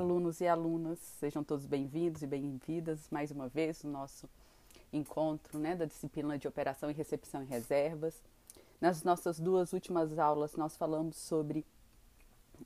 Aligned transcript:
alunos 0.00 0.40
e 0.40 0.48
alunas, 0.48 0.98
sejam 0.98 1.44
todos 1.44 1.66
bem-vindos 1.66 2.22
e 2.22 2.26
bem-vindas 2.26 3.06
mais 3.10 3.30
uma 3.30 3.48
vez 3.48 3.84
no 3.84 3.90
nosso 3.90 4.30
encontro 4.90 5.58
né, 5.58 5.76
da 5.76 5.84
disciplina 5.84 6.38
de 6.38 6.48
operação 6.48 6.90
e 6.90 6.94
recepção 6.94 7.42
em 7.42 7.44
reservas. 7.44 8.24
Nas 8.80 9.02
nossas 9.02 9.38
duas 9.38 9.74
últimas 9.74 10.18
aulas, 10.18 10.56
nós 10.56 10.74
falamos 10.74 11.18
sobre 11.18 11.66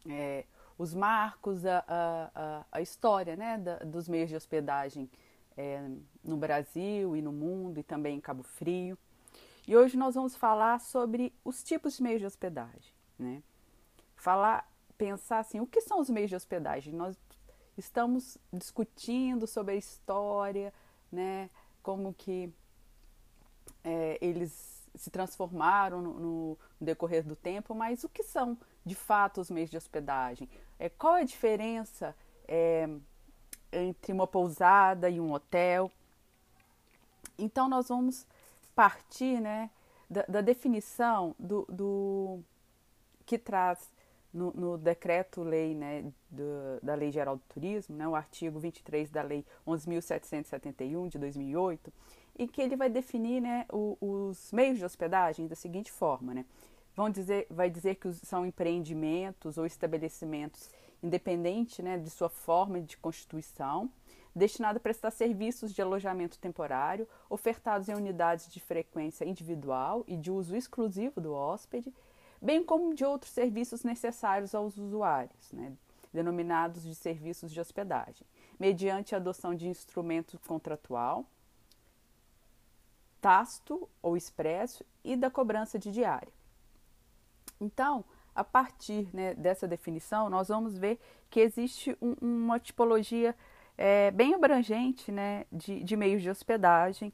é, 0.09 0.45
os 0.79 0.95
marcos, 0.95 1.67
a, 1.67 1.85
a, 1.89 2.67
a 2.71 2.81
história 2.81 3.35
né, 3.35 3.59
da, 3.59 3.79
dos 3.79 4.09
meios 4.09 4.29
de 4.29 4.37
hospedagem 4.37 5.11
é, 5.57 5.91
no 6.23 6.37
Brasil 6.37 7.17
e 7.17 7.21
no 7.21 7.33
mundo 7.33 7.81
e 7.81 7.83
também 7.83 8.17
em 8.17 8.21
Cabo 8.21 8.45
Frio. 8.45 8.97
E 9.67 9.77
hoje 9.77 9.97
nós 9.97 10.15
vamos 10.15 10.37
falar 10.37 10.81
sobre 10.81 11.33
os 11.45 11.65
tipos 11.65 11.97
de 11.97 12.03
meios 12.05 12.21
de 12.21 12.27
hospedagem. 12.27 12.93
Né? 13.19 13.43
Falar, 14.15 14.71
pensar 14.97 15.41
assim, 15.41 15.59
o 15.59 15.67
que 15.67 15.81
são 15.81 15.99
os 15.99 16.09
meios 16.09 16.31
de 16.31 16.37
hospedagem? 16.37 16.95
Nós 16.95 17.19
estamos 17.77 18.39
discutindo 18.53 19.47
sobre 19.47 19.75
a 19.75 19.77
história, 19.77 20.73
né? 21.11 21.49
como 21.83 22.15
que 22.15 22.53
é, 23.85 24.19
eles 24.21 24.83
se 24.95 25.11
transformaram 25.11 26.01
no, 26.01 26.21
no, 26.21 26.59
decorrer 26.81 27.25
do 27.25 27.37
tempo, 27.37 27.75
mas 27.75 28.05
o 28.05 28.09
que 28.09 28.23
são 28.23 28.57
de 28.85 28.95
fato 28.95 29.41
os 29.41 29.51
meios 29.51 29.71
de 29.71 29.77
hospedagem? 29.77 30.49
É, 30.79 30.89
qual 30.89 31.17
é 31.17 31.23
a 31.23 31.25
diferença 31.25 32.17
é, 32.49 32.89
entre 33.73 34.13
uma 34.13 34.27
pousada 34.27 35.11
e 35.11 35.21
um 35.21 35.33
hotel? 35.33 35.91
Então 37.39 37.69
nós 37.69 37.89
vamos 37.89 38.27
partir 38.75 39.41
né, 39.41 39.71
da, 40.09 40.25
da 40.29 40.41
definição 40.41 41.35
do, 41.39 41.67
do, 41.69 42.41
que 43.27 43.39
traz 43.39 43.93
no, 44.35 44.53
no 44.53 44.77
decreto-lei 44.77 45.75
né, 45.75 46.13
da 46.83 46.95
Lei 46.95 47.11
Geral 47.11 47.37
do 47.37 47.43
Turismo, 47.49 47.97
né, 47.97 48.07
o 48.07 48.17
artigo 48.17 48.59
23 48.59 49.09
da 49.09 49.23
Lei 49.23 49.47
11.771 49.67 51.09
de 51.09 51.19
2008, 51.19 51.93
em 52.37 52.47
que 52.49 52.61
ele 52.61 52.77
vai 52.77 52.91
definir 52.91 53.41
né, 53.41 53.65
o, 53.73 53.97
os 54.01 54.53
meios 54.53 54.79
de 54.79 54.85
hospedagem 54.85 55.47
da 55.47 55.55
seguinte 55.55 55.93
forma, 55.93 56.35
né? 56.35 56.45
Vão 56.97 57.11
dizer, 57.11 57.47
vai 57.51 57.69
dizer 57.69 57.97
que 57.97 58.13
são 58.13 58.47
empreendimentos 58.47 59.59
ou 59.59 59.67
estabelecimentos 59.67 60.71
independente 61.05 61.83
né, 61.83 61.99
de 61.99 62.09
sua 62.09 62.31
forma 62.31 62.81
de 62.81 62.97
constituição, 62.97 63.91
destinado 64.35 64.79
a 64.79 64.81
prestar 64.81 65.11
serviços 65.11 65.73
de 65.73 65.83
alojamento 65.83 66.39
temporário, 66.39 67.07
ofertados 67.29 67.89
em 67.89 67.95
unidades 67.95 68.49
de 68.49 68.59
frequência 68.59 69.25
individual 69.25 70.03
e 70.09 70.17
de 70.17 70.31
uso 70.31 70.57
exclusivo 70.57 71.21
do 71.21 71.33
hóspede, 71.35 71.93
bem 72.45 72.63
como 72.63 72.95
de 72.95 73.07
outros 73.07 73.33
serviços 73.33 73.83
necessários 73.83 74.55
aos 74.55 74.77
usuários, 74.77 75.51
né, 75.51 75.73
denominados 76.13 76.83
de 76.83 76.95
serviços 76.95 77.51
de 77.51 77.59
hospedagem, 77.59 78.27
mediante 78.61 79.15
a 79.15 79.19
adoção 79.19 79.55
de 79.55 79.67
instrumento 79.67 80.39
contratual, 80.47 81.25
tácito 83.19 83.89
ou 84.03 84.15
expresso 84.15 84.85
e 85.03 85.17
da 85.17 85.31
cobrança 85.31 85.79
de 85.79 85.91
diária. 85.91 86.33
Então, 87.59 88.05
a 88.35 88.45
partir 88.45 89.09
né, 89.15 89.35
dessa 89.35 89.67
definição, 89.67 90.29
nós 90.29 90.49
vamos 90.49 90.77
ver 90.77 91.01
que 91.31 91.41
existe 91.41 91.97
um, 92.03 92.15
uma 92.21 92.61
tipologia 92.61 93.35
é, 93.79 94.11
bem 94.11 94.35
abrangente 94.35 95.11
né, 95.11 95.47
de, 95.51 95.83
de 95.83 95.97
meios 95.97 96.21
de 96.21 96.29
hospedagem 96.29 97.11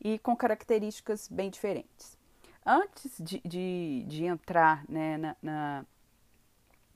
e 0.00 0.18
com 0.18 0.34
características 0.34 1.28
bem 1.28 1.50
diferentes. 1.50 2.18
Antes 2.64 3.16
de, 3.18 3.40
de, 3.44 4.04
de 4.06 4.24
entrar 4.24 4.84
né, 4.88 5.16
na, 5.16 5.36
na, 5.42 5.86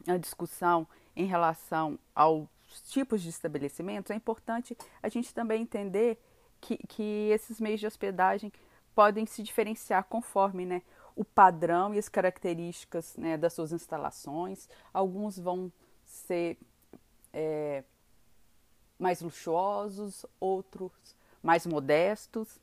na 0.07 0.19
discussão 0.19 0.87
em 1.17 1.25
relação 1.25 1.98
aos 2.15 2.48
tipos 2.91 3.23
de 3.23 3.30
estabelecimentos, 3.30 4.11
é 4.11 4.14
importante 4.14 4.77
a 5.02 5.08
gente 5.08 5.33
também 5.33 5.63
entender 5.63 6.20
que, 6.61 6.77
que 6.86 7.30
esses 7.30 7.61
meios 7.61 7.80
de 7.80 7.86
hospedagem 7.86 8.52
podem 8.95 9.27
se 9.27 9.42
diferenciar 9.42 10.05
conforme 10.05 10.67
né, 10.67 10.83
o 11.17 11.25
padrão 11.25 11.95
e 11.95 11.98
as 11.98 12.08
características 12.08 13.17
né, 13.17 13.36
das 13.36 13.52
suas 13.52 13.73
instalações. 13.73 14.69
Alguns 14.92 15.39
vão 15.39 15.73
ser 16.05 16.58
é, 17.33 17.83
mais 18.98 19.20
luxuosos, 19.20 20.27
outros 20.39 20.92
mais 21.42 21.67
modestos 21.67 22.58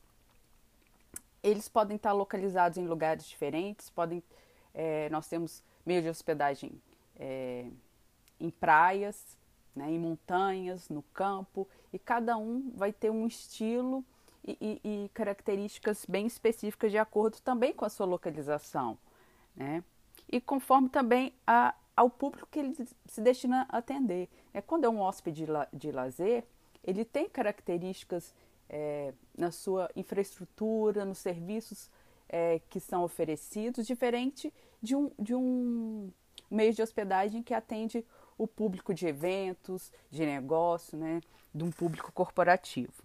eles 1.43 1.67
podem 1.67 1.95
estar 1.95 2.11
localizados 2.11 2.77
em 2.77 2.87
lugares 2.87 3.25
diferentes, 3.25 3.89
podem, 3.89 4.23
é, 4.73 5.09
nós 5.09 5.27
temos 5.27 5.63
meios 5.85 6.03
de 6.03 6.09
hospedagem 6.09 6.71
é, 7.19 7.65
em 8.39 8.49
praias, 8.49 9.37
né, 9.75 9.89
em 9.89 9.99
montanhas, 9.99 10.89
no 10.89 11.01
campo, 11.13 11.67
e 11.93 11.99
cada 11.99 12.37
um 12.37 12.71
vai 12.75 12.91
ter 12.91 13.09
um 13.09 13.25
estilo 13.25 14.03
e, 14.45 14.57
e, 14.83 15.05
e 15.05 15.09
características 15.09 16.05
bem 16.07 16.25
específicas 16.25 16.91
de 16.91 16.97
acordo 16.97 17.39
também 17.41 17.73
com 17.73 17.85
a 17.85 17.89
sua 17.89 18.05
localização, 18.05 18.97
né? 19.55 19.83
E 20.29 20.39
conforme 20.39 20.89
também 20.89 21.33
a, 21.45 21.75
ao 21.95 22.09
público 22.09 22.47
que 22.49 22.59
ele 22.59 22.75
se 23.05 23.21
destina 23.21 23.65
a 23.69 23.77
atender. 23.77 24.29
É, 24.53 24.61
quando 24.61 24.85
é 24.85 24.89
um 24.89 24.99
hóspede 24.99 25.45
de, 25.45 25.51
la, 25.51 25.67
de 25.71 25.91
lazer, 25.91 26.45
ele 26.83 27.05
tem 27.05 27.29
características 27.29 28.33
é, 28.71 29.13
na 29.37 29.51
sua 29.51 29.91
infraestrutura, 29.97 31.03
nos 31.03 31.17
serviços 31.17 31.91
é, 32.29 32.61
que 32.69 32.79
são 32.79 33.03
oferecidos, 33.03 33.85
diferente 33.85 34.51
de 34.81 34.95
um, 34.95 35.11
de 35.19 35.35
um 35.35 36.09
meio 36.49 36.73
de 36.73 36.81
hospedagem 36.81 37.43
que 37.43 37.53
atende 37.53 38.05
o 38.37 38.47
público 38.47 38.93
de 38.93 39.05
eventos, 39.05 39.91
de 40.09 40.25
negócio, 40.25 40.97
né, 40.97 41.21
de 41.53 41.63
um 41.65 41.69
público 41.69 42.13
corporativo. 42.13 43.03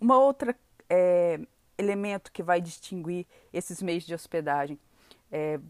Uma 0.00 0.18
outra 0.18 0.56
é, 0.90 1.38
elemento 1.78 2.32
que 2.32 2.42
vai 2.42 2.60
distinguir 2.60 3.24
esses 3.52 3.80
meios 3.80 4.04
de 4.04 4.14
hospedagem 4.14 4.78
é, 5.30 5.60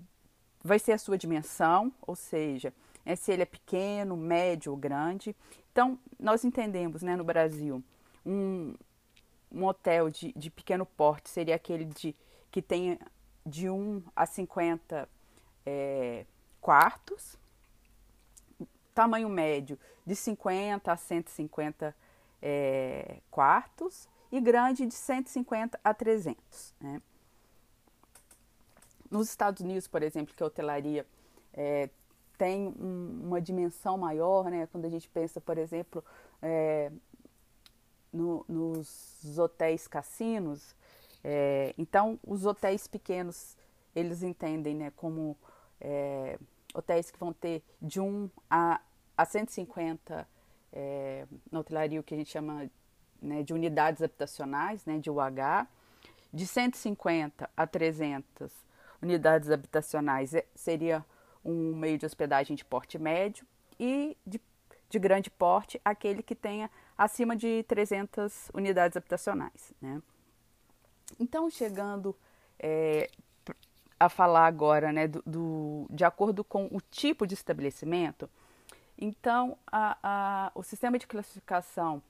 vai 0.65 0.79
ser 0.79 0.93
a 0.93 0.99
sua 0.99 1.19
dimensão, 1.19 1.93
ou 2.01 2.17
seja, 2.17 2.73
é, 3.05 3.15
se 3.15 3.31
ele 3.31 3.43
é 3.43 3.47
pequeno, 3.47 4.17
médio 4.17 4.73
ou 4.73 4.79
grande. 4.79 5.37
Então, 5.71 5.99
nós 6.19 6.45
entendemos 6.45 7.03
né, 7.03 7.15
no 7.15 7.25
Brasil 7.25 7.85
um, 8.25 8.75
um 9.51 9.65
hotel 9.65 10.11
de, 10.11 10.33
de 10.33 10.51
pequeno 10.51 10.87
porte 10.87 11.29
seria 11.29 11.55
aquele 11.55 11.85
de, 11.85 12.15
que 12.51 12.63
tem 12.63 12.99
de 13.45 13.69
1 13.69 14.03
a 14.15 14.27
50 14.27 15.09
é, 15.67 16.27
quartos, 16.61 17.37
tamanho 18.95 19.29
médio 19.29 19.79
de 20.07 20.15
50 20.15 20.93
a 20.93 20.97
150 20.97 21.95
é, 22.41 23.19
quartos 23.31 24.09
e 24.31 24.41
grande 24.41 24.87
de 24.87 24.95
150 24.95 25.79
a 25.83 25.95
300. 25.95 26.75
Né? 26.81 27.03
Nos 29.11 29.29
Estados 29.29 29.61
Unidos, 29.61 29.87
por 29.87 30.03
exemplo, 30.03 30.35
que 30.35 30.43
a 30.43 30.47
hotelaria 30.47 31.07
é, 31.53 31.91
tem 32.39 32.69
um, 32.69 33.21
uma 33.25 33.41
dimensão 33.41 33.99
maior, 33.99 34.51
né? 34.51 34.67
quando 34.73 34.87
a 34.87 34.89
gente 34.89 35.09
pensa, 35.09 35.41
por 35.41 35.59
exemplo, 35.59 36.03
é, 36.41 36.91
no, 38.13 38.45
nos 38.49 39.39
hotéis 39.39 39.87
cassinos. 39.89 40.75
É, 41.25 41.75
então, 41.79 42.19
os 42.27 42.45
hotéis 42.45 42.87
pequenos, 42.87 43.57
eles 43.95 44.23
entendem 44.23 44.75
né, 44.75 44.93
como 44.97 45.37
é, 45.81 46.39
hotéis 46.75 47.11
que 47.11 47.19
vão 47.19 47.33
ter 47.33 47.63
de 47.81 48.01
1 48.01 48.29
a, 48.51 48.81
a 49.17 49.25
150 49.25 50.27
é, 50.73 51.27
na 51.51 51.61
hotelaria, 51.61 52.01
o 52.01 52.03
que 52.03 52.15
a 52.15 52.17
gente 52.17 52.31
chama 52.31 52.71
né, 53.21 53.43
de 53.43 53.53
unidades 53.53 54.03
habitacionais, 54.03 54.85
né, 54.85 54.99
de 54.99 55.11
UH, 55.11 55.67
de 56.33 56.47
150 56.47 57.49
a 57.57 57.67
300 57.67 58.51
unidades 59.03 59.51
habitacionais 59.51 60.35
é, 60.35 60.47
seria 60.55 61.05
um 61.45 61.75
meio 61.75 61.99
de 61.99 62.07
hospedagem 62.07 62.57
de 62.57 62.65
porte 62.65 62.99
médio 62.99 63.45
e 63.79 64.17
de, 64.27 64.41
de 64.89 64.99
grande 64.99 65.31
porte 65.31 65.81
aquele 65.85 66.23
que 66.23 66.35
tenha 66.35 66.71
acima 66.97 67.37
de 67.37 67.63
300 67.65 68.51
unidades 68.55 68.97
habitacionais. 68.97 69.73
Né? 69.81 70.03
Então, 71.19 71.51
chegando 71.51 72.17
é, 72.59 73.11
a 73.99 74.09
falar 74.09 74.47
agora 74.47 74.93
né, 74.93 75.09
do, 75.09 75.23
do, 75.25 75.87
de 75.91 76.05
acordo 76.05 76.43
com 76.43 76.67
o 76.67 76.81
tipo 76.91 77.27
de 77.27 77.35
estabelecimento, 77.35 78.29
então 78.99 79.57
a, 79.67 79.99
a, 80.03 80.53
o 80.55 80.63
sistema 80.63 80.99
de 80.99 81.07
classificação 81.07 82.03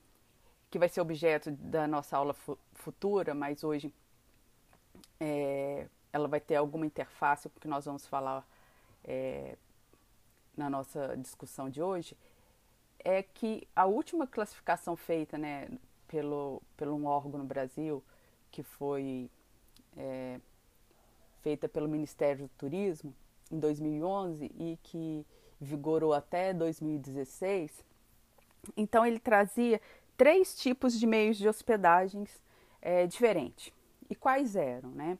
que 0.69 0.79
vai 0.79 0.89
ser 0.89 1.01
objeto 1.01 1.51
da 1.51 1.87
nossa 1.87 2.17
aula 2.17 2.33
fu 2.33 2.57
futura, 2.73 3.33
mas 3.33 3.63
hoje 3.63 3.93
é, 5.19 5.87
ela 6.11 6.27
vai 6.27 6.39
ter 6.39 6.55
alguma 6.55 6.85
interface 6.85 7.49
que 7.61 7.67
nós 7.67 7.85
vamos 7.85 8.05
falar 8.07 8.45
é, 9.03 9.55
na 10.55 10.69
nossa 10.69 11.15
discussão 11.17 11.69
de 11.69 11.81
hoje, 11.81 12.17
é 13.03 13.21
que 13.21 13.67
a 13.75 13.85
última 13.85 14.25
classificação 14.25 14.95
feita 14.95 15.37
né, 15.37 15.67
pelo, 16.07 16.61
pelo 16.77 16.95
um 16.95 17.05
órgão 17.05 17.39
no 17.39 17.45
Brasil, 17.45 18.03
que 18.51 18.63
foi 18.63 19.29
é, 19.97 20.39
feita 21.41 21.67
pelo 21.67 21.89
Ministério 21.89 22.47
do 22.47 22.51
Turismo 22.57 23.13
em 23.51 23.59
2011 23.59 24.45
e 24.57 24.79
que 24.83 25.25
vigorou 25.59 26.13
até 26.13 26.53
2016. 26.53 27.83
Então 28.77 29.05
ele 29.05 29.19
trazia 29.19 29.81
três 30.15 30.55
tipos 30.55 30.97
de 30.97 31.05
meios 31.05 31.37
de 31.37 31.47
hospedagens 31.47 32.41
é, 32.81 33.05
diferentes. 33.05 33.73
E 34.09 34.15
quais 34.15 34.55
eram, 34.55 34.89
né? 34.91 35.17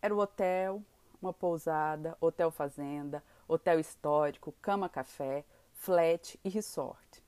Era 0.00 0.14
o 0.14 0.18
hotel, 0.18 0.82
uma 1.20 1.32
pousada, 1.32 2.16
hotel 2.20 2.50
fazenda, 2.50 3.22
hotel 3.48 3.80
histórico, 3.80 4.54
cama 4.60 4.88
café, 4.88 5.44
flat 5.84 6.40
e 6.42 6.48
resort. 6.48 7.22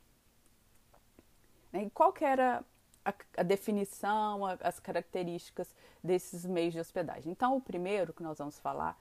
Né, 1.70 1.84
e 1.84 1.90
qual 1.90 2.10
que 2.10 2.24
era 2.24 2.64
a, 3.04 3.14
a 3.36 3.42
definição, 3.42 4.46
a, 4.46 4.54
as 4.62 4.80
características 4.80 5.74
desses 6.02 6.46
meios 6.46 6.72
de 6.72 6.80
hospedagem? 6.80 7.30
Então, 7.30 7.54
o 7.56 7.60
primeiro 7.60 8.14
que 8.14 8.22
nós 8.22 8.38
vamos 8.38 8.58
falar 8.58 8.98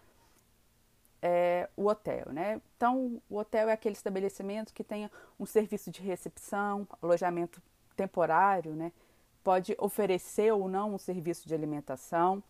é 1.22 1.70
o 1.76 1.88
hotel, 1.88 2.26
né? 2.32 2.62
Então, 2.76 3.22
o 3.30 3.38
hotel 3.38 3.70
é 3.70 3.74
aquele 3.74 3.96
estabelecimento 3.96 4.74
que 4.74 4.84
tenha 4.84 5.10
um 5.40 5.46
serviço 5.46 5.90
de 5.90 6.02
recepção, 6.02 6.86
alojamento 7.02 7.62
temporário, 7.96 8.76
né? 8.76 8.92
Pode 9.42 9.74
oferecer 9.80 10.52
ou 10.52 10.68
não 10.68 10.96
um 10.96 10.98
serviço 10.98 11.48
de 11.48 11.56
alimentação, 11.56 12.44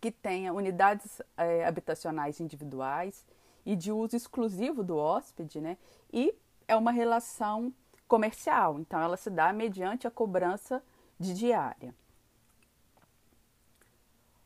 que 0.00 0.10
tenha 0.10 0.52
unidades 0.52 1.22
é, 1.36 1.64
habitacionais 1.64 2.40
individuais 2.40 3.24
e 3.66 3.74
de 3.74 3.90
uso 3.90 4.16
exclusivo 4.16 4.84
do 4.84 4.96
hóspede, 4.96 5.60
né? 5.60 5.76
E 6.12 6.32
é 6.68 6.76
uma 6.76 6.92
relação 6.92 7.74
comercial, 8.06 8.78
então 8.78 9.00
ela 9.00 9.16
se 9.16 9.28
dá 9.28 9.52
mediante 9.52 10.06
a 10.06 10.10
cobrança 10.10 10.80
de 11.18 11.34
diária. 11.34 11.92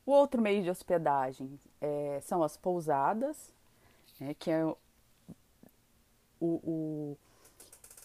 O 0.07 0.13
outro 0.13 0.41
meio 0.41 0.63
de 0.63 0.71
hospedagem 0.71 1.61
é, 1.81 2.21
são 2.23 2.43
as 2.43 2.57
pousadas, 2.57 3.53
né, 4.19 4.35
que 4.35 4.51
é 4.51 4.65
o, 4.65 4.77
o, 6.41 7.19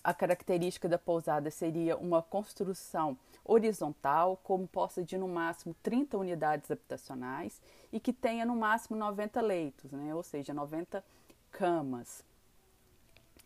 a 0.04 0.14
característica 0.14 0.90
da 0.90 1.00
pousada 1.00 1.50
seria 1.50 1.96
uma 1.96 2.22
construção 2.22 3.18
horizontal, 3.46 4.38
composta 4.44 5.04
de 5.04 5.18
no 5.18 5.28
máximo 5.28 5.76
30 5.84 6.18
unidades 6.18 6.70
habitacionais 6.72 7.62
e 7.94 8.00
que 8.00 8.12
tenha 8.12 8.46
no 8.46 8.56
máximo 8.56 8.98
90 8.98 9.40
leitos, 9.42 9.92
né, 9.92 10.14
ou 10.14 10.24
seja, 10.24 10.54
90 10.54 11.04
camas. 11.52 12.24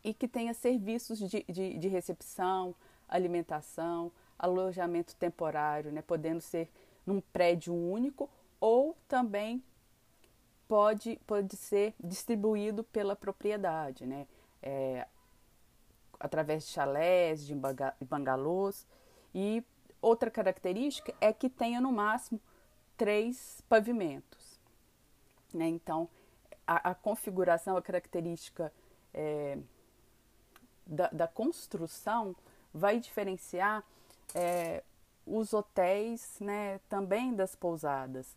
E 0.02 0.14
que 0.14 0.28
tenha 0.28 0.54
serviços 0.54 1.20
de, 1.20 1.46
de, 1.48 1.78
de 1.78 1.88
recepção, 1.90 2.74
alimentação, 3.08 4.12
alojamento 4.38 5.14
temporário, 5.16 5.92
né, 5.92 6.02
podendo 6.02 6.40
ser 6.40 6.70
num 7.06 7.20
prédio 7.20 7.74
único 7.76 8.30
ou 8.60 8.96
também 9.08 9.62
pode, 10.68 11.20
pode 11.28 11.58
ser 11.58 11.94
distribuído 12.02 12.84
pela 12.86 13.16
propriedade, 13.16 14.06
né, 14.06 14.26
é, 14.62 15.06
através 16.18 16.64
de 16.64 16.70
chalés, 16.70 17.46
de 17.46 17.56
bangalôs. 18.06 18.88
E 19.34 19.64
outra 20.02 20.32
característica 20.32 21.14
é 21.20 21.32
que 21.34 21.50
tenha 21.50 21.82
no 21.82 21.92
máximo 21.92 22.40
três 22.98 23.62
pavimentos. 23.70 24.60
Né? 25.54 25.68
Então, 25.68 26.10
a, 26.68 26.92
a 26.92 26.96
configuração, 26.96 27.78
a 27.78 27.82
característica 27.82 28.72
é, 29.14 29.58
da, 30.86 31.08
da 31.10 31.28
construção 31.28 32.36
vai 32.74 33.00
diferenciar 33.00 33.84
é, 34.36 34.84
os 35.26 35.54
hotéis 35.54 36.38
né, 36.40 36.80
também 36.90 37.34
das 37.34 37.56
pousadas, 37.56 38.36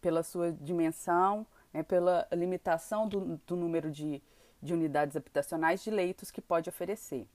pela 0.00 0.22
sua 0.22 0.52
dimensão, 0.52 1.46
né, 1.72 1.82
pela 1.82 2.28
limitação 2.32 3.08
do, 3.08 3.40
do 3.46 3.56
número 3.56 3.90
de, 3.90 4.22
de 4.60 4.74
unidades 4.74 5.16
habitacionais 5.16 5.82
de 5.82 5.90
leitos 5.90 6.30
que 6.30 6.40
pode 6.40 6.68
oferecer. 6.68 7.26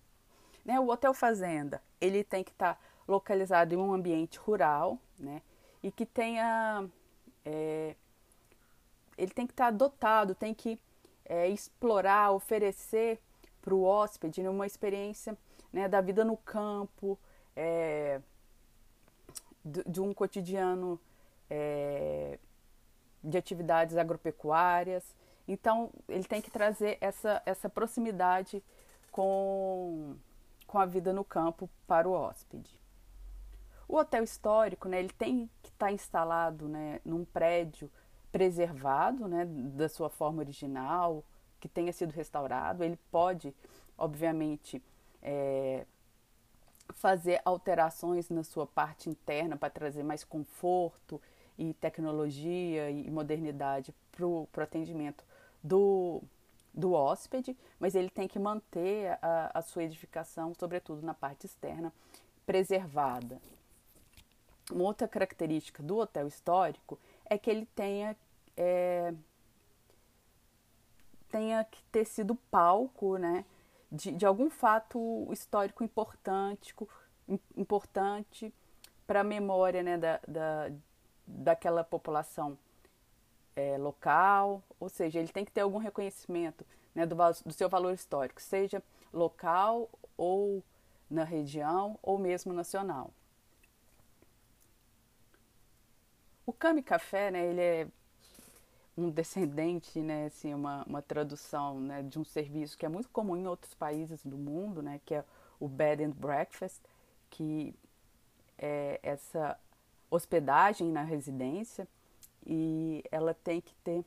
Né, 0.68 0.80
o 0.80 0.90
hotel 0.90 1.14
fazenda 1.14 1.82
ele 2.00 2.24
tem 2.24 2.44
que 2.44 2.52
estar 2.52 2.76
tá 2.76 2.80
localizado 3.08 3.74
em 3.74 3.78
um 3.78 3.94
ambiente 3.94 4.38
rural, 4.38 5.00
né, 5.18 5.42
e 5.82 5.90
que 5.90 6.06
tenha 6.06 6.86
é, 7.46 7.96
ele 9.18 9.32
tem 9.32 9.48
que 9.48 9.54
estar 9.54 9.66
tá 9.66 9.72
dotado, 9.72 10.36
tem 10.36 10.54
que 10.54 10.80
é, 11.26 11.48
explorar, 11.48 12.32
oferecer 12.32 13.20
para 13.62 13.74
o 13.74 13.84
hóspede 13.84 14.42
uma 14.48 14.66
experiência 14.66 15.38
né, 15.72 15.88
da 15.88 16.02
vida 16.02 16.24
no 16.24 16.38
campo, 16.38 17.18
é, 17.56 18.22
de, 19.64 19.84
de, 19.86 20.02
um 20.02 20.14
cotidiano 20.14 21.00
é, 21.50 22.38
de 23.24 23.38
atividades 23.38 23.98
agropecuárias. 23.98 25.16
Então, 25.48 25.90
ele 26.08 26.24
tem 26.24 26.42
que 26.42 26.52
trazer 26.52 26.98
essa, 27.02 27.42
essa 27.46 27.68
proximidade 27.68 28.64
com, 29.12 30.16
com 30.68 30.78
a 30.78 30.86
vida 30.86 31.14
no 31.14 31.24
campo 31.24 31.70
para 31.88 32.08
o 32.08 32.12
hóspede. 32.12 32.80
O 33.88 33.96
hotel 33.96 34.24
histórico, 34.24 34.90
né, 34.90 35.00
ele 35.00 35.14
tem 35.18 35.50
que 35.64 35.70
estar 35.70 35.88
tá 35.88 35.92
instalado 35.92 36.68
né, 36.68 37.00
num 37.06 37.24
prédio 37.24 37.90
preservado 38.32 39.28
né, 39.28 39.46
da 39.46 39.88
sua 39.88 40.10
forma 40.10 40.40
original, 40.40 41.24
que 41.60 41.70
tenha 41.70 41.94
sido 41.94 42.12
restaurado. 42.12 42.84
Ele 42.84 43.00
pode, 43.10 43.56
obviamente, 43.98 44.84
é, 45.24 45.86
fazer 46.94 47.42
alterações 47.46 48.30
na 48.30 48.44
sua 48.44 48.68
parte 48.68 49.10
interna 49.10 49.56
para 49.56 49.70
trazer 49.70 50.04
mais 50.04 50.24
conforto 50.24 51.22
e 51.58 51.74
tecnologia 51.74 52.92
e 52.92 53.10
modernidade 53.10 53.96
para 54.12 54.26
o 54.26 54.48
atendimento 54.58 55.24
do, 55.64 56.22
do 56.78 56.94
hóspede, 56.94 57.58
mas 57.80 57.96
ele 57.96 58.10
tem 58.10 58.28
que 58.28 58.38
manter 58.38 59.18
a, 59.20 59.52
a 59.56 59.62
sua 59.64 59.84
edificação, 59.84 60.54
sobretudo 60.54 61.02
na 61.04 61.14
parte 61.14 61.48
externa, 61.48 61.92
preservada. 62.46 63.42
Uma 64.72 64.84
outra 64.84 65.08
característica 65.08 65.82
do 65.82 65.98
hotel 65.98 66.28
histórico 66.28 67.00
é 67.26 67.38
que 67.38 67.50
ele 67.50 67.66
tenha, 67.76 68.16
é, 68.56 69.12
tenha 71.30 71.64
que 71.64 71.82
ter 71.86 72.06
sido 72.06 72.36
palco 72.52 73.18
né, 73.18 73.44
de, 73.92 74.12
de 74.12 74.26
algum 74.26 74.50
fato 74.50 75.28
histórico 75.32 75.84
importante, 75.84 76.76
importante 77.56 78.54
para 79.08 79.22
a 79.22 79.24
memória 79.24 79.82
né, 79.82 79.98
da, 79.98 80.20
da, 80.28 80.72
daquela 81.26 81.84
população 81.84 82.58
é, 83.58 83.76
local, 83.76 84.62
ou 84.80 84.88
seja, 84.88 85.18
ele 85.18 85.30
tem 85.30 85.44
que 85.44 85.52
ter 85.52 85.62
algum 85.62 85.80
reconhecimento 85.80 86.64
né, 86.94 87.08
do, 87.08 87.16
do 87.44 87.52
seu 87.52 87.68
valor 87.68 87.92
histórico, 87.92 88.40
seja 88.40 88.84
local 89.12 89.90
ou 90.16 90.64
na 91.10 91.24
região 91.24 91.98
ou 92.04 92.20
mesmo 92.20 92.54
nacional. 92.54 93.12
O 96.46 96.54
Kami 96.54 96.84
Café, 96.84 97.32
né, 97.32 97.48
ele 97.48 97.62
é 97.62 97.88
um 98.96 99.10
descendente, 99.10 100.00
né, 100.00 100.26
assim, 100.26 100.54
uma, 100.54 100.84
uma 100.84 101.02
tradução 101.02 101.80
né, 101.80 102.04
de 102.04 102.20
um 102.20 102.24
serviço 102.24 102.78
que 102.78 102.86
é 102.86 102.90
muito 102.90 103.10
comum 103.10 103.36
em 103.36 103.48
outros 103.48 103.74
países 103.74 104.24
do 104.24 104.38
mundo, 104.38 104.84
né, 104.84 105.02
que 105.04 105.16
é 105.16 105.26
o 105.60 105.68
Bed 105.68 106.04
and 106.04 106.12
Breakfast, 106.12 106.80
que 107.32 107.74
é 108.56 109.00
essa 109.02 109.60
hospedagem 110.12 110.92
na 110.92 111.02
residência 111.02 111.88
e 112.48 113.04
ela 113.12 113.34
tem 113.34 113.62
que 113.62 113.76
ter 113.84 114.04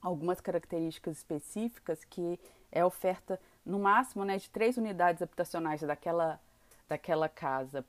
algumas 0.00 0.40
características 0.40 1.18
específicas 1.18 2.04
que 2.04 2.40
é 2.72 2.84
oferta 2.84 3.38
no 3.64 3.78
máximo 3.78 4.24
né, 4.24 4.38
de 4.38 4.50
três 4.50 4.76
unidades 4.76 5.22
habitacionais 5.22 5.82
daquela, 5.82 6.40
daquela 6.88 7.28
casa 7.28 7.84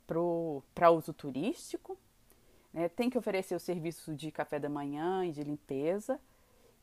para 0.75 0.91
uso 0.91 1.13
turístico 1.13 1.97
né? 2.73 2.89
Tem 2.89 3.09
que 3.09 3.17
oferecer 3.17 3.55
o 3.55 3.59
serviço 3.59 4.15
de 4.15 4.31
café 4.31 4.59
da 4.59 4.67
manhã 4.67 5.23
e 5.25 5.31
de 5.31 5.43
limpeza 5.43 6.19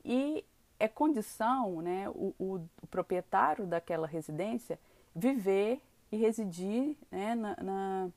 e 0.04 0.44
é 0.78 0.87
condição 0.87 1.82
né, 1.82 2.08
o, 2.10 2.34
o, 2.38 2.68
o 2.80 2.87
proprietário 2.87 3.66
daquela 3.66 4.06
residência 4.06 4.78
viver 5.14 5.82
e 6.10 6.16
residir 6.16 6.96
né, 7.10 7.34
na, 7.34 7.56
na, 7.56 8.08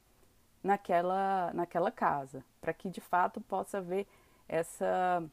naquela, 0.63 1.51
naquela 1.53 1.91
casa, 1.91 2.46
para 2.62 2.72
que 2.72 2.89
de 2.89 3.01
fato 3.01 3.41
possa 3.41 3.79
haver 3.79 4.08
essa, 4.48 5.24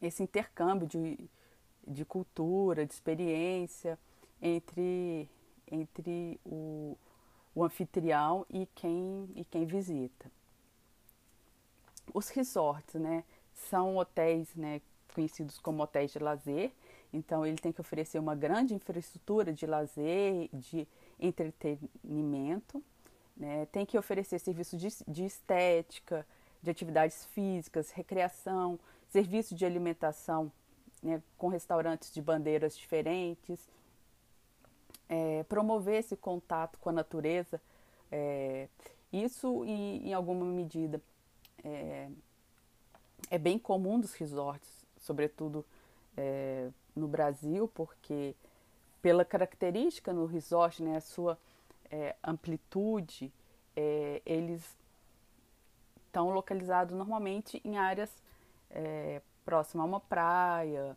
esse 0.00 0.22
intercâmbio 0.22 0.86
de, 0.86 1.18
de 1.86 2.04
cultura, 2.04 2.86
de 2.86 2.92
experiência 2.92 3.98
entre, 4.40 5.28
entre 5.70 6.40
o, 6.44 6.96
o 7.54 7.64
anfitrião 7.64 8.46
e 8.48 8.66
quem, 8.74 9.28
e 9.34 9.44
quem 9.44 9.64
visita. 9.64 10.30
Os 12.12 12.28
resorts, 12.28 13.00
né, 13.00 13.24
são 13.54 13.96
hotéis, 13.96 14.54
né, 14.54 14.80
conhecidos 15.14 15.58
como 15.58 15.82
hotéis 15.82 16.12
de 16.12 16.18
lazer. 16.18 16.72
Então 17.12 17.44
ele 17.44 17.58
tem 17.58 17.72
que 17.72 17.80
oferecer 17.80 18.18
uma 18.18 18.34
grande 18.34 18.74
infraestrutura 18.74 19.52
de 19.52 19.66
lazer, 19.66 20.48
de 20.52 20.86
entretenimento, 21.18 22.82
né? 23.36 23.66
Tem 23.66 23.84
que 23.84 23.98
oferecer 23.98 24.38
serviços 24.38 24.80
de, 24.80 24.88
de 25.08 25.24
estética, 25.24 26.26
de 26.62 26.70
atividades 26.70 27.24
físicas, 27.26 27.90
recreação, 27.90 28.78
serviço 29.08 29.54
de 29.54 29.64
alimentação 29.64 30.52
né, 31.02 31.22
com 31.38 31.48
restaurantes 31.48 32.12
de 32.12 32.20
bandeiras 32.20 32.76
diferentes, 32.76 33.68
é, 35.08 35.42
promover 35.44 35.98
esse 35.98 36.16
contato 36.16 36.78
com 36.78 36.90
a 36.90 36.92
natureza, 36.92 37.60
é, 38.12 38.68
isso 39.12 39.64
em, 39.64 40.08
em, 40.08 40.14
alguma 40.14 40.44
medida 40.44 41.00
é, 41.64 42.08
é, 43.30 43.38
bem 43.38 43.58
comum 43.58 43.98
dos 43.98 44.14
resorts, 44.14 44.86
sobretudo 44.98 45.64
é, 46.16 46.70
no 46.94 47.08
Brasil, 47.08 47.66
porque 47.68 48.34
pela 49.02 49.24
característica 49.24 50.12
no 50.12 50.26
resort, 50.26 50.82
né, 50.82 50.96
a 50.96 51.00
sua 51.00 51.38
é, 51.90 52.14
amplitude, 52.22 53.32
é, 53.74 54.22
eles 54.24 54.76
estão 56.10 56.30
localizados 56.30 56.94
normalmente 56.94 57.60
em 57.64 57.78
áreas 57.78 58.10
é, 58.68 59.22
próximas 59.44 59.84
a 59.84 59.88
uma 59.88 60.00
praia, 60.00 60.96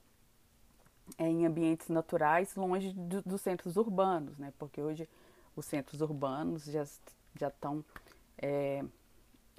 é, 1.18 1.28
em 1.28 1.46
ambientes 1.46 1.88
naturais, 1.90 2.56
longe 2.56 2.92
do, 2.94 3.22
dos 3.22 3.42
centros 3.42 3.78
urbanos, 3.78 4.38
né? 4.38 4.52
Porque 4.58 4.82
hoje 4.82 5.08
os 5.56 5.66
centros 5.66 6.02
urbanos 6.02 6.66
já, 6.66 6.84
já 7.40 7.48
estão 7.48 7.86
é, 8.40 8.84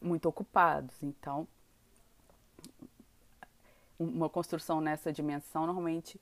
muito 0.02 0.28
ocupados. 0.28 1.00
Então, 1.02 1.46
uma 3.96 4.28
construção 4.28 4.80
nessa 4.80 5.12
dimensão 5.12 5.66
normalmente 5.66 6.20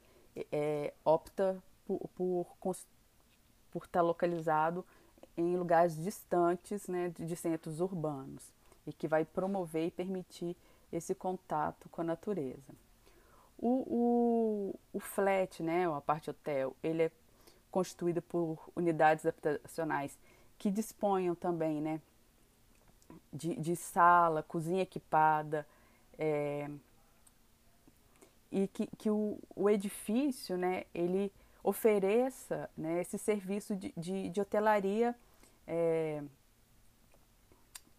é, 0.52 0.92
opta 1.04 1.62
por, 1.86 2.46
por, 2.60 3.84
estar 3.84 4.02
localizado 4.02 4.84
em 5.36 5.56
lugares 5.56 5.96
distantes 5.96 6.86
né, 6.86 7.08
de 7.08 7.34
centros 7.34 7.80
urbanos 7.80 8.52
e 8.86 8.92
que 8.92 9.08
vai 9.08 9.24
promover 9.24 9.86
e 9.86 9.90
permitir 9.90 10.56
esse 10.92 11.14
contato 11.14 11.88
com 11.88 12.00
a 12.00 12.04
natureza. 12.04 12.74
O, 13.58 13.68
o, 13.68 14.74
o 14.92 15.00
flat, 15.00 15.62
né, 15.62 15.86
a 15.88 16.00
parte 16.00 16.28
hotel, 16.28 16.76
ele 16.82 17.04
é 17.04 17.10
constituído 17.70 18.20
por 18.20 18.58
unidades 18.74 19.24
habitacionais 19.24 20.18
que 20.58 20.70
disponham 20.70 21.34
também 21.34 21.80
né, 21.80 22.00
de, 23.32 23.56
de 23.56 23.74
sala, 23.74 24.42
cozinha 24.42 24.82
equipada, 24.82 25.66
é, 26.18 26.70
e 28.50 28.68
que, 28.68 28.86
que 28.98 29.10
o, 29.10 29.38
o, 29.56 29.70
edifício 29.70 30.56
né, 30.58 30.84
ele 30.94 31.32
ofereça 31.64 32.68
né, 32.76 33.00
esse 33.00 33.16
serviço 33.16 33.74
de, 33.74 33.92
de, 33.96 34.28
de 34.28 34.40
hotelaria 34.40 35.14
é, 35.66 36.22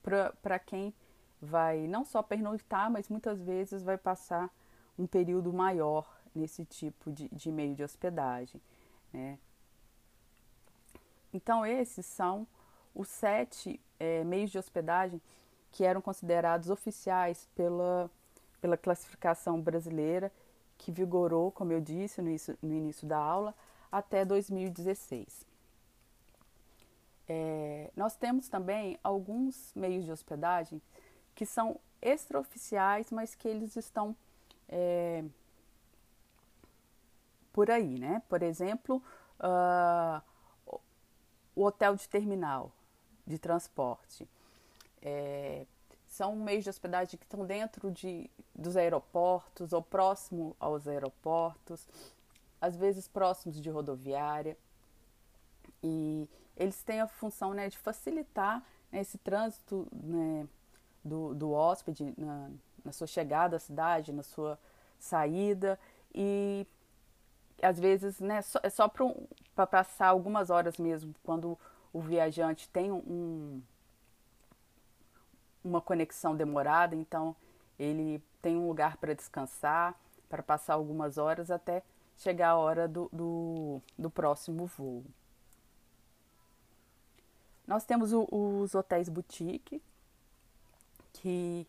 para 0.03 0.59
quem 0.59 0.93
vai 1.41 1.87
não 1.87 2.05
só 2.05 2.21
pernoitar, 2.21 2.91
mas 2.91 3.09
muitas 3.09 3.41
vezes 3.41 3.81
vai 3.81 3.97
passar 3.97 4.53
um 4.97 5.07
período 5.07 5.51
maior 5.51 6.07
nesse 6.35 6.65
tipo 6.65 7.11
de, 7.11 7.29
de 7.29 7.51
meio 7.51 7.75
de 7.75 7.83
hospedagem. 7.83 8.61
Né? 9.11 9.39
Então, 11.33 11.65
esses 11.65 12.05
são 12.05 12.47
os 12.93 13.07
sete 13.07 13.79
é, 13.99 14.23
meios 14.23 14.51
de 14.51 14.57
hospedagem 14.57 15.21
que 15.71 15.83
eram 15.83 16.01
considerados 16.01 16.69
oficiais 16.69 17.49
pela, 17.55 18.09
pela 18.61 18.77
classificação 18.77 19.59
brasileira, 19.59 20.31
que 20.77 20.91
vigorou, 20.91 21.51
como 21.51 21.71
eu 21.71 21.81
disse 21.81 22.21
no 22.21 22.29
no 22.61 22.73
início 22.73 23.07
da 23.07 23.17
aula, 23.17 23.55
até 23.91 24.23
2016. 24.23 25.52
É, 27.35 27.89
nós 27.95 28.15
temos 28.15 28.47
também 28.47 28.99
alguns 29.03 29.73
meios 29.75 30.05
de 30.05 30.11
hospedagem 30.11 30.79
que 31.33 31.47
são 31.47 31.79
extraoficiais, 31.99 33.11
mas 33.11 33.33
que 33.33 33.47
eles 33.47 33.75
estão 33.75 34.15
é, 34.69 35.23
por 37.51 37.71
aí, 37.71 37.97
né? 37.97 38.21
Por 38.29 38.43
exemplo, 38.43 39.01
uh, 39.39 40.21
o 41.55 41.63
hotel 41.63 41.95
de 41.95 42.07
terminal 42.07 42.71
de 43.25 43.39
transporte. 43.39 44.29
É, 45.01 45.65
são 46.07 46.35
meios 46.35 46.63
de 46.63 46.69
hospedagem 46.69 47.17
que 47.17 47.25
estão 47.25 47.47
dentro 47.47 47.89
de, 47.89 48.29
dos 48.53 48.77
aeroportos 48.77 49.73
ou 49.73 49.81
próximo 49.81 50.55
aos 50.59 50.87
aeroportos, 50.87 51.87
às 52.61 52.75
vezes 52.75 53.07
próximos 53.07 53.59
de 53.59 53.71
rodoviária. 53.71 54.55
E 55.81 56.29
eles 56.55 56.81
têm 56.83 57.01
a 57.01 57.07
função 57.07 57.53
né, 57.53 57.69
de 57.69 57.77
facilitar 57.77 58.63
né, 58.91 59.01
esse 59.01 59.17
trânsito 59.17 59.87
né, 59.91 60.47
do, 61.03 61.33
do 61.33 61.51
hóspede 61.51 62.13
na, 62.17 62.49
na 62.83 62.91
sua 62.91 63.07
chegada 63.07 63.57
à 63.57 63.59
cidade, 63.59 64.11
na 64.11 64.23
sua 64.23 64.59
saída 64.99 65.79
e 66.13 66.65
às 67.61 67.79
vezes 67.79 68.19
né, 68.19 68.41
só, 68.41 68.59
é 68.61 68.69
só 68.69 68.91
para 69.55 69.67
passar 69.67 70.07
algumas 70.07 70.49
horas 70.49 70.77
mesmo, 70.77 71.13
quando 71.23 71.57
o 71.91 72.01
viajante 72.01 72.67
tem 72.69 72.91
um, 72.91 73.61
uma 75.63 75.79
conexão 75.81 76.35
demorada, 76.35 76.95
então 76.95 77.35
ele 77.79 78.21
tem 78.41 78.57
um 78.57 78.67
lugar 78.67 78.97
para 78.97 79.13
descansar, 79.13 79.95
para 80.29 80.43
passar 80.43 80.73
algumas 80.73 81.17
horas 81.17 81.49
até 81.49 81.83
chegar 82.17 82.49
a 82.49 82.57
hora 82.57 82.87
do, 82.87 83.09
do, 83.11 83.81
do 83.97 84.09
próximo 84.09 84.65
voo. 84.65 85.03
Nós 87.67 87.85
temos 87.85 88.11
o, 88.13 88.27
os 88.31 88.75
hotéis 88.75 89.07
boutique, 89.09 89.81
que 91.13 91.67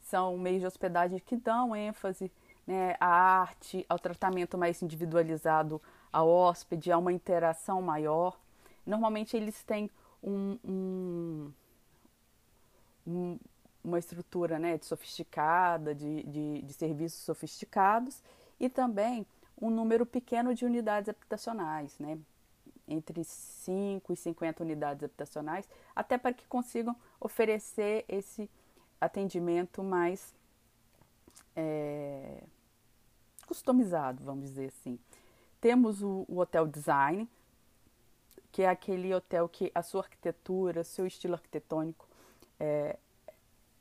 são 0.00 0.36
meios 0.38 0.60
de 0.60 0.66
hospedagem 0.66 1.18
que 1.18 1.36
dão 1.36 1.74
ênfase 1.74 2.30
né, 2.66 2.96
à 3.00 3.06
arte, 3.06 3.84
ao 3.88 3.98
tratamento 3.98 4.56
mais 4.56 4.82
individualizado 4.82 5.80
ao 6.12 6.28
hóspede, 6.28 6.92
a 6.92 6.98
uma 6.98 7.12
interação 7.12 7.82
maior. 7.82 8.38
Normalmente 8.86 9.36
eles 9.36 9.62
têm 9.64 9.90
um, 10.22 10.58
um, 10.64 11.52
um, 13.06 13.38
uma 13.82 13.98
estrutura 13.98 14.58
né, 14.58 14.78
de 14.78 14.86
sofisticada, 14.86 15.94
de, 15.94 16.22
de, 16.22 16.62
de 16.62 16.72
serviços 16.72 17.20
sofisticados 17.20 18.22
e 18.58 18.68
também 18.68 19.26
um 19.60 19.70
número 19.70 20.06
pequeno 20.06 20.54
de 20.54 20.64
unidades 20.64 21.08
habitacionais, 21.08 21.98
né, 21.98 22.18
entre 22.86 23.24
5 23.24 24.12
e 24.12 24.16
50 24.16 24.62
unidades 24.62 25.02
habitacionais, 25.02 25.68
até 25.94 26.18
para 26.18 26.32
que 26.32 26.46
consigam 26.46 26.94
oferecer 27.20 28.04
esse 28.08 28.50
atendimento 29.00 29.82
mais 29.82 30.34
é, 31.56 32.42
customizado, 33.46 34.22
vamos 34.24 34.44
dizer 34.44 34.68
assim. 34.68 34.98
Temos 35.60 36.02
o, 36.02 36.24
o, 36.28 36.38
hotel 36.38 36.66
design, 36.66 37.28
que 38.52 38.62
é 38.62 38.68
aquele 38.68 39.14
hotel 39.14 39.48
que 39.48 39.70
a 39.74 39.82
sua 39.82 40.02
arquitetura, 40.02 40.84
seu 40.84 41.06
estilo 41.06 41.34
arquitetônico 41.34 42.06
é, 42.60 42.98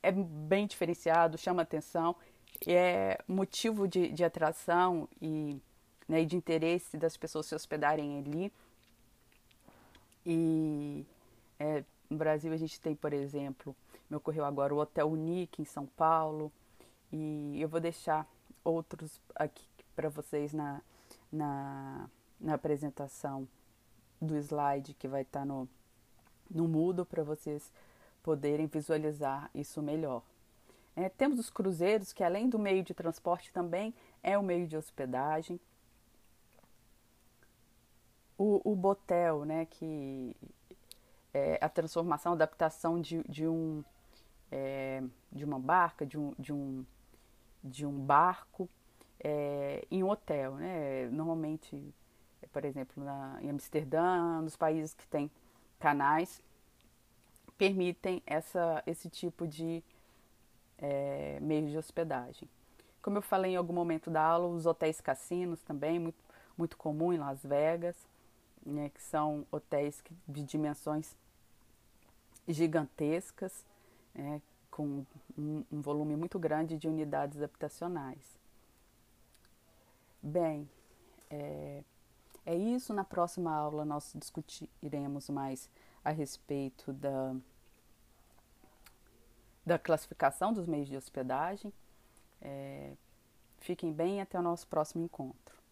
é 0.02 0.12
bem 0.12 0.66
diferenciado, 0.66 1.38
chama 1.38 1.62
atenção, 1.62 2.16
é 2.66 3.22
motivo 3.28 3.88
de, 3.88 4.10
de 4.10 4.24
atração 4.24 5.08
e 5.22 5.62
né, 6.08 6.24
de 6.24 6.36
interesse 6.36 6.98
das 6.98 7.18
pessoas 7.18 7.46
se 7.46 7.56
hospedarem 7.56 8.20
ali. 8.20 8.52
E 10.26 11.06
é, 11.60 11.84
no 12.10 12.18
Brasil 12.18 12.54
a 12.54 12.58
gente 12.58 12.80
tem, 12.80 12.96
por 12.96 13.14
exemplo, 13.14 13.76
me 14.10 14.18
ocorreu 14.18 14.46
agora 14.46 14.74
o 14.74 14.80
Hotel 14.80 15.10
Unique 15.10 15.62
em 15.62 15.66
São 15.66 15.86
Paulo, 15.86 16.52
e 17.12 17.62
eu 17.62 17.68
vou 17.68 17.80
deixar 17.80 18.28
outros 18.64 19.22
aqui 19.36 19.66
para 19.96 20.10
vocês 20.10 20.54
na, 20.54 20.82
na, 21.32 22.10
na, 22.40 22.54
apresentação 22.56 23.48
do 24.20 24.36
slide 24.38 24.94
que 24.96 25.08
vai 25.08 25.22
estar 25.22 25.42
tá 25.42 25.46
no, 25.46 25.70
no 26.50 26.68
Moodle 26.68 27.06
para 27.06 27.24
vocês 27.24 27.72
poderem 28.24 28.68
visualizar 28.68 29.50
isso 29.54 29.82
melhor. 29.82 30.24
É, 30.96 31.10
temos 31.10 31.40
os 31.40 31.50
cruzeiros, 31.50 32.14
que 32.14 32.24
além 32.24 32.50
do 32.50 32.58
meio 32.58 32.84
de 32.84 32.94
transporte 32.94 33.52
também 33.52 33.94
é 34.22 34.38
o 34.38 34.44
meio 34.44 34.68
de 34.68 34.78
hospedagem. 34.78 35.60
O, 38.46 38.74
o 38.74 38.76
botel, 38.76 39.46
né, 39.46 39.66
que 39.66 40.36
é 41.34 41.58
a 41.62 41.70
transformação, 41.70 42.34
a 42.34 42.36
adaptação 42.36 43.00
de, 43.00 43.24
de 43.24 43.48
um 43.48 43.82
é, 44.52 45.02
de 45.32 45.46
uma 45.46 45.58
barca, 45.58 46.06
de 46.06 46.20
um, 46.20 46.34
de 46.38 46.52
um, 46.52 46.86
de 47.64 47.86
um 47.86 47.98
barco 47.98 48.70
é, 49.20 49.88
em 49.90 50.04
um 50.04 50.10
hotel. 50.10 50.56
Né? 50.56 51.10
Normalmente, 51.10 51.82
por 52.52 52.66
exemplo, 52.66 53.02
na, 53.02 53.40
em 53.42 53.50
Amsterdã, 53.50 54.42
nos 54.42 54.58
países 54.58 54.94
que 54.94 55.08
têm 55.08 55.32
canais, 55.80 56.44
permitem 57.58 58.22
essa, 58.28 58.84
esse 58.86 59.10
tipo 59.10 59.48
de 59.48 59.82
é, 60.78 61.40
meio 61.40 61.70
de 61.70 61.78
hospedagem. 61.78 62.50
Como 63.02 63.18
eu 63.18 63.22
falei 63.22 63.54
em 63.54 63.56
algum 63.56 63.74
momento 63.74 64.12
da 64.12 64.22
aula, 64.22 64.48
os 64.48 64.66
hotéis 64.66 65.00
cassinos 65.00 65.62
também, 65.62 65.98
muito, 65.98 66.22
muito 66.58 66.78
comum 66.78 67.14
em 67.14 67.18
Las 67.18 67.42
Vegas, 67.42 67.96
né, 68.66 68.90
que 68.90 69.02
são 69.02 69.46
hotéis 69.52 70.04
de 70.28 70.44
dimensões 70.44 71.16
gigantescas, 72.48 73.66
né, 74.14 74.42
com 74.70 75.06
um, 75.38 75.64
um 75.72 75.82
volume 75.82 76.16
muito 76.16 76.40
grande 76.40 76.78
de 76.78 76.88
unidades 76.88 77.42
habitacionais. 77.42 78.40
Bem, 80.22 80.70
é, 81.30 81.84
é 82.46 82.56
isso. 82.56 82.94
Na 82.94 83.04
próxima 83.04 83.54
aula 83.54 83.86
nós 83.86 84.14
discutiremos 84.16 85.30
mais 85.30 85.70
a 86.04 86.10
respeito 86.12 86.92
da, 86.94 87.36
da 89.66 89.78
classificação 89.78 90.54
dos 90.54 90.66
meios 90.66 90.88
de 90.88 90.98
hospedagem. 90.98 91.74
É, 92.42 92.94
fiquem 93.60 93.94
bem 93.94 94.18
e 94.18 94.22
até 94.22 94.40
o 94.40 94.42
nosso 94.42 94.68
próximo 94.68 95.04
encontro. 95.04 95.63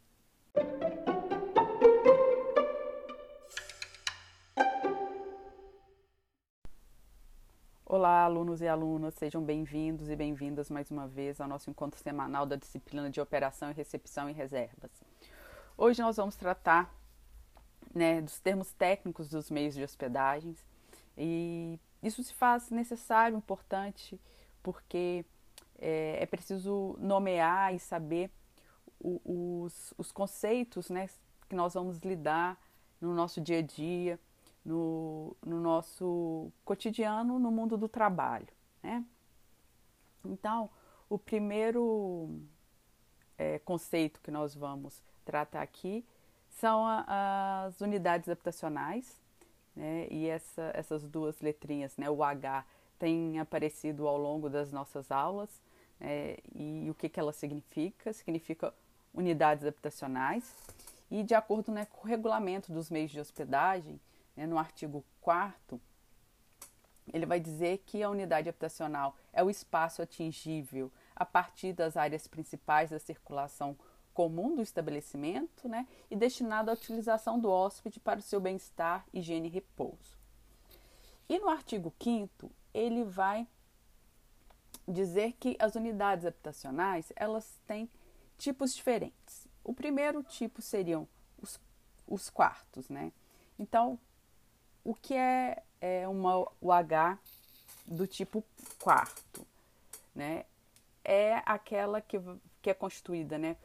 Olá, 8.02 8.24
alunos 8.24 8.62
e 8.62 8.68
alunas, 8.68 9.14
sejam 9.14 9.44
bem-vindos 9.44 10.10
e 10.10 10.16
bem-vindas 10.16 10.72
mais 10.72 10.90
uma 10.90 11.08
vez 11.08 11.40
ao 11.40 11.48
nosso 11.48 11.70
encontro 11.70 12.00
semanal 12.00 12.48
da 12.48 12.56
disciplina 12.56 13.12
de 13.12 13.22
Operação 13.22 13.70
e 13.70 13.74
Recepção 13.76 14.28
e 14.28 14.34
Reservas. 14.34 14.90
Hoje 15.78 16.02
nós 16.02 16.18
vamos 16.18 16.36
tratar 16.36 16.92
né, 17.94 18.20
dos 18.20 18.40
termos 18.40 18.74
técnicos 18.74 19.30
dos 19.30 19.52
meios 19.52 19.76
de 19.76 19.84
hospedagens 19.84 20.66
e 21.16 21.80
isso 22.02 22.24
se 22.24 22.34
faz 22.34 22.72
necessário, 22.72 23.38
importante, 23.38 24.20
porque 24.64 25.24
é, 25.78 26.24
é 26.24 26.26
preciso 26.26 26.96
nomear 26.98 27.72
e 27.76 27.78
saber 27.78 28.32
o, 29.00 29.62
os, 29.64 29.94
os 29.96 30.12
conceitos 30.12 30.90
né, 30.90 31.08
que 31.48 31.56
nós 31.56 31.76
vamos 31.76 32.00
lidar 32.00 32.60
no 33.00 33.14
nosso 33.14 33.40
dia 33.40 33.60
a 33.60 33.62
dia 33.62 34.20
no, 34.66 35.36
no 35.46 35.60
nosso 35.60 36.52
cotidiano 36.64 37.40
no 37.40 37.52
mundo 37.52 37.78
do 37.78 37.88
trabalho. 37.88 38.48
Né? 38.82 39.04
Então, 40.26 40.70
o 41.10 41.18
primeiro 41.18 42.40
é, 43.38 43.60
conceito 43.60 44.22
que 44.22 44.32
nós 44.32 44.56
vamos 44.56 45.02
tratar 45.26 45.62
aqui 45.62 46.06
são 46.50 46.86
a, 46.86 47.66
as 47.66 47.82
unidades 47.82 48.30
habitacionais, 48.30 49.20
né? 49.76 50.08
e 50.12 50.28
essa, 50.28 50.72
essas 50.74 51.04
duas 51.04 51.40
letrinhas, 51.42 51.98
né? 51.98 52.10
o 52.10 52.24
H, 52.24 52.66
tem 53.00 53.40
aparecido 53.40 54.08
ao 54.08 54.18
longo 54.18 54.50
das 54.50 54.72
nossas 54.72 55.12
aulas, 55.12 55.50
né? 56.00 56.38
e 56.54 56.88
o 56.90 56.94
que, 56.94 57.10
que 57.10 57.20
ela 57.20 57.34
significa? 57.34 58.14
Significa 58.14 58.74
unidades 59.14 59.66
habitacionais, 59.66 60.56
e 61.10 61.24
de 61.24 61.34
acordo 61.34 61.72
né, 61.72 61.86
com 61.86 62.08
o 62.08 62.10
regulamento 62.10 62.72
dos 62.72 62.90
meios 62.90 63.12
de 63.12 63.20
hospedagem, 63.20 64.00
né, 64.42 64.48
no 64.48 64.58
artigo 64.58 65.06
4 65.22 65.80
ele 67.14 67.26
vai 67.26 67.40
dizer 67.40 67.80
que 67.86 68.02
a 68.02 68.10
unidade 68.10 68.50
habitacional 68.50 69.16
é 69.32 69.44
o 69.44 69.50
espaço 69.50 70.02
atingível 70.02 70.92
a 71.16 71.26
partir 71.26 71.74
das 71.74 71.96
áreas 71.96 72.26
principais 72.28 72.90
da 72.90 73.00
circulação 73.00 73.78
comum 74.14 74.56
do 74.56 74.62
estabelecimento 74.62 75.68
né, 75.68 75.88
e 76.10 76.16
destinado 76.16 76.72
à 76.72 76.74
utilização 76.74 77.40
do 77.40 77.50
hóspede 77.50 78.00
para 78.00 78.20
o 78.20 78.24
seu 78.24 78.40
bem-estar, 78.40 79.06
higiene 79.14 79.48
e 79.48 79.52
repouso. 79.52 80.18
E 81.30 81.38
no 81.38 81.50
artigo 81.50 81.94
5 82.02 82.52
ele 82.74 83.04
vai 83.04 83.48
dizer 84.88 85.34
que 85.34 85.56
as 85.60 85.76
unidades 85.76 86.26
habitacionais 86.26 87.12
elas 87.16 87.60
têm 87.68 87.90
tipos 88.38 88.74
diferentes. 88.74 89.48
O 89.64 89.74
primeiro 89.74 90.24
tipo 90.24 90.62
seriam 90.62 91.08
os, 91.42 91.60
os 92.08 92.30
quartos, 92.30 92.90
né? 92.90 93.12
Então, 93.60 94.00
o 94.84 94.96
que 94.96 95.14
é, 95.14 95.62
é 95.80 96.08
uma 96.08 96.40
UH 96.62 97.18
do 97.86 98.08
tipo 98.08 98.44
quarto? 98.80 99.46
Né? 100.14 100.46
É 101.04 101.42
aquela 101.46 102.02
que, 102.02 102.20
que 102.62 102.70
é 102.70 102.74
constituída 102.74 103.38
né, 103.38 103.56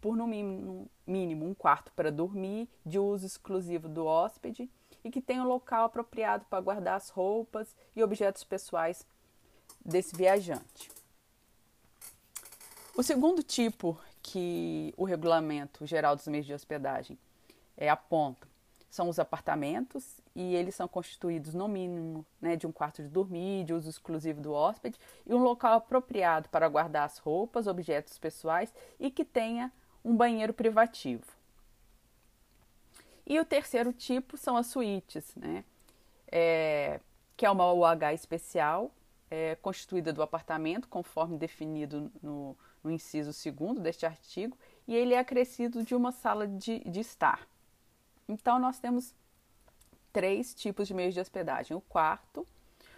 por 0.00 0.16
no 0.16 0.26
mínimo, 0.26 0.90
mínimo 1.06 1.46
um 1.46 1.54
quarto 1.54 1.92
para 1.92 2.10
dormir, 2.10 2.68
de 2.84 2.98
uso 2.98 3.26
exclusivo 3.26 3.88
do 3.88 4.06
hóspede 4.06 4.70
e 5.04 5.10
que 5.10 5.20
tem 5.20 5.40
um 5.40 5.46
local 5.46 5.84
apropriado 5.84 6.44
para 6.46 6.60
guardar 6.60 6.96
as 6.96 7.08
roupas 7.08 7.74
e 7.94 8.02
objetos 8.02 8.44
pessoais 8.44 9.06
desse 9.84 10.16
viajante. 10.16 10.90
O 12.96 13.02
segundo 13.02 13.42
tipo 13.42 13.98
que 14.22 14.92
o 14.96 15.04
Regulamento 15.04 15.86
Geral 15.86 16.16
dos 16.16 16.26
Meios 16.26 16.46
de 16.46 16.52
Hospedagem 16.52 17.18
é, 17.76 17.88
aponta 17.88 18.46
são 18.90 19.08
os 19.08 19.18
apartamentos 19.18 20.04
e 20.34 20.54
eles 20.54 20.74
são 20.74 20.86
constituídos 20.86 21.54
no 21.54 21.68
mínimo 21.68 22.24
né, 22.40 22.56
de 22.56 22.66
um 22.66 22.72
quarto 22.72 23.02
de 23.02 23.08
dormir, 23.08 23.64
de 23.64 23.72
uso 23.72 23.88
exclusivo 23.88 24.40
do 24.40 24.52
hóspede 24.52 24.98
e 25.26 25.34
um 25.34 25.38
local 25.38 25.74
apropriado 25.74 26.48
para 26.48 26.68
guardar 26.68 27.04
as 27.04 27.18
roupas, 27.18 27.66
objetos 27.66 28.18
pessoais 28.18 28.72
e 28.98 29.10
que 29.10 29.24
tenha 29.24 29.72
um 30.04 30.16
banheiro 30.16 30.52
privativo. 30.52 31.24
E 33.26 33.38
o 33.38 33.44
terceiro 33.44 33.92
tipo 33.92 34.36
são 34.36 34.56
as 34.56 34.66
suítes, 34.68 35.34
né, 35.36 35.64
é, 36.30 37.00
que 37.36 37.44
é 37.44 37.50
uma 37.50 37.72
UH 37.72 38.14
especial 38.14 38.90
é, 39.30 39.54
constituída 39.56 40.12
do 40.12 40.22
apartamento, 40.22 40.88
conforme 40.88 41.36
definido 41.36 42.10
no, 42.22 42.56
no 42.82 42.90
inciso 42.90 43.32
segundo 43.32 43.80
deste 43.80 44.06
artigo, 44.06 44.56
e 44.86 44.94
ele 44.94 45.14
é 45.14 45.18
acrescido 45.18 45.82
de 45.82 45.94
uma 45.94 46.12
sala 46.12 46.46
de, 46.46 46.80
de 46.80 47.00
estar. 47.00 47.46
Então, 48.28 48.58
nós 48.58 48.78
temos 48.78 49.14
três 50.12 50.54
tipos 50.54 50.88
de 50.88 50.94
meios 50.94 51.14
de 51.14 51.20
hospedagem: 51.20 51.76
o 51.76 51.80
quarto, 51.80 52.46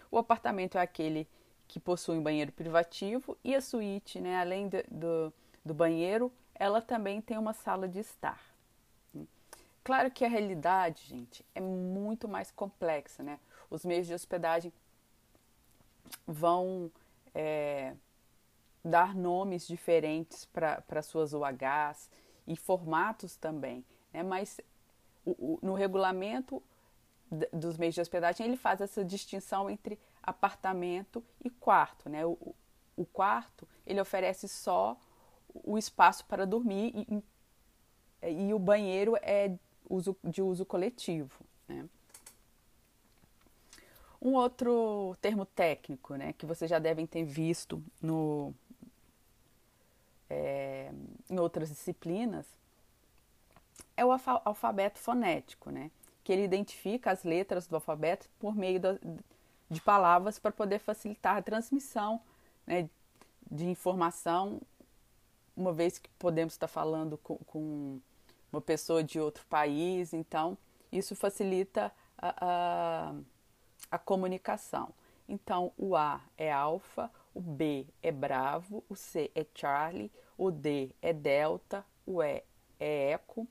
o 0.09 0.17
apartamento 0.17 0.77
é 0.77 0.81
aquele 0.81 1.27
que 1.67 1.79
possui 1.79 2.17
um 2.17 2.23
banheiro 2.23 2.51
privativo, 2.51 3.37
e 3.43 3.55
a 3.55 3.61
suíte, 3.61 4.19
né, 4.19 4.37
além 4.39 4.67
do, 4.67 4.83
do, 4.89 5.33
do 5.63 5.73
banheiro, 5.73 6.31
ela 6.53 6.81
também 6.81 7.21
tem 7.21 7.37
uma 7.37 7.53
sala 7.53 7.87
de 7.87 7.99
estar. 7.99 8.39
Claro 9.83 10.11
que 10.11 10.23
a 10.23 10.27
realidade, 10.27 11.05
gente, 11.07 11.45
é 11.55 11.61
muito 11.61 12.27
mais 12.27 12.51
complexa, 12.51 13.23
né? 13.23 13.39
Os 13.69 13.83
meios 13.83 14.05
de 14.05 14.13
hospedagem 14.13 14.71
vão 16.27 16.91
é, 17.33 17.95
dar 18.83 19.15
nomes 19.15 19.65
diferentes 19.65 20.45
para 20.45 21.01
suas 21.01 21.33
UHs 21.33 22.11
e 22.45 22.55
formatos 22.55 23.35
também, 23.35 23.83
né? 24.13 24.21
Mas 24.21 24.59
o, 25.25 25.31
o, 25.31 25.59
no 25.63 25.73
regulamento 25.73 26.61
dos 27.53 27.77
meios 27.77 27.95
de 27.95 28.01
hospedagem, 28.01 28.45
ele 28.45 28.57
faz 28.57 28.81
essa 28.81 29.03
distinção 29.05 29.69
entre 29.69 29.97
apartamento 30.21 31.23
e 31.43 31.49
quarto. 31.49 32.09
Né? 32.09 32.25
O, 32.25 32.55
o 32.95 33.05
quarto, 33.05 33.67
ele 33.85 34.01
oferece 34.01 34.47
só 34.47 34.97
o 35.53 35.77
espaço 35.77 36.25
para 36.25 36.45
dormir 36.45 36.93
e, 38.21 38.47
e 38.47 38.53
o 38.53 38.59
banheiro 38.59 39.15
é 39.21 39.55
uso, 39.89 40.15
de 40.23 40.41
uso 40.41 40.65
coletivo. 40.65 41.39
Né? 41.67 41.87
Um 44.21 44.33
outro 44.33 45.17
termo 45.19 45.45
técnico, 45.45 46.15
né, 46.15 46.33
que 46.33 46.45
vocês 46.45 46.69
já 46.69 46.77
devem 46.77 47.07
ter 47.07 47.23
visto 47.23 47.83
no, 47.99 48.53
é, 50.29 50.91
em 51.27 51.39
outras 51.39 51.69
disciplinas, 51.69 52.45
é 53.97 54.05
o 54.05 54.11
alfabeto 54.11 54.99
fonético, 54.99 55.71
né? 55.71 55.89
Que 56.23 56.31
ele 56.31 56.43
identifica 56.43 57.11
as 57.11 57.23
letras 57.23 57.67
do 57.67 57.75
alfabeto 57.75 58.27
por 58.39 58.55
meio 58.55 58.79
do, 58.79 58.99
de 59.69 59.81
palavras 59.81 60.37
para 60.37 60.51
poder 60.51 60.79
facilitar 60.79 61.37
a 61.37 61.41
transmissão 61.41 62.21
né, 62.67 62.89
de 63.49 63.67
informação, 63.67 64.61
uma 65.55 65.73
vez 65.73 65.97
que 65.97 66.09
podemos 66.19 66.53
estar 66.53 66.67
falando 66.67 67.17
com, 67.17 67.37
com 67.47 67.99
uma 68.51 68.61
pessoa 68.61 69.03
de 69.03 69.19
outro 69.19 69.45
país, 69.45 70.13
então 70.13 70.57
isso 70.91 71.15
facilita 71.15 71.91
a, 72.17 72.35
a, 72.41 73.15
a 73.89 73.97
comunicação. 73.97 74.89
Então, 75.27 75.71
o 75.77 75.95
A 75.95 76.21
é 76.37 76.51
alfa, 76.51 77.09
o 77.33 77.39
B 77.39 77.87
é 78.03 78.11
bravo, 78.11 78.83
o 78.89 78.95
C 78.95 79.31
é 79.33 79.45
Charlie, 79.55 80.11
o 80.37 80.51
D 80.51 80.93
é 81.01 81.13
delta, 81.13 81.85
o 82.05 82.21
E 82.21 82.43
é 82.79 83.11
eco, 83.11 83.47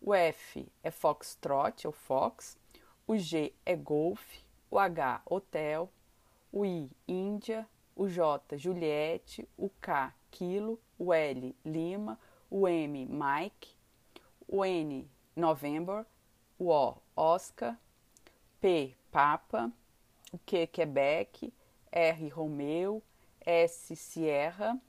o 0.00 0.14
F 0.14 0.66
é 0.82 0.90
Foxtrot, 0.90 1.86
ou 1.86 1.92
Fox. 1.92 2.56
O 3.06 3.18
G 3.18 3.52
é 3.66 3.76
Golf. 3.76 4.38
O 4.70 4.78
H, 4.78 5.20
Hotel. 5.26 5.90
O 6.50 6.64
I, 6.64 6.90
Índia. 7.06 7.68
O 7.94 8.08
J, 8.08 8.56
Juliette. 8.56 9.46
O 9.58 9.68
K, 9.80 10.14
Kilo. 10.30 10.80
O 10.98 11.12
L, 11.12 11.54
Lima. 11.64 12.18
O 12.50 12.66
M, 12.66 13.06
Mike. 13.06 13.76
O 14.48 14.64
N, 14.64 15.08
November. 15.36 16.06
O 16.58 16.70
O, 16.70 16.96
Oscar. 17.14 17.76
P, 18.60 18.96
Papa. 19.12 19.70
O 20.32 20.38
Q, 20.46 20.66
Quebec. 20.68 21.52
R, 21.92 22.28
Romeu. 22.28 23.02
S, 23.44 23.94
Sierra. 23.96 24.80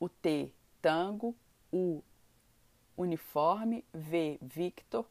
O 0.00 0.08
T, 0.08 0.52
Tango. 0.82 1.36
U, 1.72 2.02
uniforme, 2.96 3.84
V, 3.92 4.38
Victor, 4.40 5.04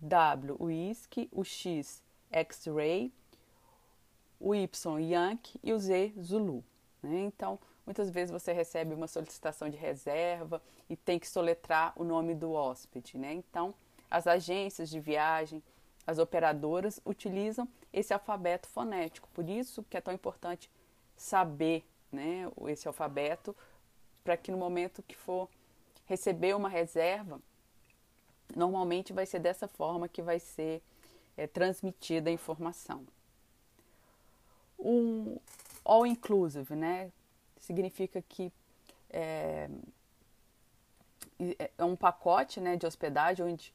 W, 0.00 0.56
whisky, 0.60 1.28
o 1.32 1.44
X, 1.44 2.02
X-ray, 2.30 3.12
o 4.38 4.54
Y 4.54 5.00
Yankee 5.00 5.58
e 5.62 5.72
o 5.72 5.78
Z 5.78 6.12
Zulu. 6.20 6.62
Né? 7.02 7.20
Então, 7.20 7.58
muitas 7.86 8.10
vezes 8.10 8.30
você 8.30 8.52
recebe 8.52 8.94
uma 8.94 9.06
solicitação 9.06 9.68
de 9.68 9.76
reserva 9.76 10.60
e 10.88 10.96
tem 10.96 11.18
que 11.18 11.28
soletrar 11.28 11.92
o 11.96 12.04
nome 12.04 12.34
do 12.34 12.52
hóspede. 12.52 13.16
Né? 13.16 13.32
Então, 13.32 13.74
as 14.10 14.26
agências 14.26 14.90
de 14.90 15.00
viagem, 15.00 15.62
as 16.06 16.18
operadoras 16.18 17.00
utilizam 17.04 17.68
esse 17.92 18.12
alfabeto 18.12 18.68
fonético. 18.68 19.28
Por 19.32 19.48
isso 19.48 19.82
que 19.84 19.96
é 19.96 20.00
tão 20.00 20.12
importante 20.12 20.70
saber 21.16 21.84
né, 22.12 22.50
esse 22.68 22.86
alfabeto 22.86 23.56
para 24.22 24.36
que 24.36 24.50
no 24.50 24.58
momento 24.58 25.02
que 25.02 25.16
for 25.16 25.48
receber 26.06 26.54
uma 26.54 26.68
reserva, 26.68 27.40
normalmente 28.54 29.12
vai 29.12 29.26
ser 29.26 29.38
dessa 29.38 29.66
forma 29.66 30.08
que 30.08 30.22
vai 30.22 30.38
ser 30.38 30.82
é, 31.36 31.46
transmitida 31.46 32.30
a 32.30 32.32
informação. 32.32 33.04
Um 34.78 35.38
all 35.84 36.06
inclusive, 36.06 36.74
né, 36.74 37.10
significa 37.58 38.22
que 38.22 38.52
é, 39.10 39.68
é 41.78 41.84
um 41.84 41.96
pacote 41.96 42.60
né, 42.60 42.76
de 42.76 42.86
hospedagem 42.86 43.44
onde 43.44 43.72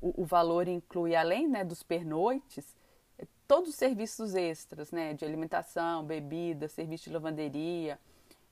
o, 0.00 0.22
o 0.22 0.24
valor 0.24 0.68
inclui, 0.68 1.14
além 1.14 1.48
né, 1.48 1.64
dos 1.64 1.82
pernoites, 1.82 2.76
é, 3.18 3.26
todos 3.46 3.70
os 3.70 3.76
serviços 3.76 4.34
extras, 4.34 4.90
né, 4.90 5.14
de 5.14 5.24
alimentação, 5.24 6.04
bebida, 6.04 6.68
serviço 6.68 7.04
de 7.04 7.14
lavanderia, 7.14 7.98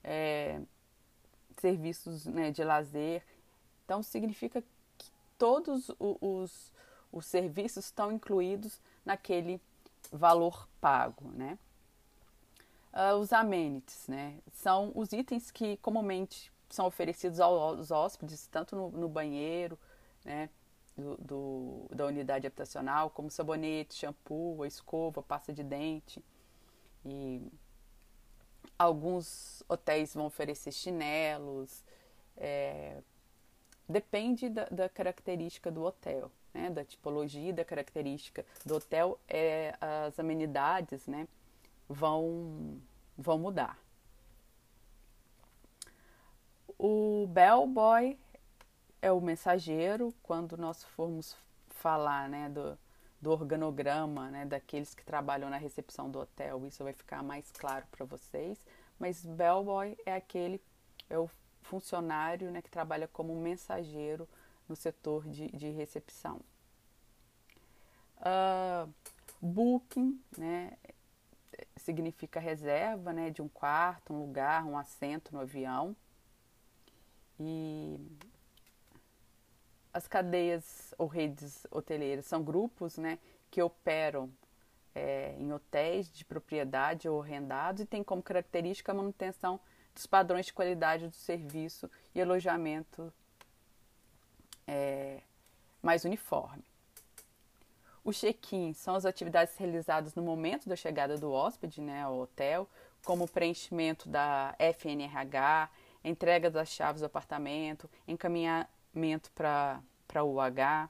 é, 0.03 0.59
serviços 1.61 2.25
né, 2.25 2.51
de 2.51 2.63
lazer. 2.63 3.23
Então, 3.85 4.03
significa 4.03 4.61
que 4.97 5.11
todos 5.37 5.91
os, 5.99 6.73
os 7.11 7.25
serviços 7.25 7.85
estão 7.85 8.11
incluídos 8.11 8.79
naquele 9.05 9.61
valor 10.11 10.67
pago, 10.79 11.29
né? 11.31 11.57
Uh, 12.93 13.15
os 13.15 13.31
amenities, 13.31 14.07
né? 14.07 14.37
São 14.51 14.91
os 14.93 15.13
itens 15.13 15.49
que 15.49 15.77
comumente 15.77 16.51
são 16.69 16.85
oferecidos 16.85 17.39
aos 17.39 17.89
hóspedes, 17.91 18.47
tanto 18.47 18.75
no, 18.75 18.89
no 18.89 19.07
banheiro, 19.07 19.79
né? 20.25 20.49
Do, 20.97 21.15
do, 21.17 21.95
da 21.95 22.05
unidade 22.05 22.45
habitacional, 22.45 23.09
como 23.09 23.31
sabonete, 23.31 23.95
shampoo, 23.95 24.65
escova, 24.65 25.23
pasta 25.23 25.53
de 25.53 25.63
dente. 25.63 26.23
E 27.05 27.41
alguns 28.81 29.63
hotéis 29.67 30.13
vão 30.13 30.25
oferecer 30.25 30.71
chinelos. 30.71 31.83
É, 32.37 32.97
depende 33.87 34.49
da, 34.49 34.65
da, 34.65 34.89
característica 34.89 35.69
do 35.69 35.83
hotel, 35.83 36.31
né? 36.53 36.69
Da 36.69 36.83
tipologia, 36.83 37.53
da 37.53 37.65
característica 37.65 38.45
do 38.65 38.75
hotel, 38.75 39.19
é, 39.27 39.75
as 39.79 40.19
amenidades, 40.19 41.07
né? 41.07 41.27
vão, 41.91 42.79
vão 43.17 43.37
mudar. 43.37 43.77
O 46.77 47.27
bellboy 47.27 48.17
é 49.01 49.11
o 49.11 49.21
mensageiro, 49.21 50.13
quando 50.23 50.57
nós 50.57 50.83
formos 50.83 51.35
falar 51.69 52.27
né, 52.29 52.49
do, 52.49 52.77
do 53.21 53.31
organograma 53.31 54.31
né, 54.31 54.45
daqueles 54.45 54.95
que 54.95 55.05
trabalham 55.05 55.49
na 55.49 55.57
recepção 55.57 56.09
do 56.09 56.19
hotel, 56.19 56.65
isso 56.65 56.83
vai 56.83 56.93
ficar 56.93 57.21
mais 57.21 57.51
claro 57.51 57.85
para 57.91 58.05
vocês. 58.05 58.59
Mas 58.97 59.23
bellboy 59.23 59.95
é 60.05 60.15
aquele, 60.15 60.61
é 61.09 61.17
o 61.17 61.29
funcionário 61.61 62.49
né, 62.49 62.61
que 62.61 62.69
trabalha 62.69 63.07
como 63.07 63.35
mensageiro 63.35 64.27
no 64.67 64.75
setor 64.75 65.27
de, 65.27 65.47
de 65.49 65.69
recepção. 65.69 66.41
Uh, 68.17 68.91
booking, 69.39 70.19
né, 70.37 70.77
significa 71.77 72.39
reserva 72.39 73.13
né, 73.13 73.29
de 73.29 73.41
um 73.41 73.47
quarto, 73.47 74.13
um 74.13 74.19
lugar, 74.19 74.65
um 74.65 74.77
assento 74.77 75.33
no 75.33 75.41
avião. 75.41 75.95
E 77.39 77.99
as 80.01 80.07
cadeias 80.07 80.95
ou 80.97 81.05
redes 81.05 81.67
hoteleiras 81.69 82.25
são 82.25 82.43
grupos 82.43 82.97
né, 82.97 83.19
que 83.51 83.61
operam 83.61 84.31
é, 84.95 85.35
em 85.37 85.53
hotéis 85.53 86.11
de 86.11 86.25
propriedade 86.25 87.07
ou 87.07 87.21
arrendados 87.21 87.83
e 87.83 87.85
tem 87.85 88.03
como 88.03 88.23
característica 88.23 88.91
a 88.91 88.95
manutenção 88.95 89.59
dos 89.93 90.07
padrões 90.07 90.47
de 90.47 90.53
qualidade 90.53 91.07
do 91.07 91.13
serviço 91.13 91.89
e 92.15 92.21
alojamento 92.21 93.13
é, 94.67 95.19
mais 95.83 96.03
uniforme. 96.03 96.63
O 98.03 98.11
check-in 98.11 98.73
são 98.73 98.95
as 98.95 99.05
atividades 99.05 99.55
realizadas 99.55 100.15
no 100.15 100.23
momento 100.23 100.67
da 100.67 100.75
chegada 100.75 101.15
do 101.15 101.31
hóspede 101.31 101.79
né, 101.79 102.01
ao 102.01 102.17
hotel, 102.17 102.67
como 103.05 103.27
preenchimento 103.27 104.09
da 104.09 104.55
FNRH, 104.57 105.69
entrega 106.03 106.49
das 106.49 106.69
chaves 106.69 107.01
do 107.01 107.05
apartamento, 107.05 107.87
encaminhamento 108.07 109.29
para 109.35 109.79
o 110.19 110.35
UH. 110.35 110.89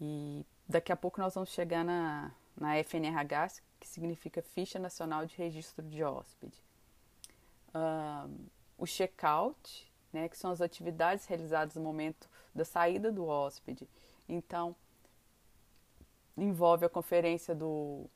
E 0.00 0.44
daqui 0.68 0.92
a 0.92 0.96
pouco 0.96 1.20
nós 1.20 1.34
vamos 1.34 1.50
chegar 1.50 1.84
na, 1.84 2.32
na 2.56 2.76
FNRH, 2.82 3.60
que 3.78 3.88
significa 3.88 4.42
Ficha 4.42 4.78
Nacional 4.78 5.26
de 5.26 5.36
Registro 5.36 5.86
de 5.86 6.02
Hóspede. 6.02 6.62
Um, 7.74 8.46
o 8.78 8.86
check-out, 8.86 9.92
né, 10.12 10.28
que 10.28 10.36
são 10.36 10.50
as 10.50 10.60
atividades 10.60 11.26
realizadas 11.26 11.74
no 11.74 11.82
momento 11.82 12.28
da 12.54 12.64
saída 12.64 13.12
do 13.12 13.26
hóspede. 13.26 13.88
Então, 14.28 14.74
envolve 16.36 16.84
a 16.84 16.88
conferência 16.88 17.54
do, 17.54 18.06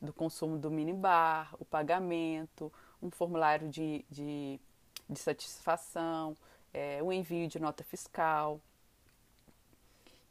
do 0.00 0.12
consumo 0.12 0.58
do 0.58 0.70
minibar, 0.70 1.54
o 1.58 1.64
pagamento, 1.64 2.72
um 3.02 3.10
formulário 3.10 3.68
de, 3.68 4.04
de, 4.10 4.60
de 5.08 5.18
satisfação, 5.18 6.36
é, 6.72 7.02
o 7.02 7.12
envio 7.12 7.48
de 7.48 7.58
nota 7.58 7.82
fiscal 7.84 8.60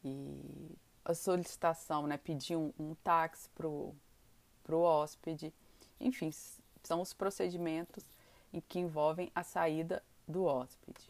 e 0.04 0.76
a 1.04 1.14
solicitação, 1.14 2.08
né, 2.08 2.18
pedir 2.18 2.56
um, 2.56 2.72
um 2.80 2.96
táxi 2.96 3.50
para 3.56 3.68
o 3.68 3.96
hóspede. 4.82 5.54
Enfim, 6.00 6.32
são 6.84 7.02
os 7.02 7.14
procedimentos 7.14 8.04
em 8.54 8.62
que 8.62 8.80
envolvem 8.80 9.32
a 9.34 9.44
saída 9.44 10.04
do 10.28 10.46
hóspede. 10.46 11.10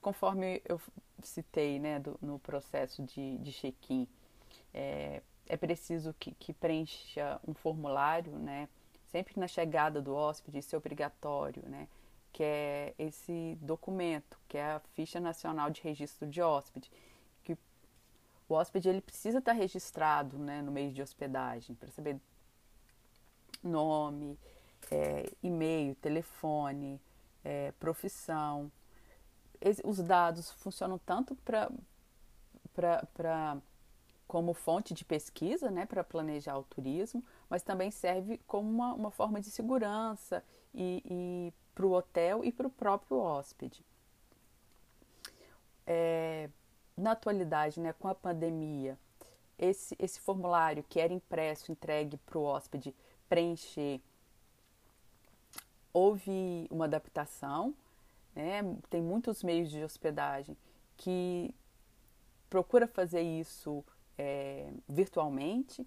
Conforme 0.00 0.62
eu 0.64 0.80
citei 1.22 1.78
né, 1.78 1.98
do, 1.98 2.18
no 2.22 2.38
processo 2.38 3.02
de, 3.02 3.38
de 3.38 3.52
check-in, 3.52 4.06
é, 4.72 5.22
é 5.46 5.56
preciso 5.56 6.14
que, 6.18 6.32
que, 6.32 6.52
preencha 6.52 7.40
um 7.46 7.52
formulário, 7.52 8.32
né, 8.38 8.68
sempre 9.10 9.38
na 9.38 9.48
chegada 9.48 10.00
do 10.00 10.14
hóspede, 10.14 10.58
isso 10.58 10.74
é 10.74 10.78
obrigatório, 10.78 11.62
né, 11.68 11.88
que 12.32 12.42
é 12.42 12.94
esse 12.98 13.58
documento, 13.60 14.38
que 14.48 14.56
é 14.56 14.72
a 14.72 14.80
Ficha 14.94 15.20
Nacional 15.20 15.70
de 15.70 15.80
Registro 15.82 16.28
de 16.28 16.40
Hóspede, 16.40 16.90
que 17.42 17.56
o 18.48 18.54
hóspede 18.54 18.88
ele 18.88 19.00
precisa 19.00 19.38
estar 19.38 19.52
registrado 19.52 20.38
né, 20.38 20.62
no 20.62 20.70
meio 20.72 20.92
de 20.92 21.02
hospedagem 21.02 21.74
para 21.74 21.90
saber 21.90 22.20
nome, 23.62 24.38
é, 24.90 25.30
e-mail, 25.42 25.94
telefone, 25.96 27.00
é, 27.44 27.72
profissão, 27.72 28.70
os 29.84 29.98
dados 29.98 30.50
funcionam 30.52 30.98
tanto 30.98 31.36
para 31.36 31.70
como 34.26 34.54
fonte 34.54 34.94
de 34.94 35.04
pesquisa, 35.04 35.70
né, 35.70 35.84
para 35.84 36.04
planejar 36.04 36.56
o 36.56 36.62
turismo, 36.62 37.22
mas 37.48 37.62
também 37.62 37.90
serve 37.90 38.38
como 38.46 38.70
uma, 38.70 38.94
uma 38.94 39.10
forma 39.10 39.40
de 39.40 39.50
segurança 39.50 40.42
e, 40.72 41.02
e 41.04 41.52
para 41.80 41.86
o 41.86 41.92
hotel 41.92 42.44
e 42.44 42.52
para 42.52 42.66
o 42.66 42.70
próprio 42.70 43.16
hóspede. 43.16 43.82
É, 45.86 46.50
na 46.94 47.12
atualidade, 47.12 47.80
né, 47.80 47.94
com 47.94 48.06
a 48.06 48.14
pandemia, 48.14 48.98
esse, 49.58 49.96
esse 49.98 50.20
formulário 50.20 50.84
que 50.86 51.00
era 51.00 51.10
impresso, 51.10 51.72
entregue 51.72 52.18
para 52.18 52.38
o 52.38 52.42
hóspede 52.42 52.94
preencher, 53.30 53.98
houve 55.90 56.68
uma 56.70 56.84
adaptação, 56.84 57.74
né? 58.34 58.60
Tem 58.90 59.00
muitos 59.00 59.42
meios 59.42 59.70
de 59.70 59.82
hospedagem 59.82 60.54
que 60.98 61.54
procura 62.50 62.86
fazer 62.86 63.22
isso 63.22 63.82
é, 64.18 64.70
virtualmente. 64.86 65.86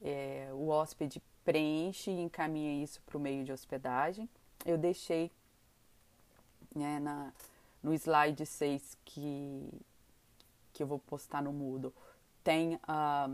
É, 0.00 0.48
o 0.52 0.68
hóspede 0.68 1.20
preenche 1.44 2.08
e 2.08 2.20
encaminha 2.20 2.84
isso 2.84 3.02
para 3.02 3.16
o 3.18 3.20
meio 3.20 3.44
de 3.44 3.52
hospedagem. 3.52 4.28
Eu 4.64 4.76
deixei 4.76 5.30
né, 6.74 6.98
na, 7.00 7.32
no 7.82 7.92
slide 7.94 8.44
6 8.44 8.98
que, 9.04 9.68
que 10.72 10.82
eu 10.82 10.86
vou 10.86 10.98
postar 10.98 11.42
no 11.42 11.52
Moodle, 11.52 11.92
tem 12.42 12.78
a, 12.84 13.30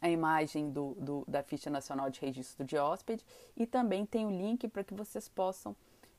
a 0.00 0.08
imagem 0.08 0.70
do, 0.70 0.94
do, 0.94 1.24
da 1.26 1.42
ficha 1.42 1.70
nacional 1.70 2.10
de 2.10 2.20
registro 2.20 2.64
de 2.64 2.76
hóspede 2.76 3.24
e 3.56 3.66
também 3.66 4.04
tem 4.04 4.26
o 4.26 4.30
link 4.30 4.68
para 4.68 4.84
que 4.84 4.94
vocês 4.94 5.28
possam 5.28 5.74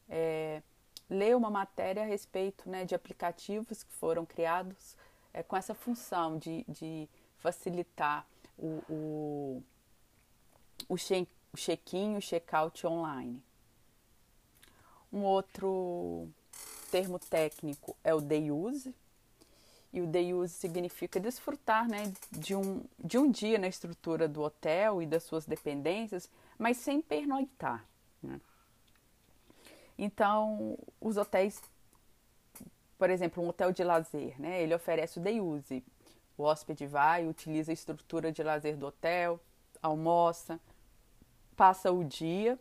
é, 0.10 0.62
ler 1.10 1.36
uma 1.36 1.50
matéria 1.50 2.04
a 2.04 2.06
respeito 2.06 2.70
né, 2.70 2.86
de 2.86 2.96
aplicativos 2.96 3.84
que 3.84 3.94
foram 3.94 4.26
criados 4.26 4.96
é, 5.34 5.44
com 5.44 5.56
essa 5.56 5.74
função 5.74 6.38
de, 6.38 6.65
de 6.68 7.08
facilitar 7.38 8.26
o, 8.58 8.82
o, 8.89 9.63
o 10.89 10.98
check-in, 11.56 12.18
o 12.18 12.22
check-out 12.22 12.86
online. 12.86 13.41
Um 15.12 15.24
outro 15.24 16.28
termo 16.91 17.20
técnico 17.20 17.96
é 18.04 18.13
o 18.13 18.22
day 18.22 18.52
use, 18.52 18.94
e 19.96 20.02
o 20.02 20.08
day 20.08 20.34
use 20.34 20.54
significa 20.54 21.22
desfrutar 21.22 21.88
né, 21.88 22.12
de, 22.30 22.54
um, 22.54 22.84
de 23.02 23.18
um 23.18 23.32
dia 23.32 23.58
na 23.58 23.68
estrutura 23.68 24.28
do 24.28 24.41
hotel 24.41 25.02
e 25.02 25.06
das 25.06 25.24
suas 25.24 25.46
dependências, 25.46 26.30
mas 26.58 26.76
sem 26.76 27.02
pernoitar. 27.02 27.86
Né? 28.22 28.41
Então, 29.98 30.78
os 31.00 31.15
hotéis, 31.15 31.62
por 32.98 33.10
exemplo, 33.10 33.41
um 33.41 33.48
hotel 33.48 33.72
de 33.72 33.86
lazer, 33.86 34.39
né, 34.39 34.62
ele 34.62 34.76
oferece 34.76 35.18
o 35.18 35.22
day 35.22 35.39
use. 35.39 35.82
O 36.38 36.44
hóspede 36.44 36.86
vai, 36.86 37.26
utiliza 37.26 37.72
a 37.72 37.74
estrutura 37.74 38.34
de 38.34 38.44
lazer 38.44 38.76
do 38.76 38.88
hotel, 38.88 39.39
almoça, 39.82 40.60
passa 41.56 41.91
o 41.91 42.04
dia, 42.04 42.60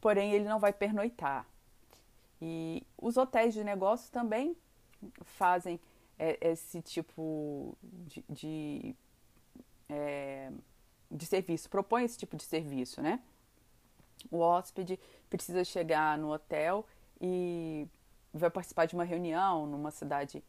porém 0.00 0.32
ele 0.32 0.48
não 0.48 0.58
vai 0.58 0.72
pernoitar. 0.72 1.46
E 2.40 2.82
os 2.98 3.16
hotéis 3.16 3.54
de 3.54 3.64
negócios 3.64 4.10
também 4.10 4.56
fazem 5.22 5.80
é, 6.18 6.50
esse 6.50 6.80
tipo 6.82 7.76
de, 7.82 8.24
de, 8.28 8.96
é, 9.88 10.52
de 11.10 11.26
serviço, 11.26 11.70
propõe 11.70 12.04
esse 12.04 12.18
tipo 12.18 12.36
de 12.36 12.44
serviço, 12.44 13.00
né? 13.00 13.20
O 14.30 14.38
hóspede 14.38 14.98
precisa 15.28 15.64
chegar 15.64 16.16
no 16.18 16.32
hotel 16.32 16.86
e 17.20 17.86
vai 18.32 18.50
participar 18.50 18.86
de 18.86 18.94
uma 18.94 19.04
reunião 19.04 19.66
numa 19.66 19.90
cidade, 19.90 20.42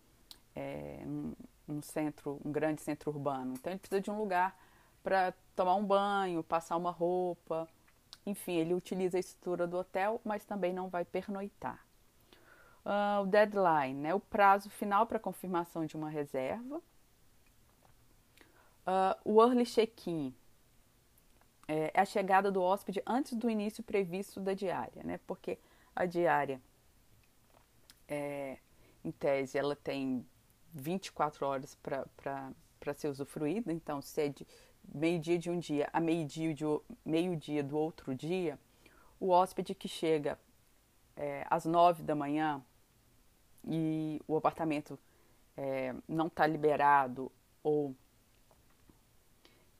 é, 0.56 1.00
centro, 1.82 2.40
um 2.44 2.52
grande 2.52 2.82
centro 2.82 3.12
urbano. 3.12 3.54
Então 3.54 3.72
ele 3.72 3.80
precisa 3.80 4.02
de 4.02 4.10
um 4.10 4.18
lugar 4.18 4.58
para 5.06 5.36
tomar 5.56 5.76
um 5.76 5.86
banho, 5.86 6.44
passar 6.44 6.76
uma 6.78 6.90
roupa, 6.90 7.70
enfim, 8.26 8.54
ele 8.54 8.74
utiliza 8.74 9.18
a 9.18 9.20
estrutura 9.20 9.68
do 9.68 9.78
hotel, 9.78 10.20
mas 10.26 10.44
também 10.44 10.74
não 10.74 10.90
vai 10.90 11.06
pernoitar 11.06 11.86
uh, 12.84 13.22
o 13.22 13.28
deadline, 13.28 13.94
né, 13.94 14.16
o 14.16 14.20
prazo 14.20 14.68
final 14.72 15.06
para 15.06 15.20
confirmação 15.20 15.86
de 15.86 15.96
uma 15.96 16.10
reserva. 16.10 16.82
Uh, 18.88 19.16
o 19.24 19.42
early 19.42 19.66
check-in 19.66 20.34
é, 21.68 21.92
é 21.94 22.02
a 22.02 22.06
chegada 22.06 22.52
do 22.52 22.62
hóspede 22.62 23.02
antes 23.06 23.34
do 23.34 23.48
início 23.48 23.84
previsto 23.84 24.40
da 24.40 24.54
diária, 24.54 25.04
né? 25.04 25.20
Porque 25.26 25.58
a 25.96 26.06
diária, 26.06 26.62
é, 28.08 28.58
em 29.04 29.12
tese, 29.12 29.58
ela 29.58 29.76
tem 29.76 30.24
24 30.72 31.46
horas 31.48 31.76
para 31.76 32.94
ser 32.94 33.08
usufruída. 33.08 33.74
Então, 33.74 34.00
se 34.04 34.22
é 34.22 34.30
de 34.30 34.46
meio-dia 34.94 35.38
de 35.38 35.50
um 35.50 35.60
dia 35.60 35.90
a 35.92 36.00
meio-dia 36.00 36.56
meio 37.06 37.36
-dia 37.36 37.64
do 37.64 37.78
outro 37.78 38.16
dia, 38.16 38.60
o 39.20 39.30
hóspede 39.30 39.74
que 39.74 39.88
chega 39.88 40.38
é, 41.16 41.46
às 41.50 41.66
9 41.66 42.04
da 42.04 42.16
manhã 42.16 42.64
e 43.64 44.22
o 44.28 44.36
apartamento 44.36 45.00
é, 45.58 45.96
não 46.08 46.28
está 46.28 46.46
liberado 46.46 47.32
ou 47.64 47.96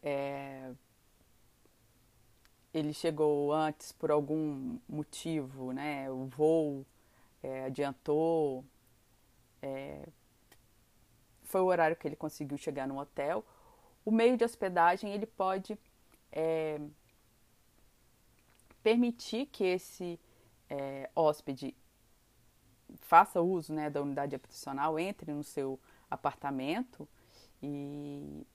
é, 0.02 0.72
ele 2.74 2.94
chegou 2.94 3.54
antes 3.54 3.92
por 3.92 4.12
algum 4.12 4.78
motivo, 4.88 5.72
né? 5.72 6.12
O 6.12 6.26
voo 6.26 6.86
é, 7.42 7.66
adiantou, 7.66 8.66
é, 9.62 10.06
foi 11.44 11.62
o 11.62 11.66
horário 11.66 11.96
que 11.96 12.08
ele 12.08 12.16
conseguiu 12.16 12.58
chegar 12.58 12.88
no 12.88 13.00
hotel. 13.00 13.46
O 14.06 14.12
meio 14.12 14.38
de 14.38 14.46
hospedagem 14.46 15.12
ele 15.12 15.26
pode 15.26 15.78
é, 16.32 16.80
permitir 18.84 19.48
que 19.48 19.64
esse 19.64 20.20
é, 20.70 21.10
hóspede 21.16 21.76
faça 23.02 23.42
uso 23.42 23.74
né, 23.74 23.90
da 23.90 24.02
unidade 24.02 24.36
habitacional, 24.36 25.00
entre 25.00 25.34
no 25.34 25.44
seu 25.44 25.80
apartamento 26.10 27.08
e, 27.62 28.46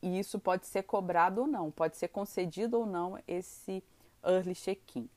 e 0.00 0.18
isso 0.18 0.38
pode 0.38 0.66
ser 0.66 0.84
cobrado 0.84 1.40
ou 1.40 1.46
não, 1.46 1.70
pode 1.70 1.96
ser 1.96 2.08
concedido 2.08 2.78
ou 2.78 2.86
não 2.86 3.18
esse 3.26 3.82
early 4.22 4.54
check-in. 4.54 5.08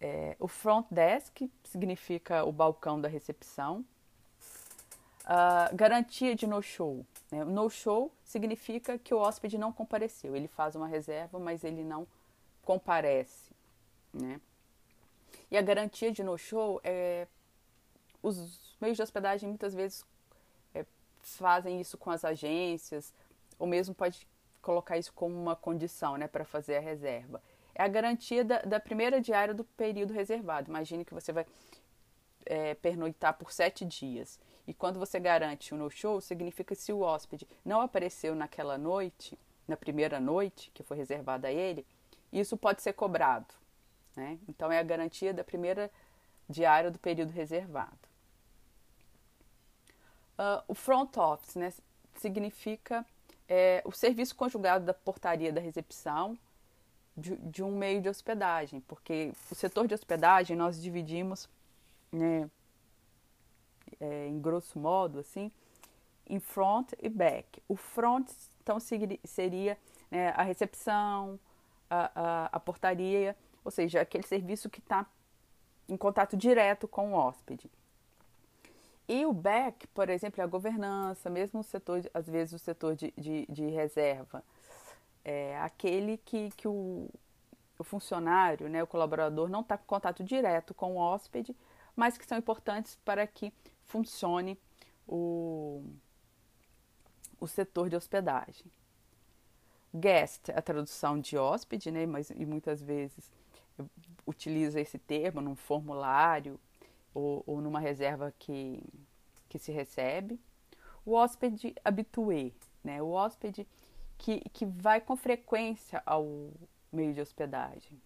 É, 0.00 0.36
o 0.38 0.46
front 0.46 0.86
desk 0.90 1.50
significa 1.64 2.44
o 2.44 2.52
balcão 2.52 3.00
da 3.00 3.08
recepção. 3.08 3.84
Uh, 5.26 5.74
garantia 5.74 6.36
de 6.36 6.46
no-show. 6.46 7.04
Né? 7.32 7.44
No-show 7.44 8.12
significa 8.24 8.96
que 8.96 9.12
o 9.12 9.18
hóspede 9.18 9.58
não 9.58 9.72
compareceu. 9.72 10.36
Ele 10.36 10.46
faz 10.46 10.76
uma 10.76 10.86
reserva, 10.86 11.38
mas 11.38 11.64
ele 11.64 11.82
não 11.82 12.06
comparece. 12.62 13.50
Né? 14.12 14.40
E 15.50 15.56
a 15.56 15.62
garantia 15.62 16.12
de 16.12 16.22
no-show 16.22 16.80
é. 16.84 17.26
Os 18.22 18.76
meios 18.80 18.96
de 18.96 19.02
hospedagem 19.02 19.48
muitas 19.48 19.74
vezes 19.74 20.04
é, 20.74 20.84
fazem 21.20 21.80
isso 21.80 21.96
com 21.96 22.10
as 22.10 22.24
agências, 22.24 23.12
ou 23.58 23.66
mesmo 23.66 23.94
pode 23.94 24.26
colocar 24.60 24.98
isso 24.98 25.12
como 25.12 25.34
uma 25.40 25.54
condição 25.54 26.16
né, 26.16 26.26
para 26.26 26.44
fazer 26.44 26.76
a 26.76 26.80
reserva. 26.80 27.40
É 27.72 27.84
a 27.84 27.88
garantia 27.88 28.44
da, 28.44 28.58
da, 28.62 28.80
primeira 28.80 29.20
diária 29.20 29.54
do 29.54 29.62
período 29.62 30.12
reservado. 30.12 30.70
Imagine 30.70 31.04
que 31.04 31.14
você 31.14 31.32
vai 31.32 31.46
é, 32.44 32.74
pernoitar 32.74 33.34
por 33.34 33.52
sete 33.52 33.84
dias. 33.84 34.40
E 34.66 34.74
quando 34.74 34.98
você 34.98 35.20
garante 35.20 35.72
o 35.72 35.76
no-show, 35.76 36.20
significa 36.20 36.74
que 36.74 36.80
se 36.80 36.92
o 36.92 37.00
hóspede 37.00 37.46
não 37.64 37.80
apareceu 37.80 38.34
naquela 38.34 38.76
noite, 38.76 39.38
na 39.66 39.76
primeira 39.76 40.18
noite 40.18 40.70
que 40.74 40.82
foi 40.82 40.96
reservada 40.96 41.48
a 41.48 41.52
ele, 41.52 41.86
isso 42.32 42.56
pode 42.56 42.82
ser 42.82 42.92
cobrado. 42.92 43.54
Né? 44.16 44.38
Então, 44.48 44.72
é 44.72 44.78
a 44.78 44.82
garantia 44.82 45.32
da 45.32 45.44
primeira 45.44 45.90
diária 46.48 46.90
do 46.90 46.98
período 46.98 47.30
reservado. 47.30 47.98
Uh, 50.38 50.62
o 50.68 50.74
front 50.74 51.16
office 51.16 51.54
né, 51.54 51.72
significa 52.16 53.06
é, 53.48 53.82
o 53.84 53.92
serviço 53.92 54.34
conjugado 54.34 54.84
da 54.84 54.92
portaria 54.92 55.52
da 55.52 55.60
recepção 55.60 56.38
de, 57.16 57.36
de, 57.36 57.62
um 57.62 57.76
meio 57.76 58.02
de 58.02 58.08
hospedagem, 58.08 58.80
porque 58.80 59.32
o 59.50 59.54
setor 59.54 59.86
de 59.86 59.94
hospedagem 59.94 60.56
nós 60.56 60.80
dividimos, 60.80 61.48
né, 62.12 62.50
é, 64.00 64.28
em 64.28 64.40
grosso 64.40 64.78
modo, 64.78 65.18
assim, 65.18 65.50
em 66.28 66.40
front 66.40 66.92
e 67.00 67.08
back. 67.08 67.62
O 67.68 67.76
front, 67.76 68.28
então, 68.62 68.78
seria 68.80 69.78
né, 70.10 70.30
a 70.36 70.42
recepção, 70.42 71.38
a, 71.88 72.10
a, 72.14 72.46
a 72.52 72.60
portaria 72.60 73.36
ou 73.66 73.70
seja, 73.72 74.00
aquele 74.00 74.24
serviço 74.24 74.70
que 74.70 74.78
está 74.78 75.04
em 75.88 75.96
contato 75.96 76.36
direto 76.36 76.86
com 76.86 77.12
o 77.12 77.16
hóspede. 77.16 77.68
E 79.08 79.26
o 79.26 79.32
back, 79.32 79.88
por 79.88 80.08
exemplo, 80.08 80.40
é 80.40 80.44
a 80.44 80.46
governança, 80.46 81.28
mesmo 81.28 81.58
o 81.58 81.64
setor, 81.64 82.08
às 82.14 82.28
vezes 82.28 82.54
o 82.54 82.58
setor 82.60 82.94
de, 82.94 83.12
de, 83.18 83.44
de 83.48 83.66
reserva, 83.66 84.40
é 85.24 85.58
aquele 85.58 86.16
que, 86.18 86.50
que 86.52 86.68
o, 86.68 87.10
o 87.76 87.82
funcionário, 87.82 88.68
né, 88.68 88.84
o 88.84 88.86
colaborador, 88.86 89.48
não 89.48 89.62
está 89.62 89.74
em 89.74 89.84
contato 89.84 90.22
direto 90.22 90.72
com 90.72 90.94
o 90.94 90.98
hóspede, 90.98 91.54
mas 91.96 92.16
que 92.16 92.24
são 92.24 92.38
importantes 92.38 92.96
para 93.04 93.26
que 93.26 93.52
funcione 93.86 94.58
o, 95.06 95.82
o 97.40 97.46
setor 97.46 97.88
de 97.88 97.96
hospedagem. 97.96 98.70
Guest, 99.94 100.50
a 100.50 100.60
tradução 100.60 101.18
de 101.18 101.38
hóspede, 101.38 101.90
né, 101.90 102.06
mas 102.06 102.30
e 102.30 102.44
muitas 102.44 102.82
vezes 102.82 103.30
utiliza 104.26 104.80
esse 104.80 104.98
termo 104.98 105.40
num 105.40 105.54
formulário 105.54 106.58
ou, 107.14 107.42
ou 107.46 107.60
numa 107.60 107.80
reserva 107.80 108.34
que, 108.38 108.82
que 109.48 109.58
se 109.58 109.72
recebe. 109.72 110.40
O 111.04 111.12
hóspede 111.12 111.74
habitué, 111.84 112.52
né? 112.82 113.00
o 113.00 113.10
hóspede 113.10 113.66
que, 114.18 114.40
que 114.50 114.66
vai 114.66 115.00
com 115.00 115.16
frequência 115.16 116.02
ao 116.04 116.50
meio 116.92 117.14
de 117.14 117.20
hospedagem. 117.20 118.00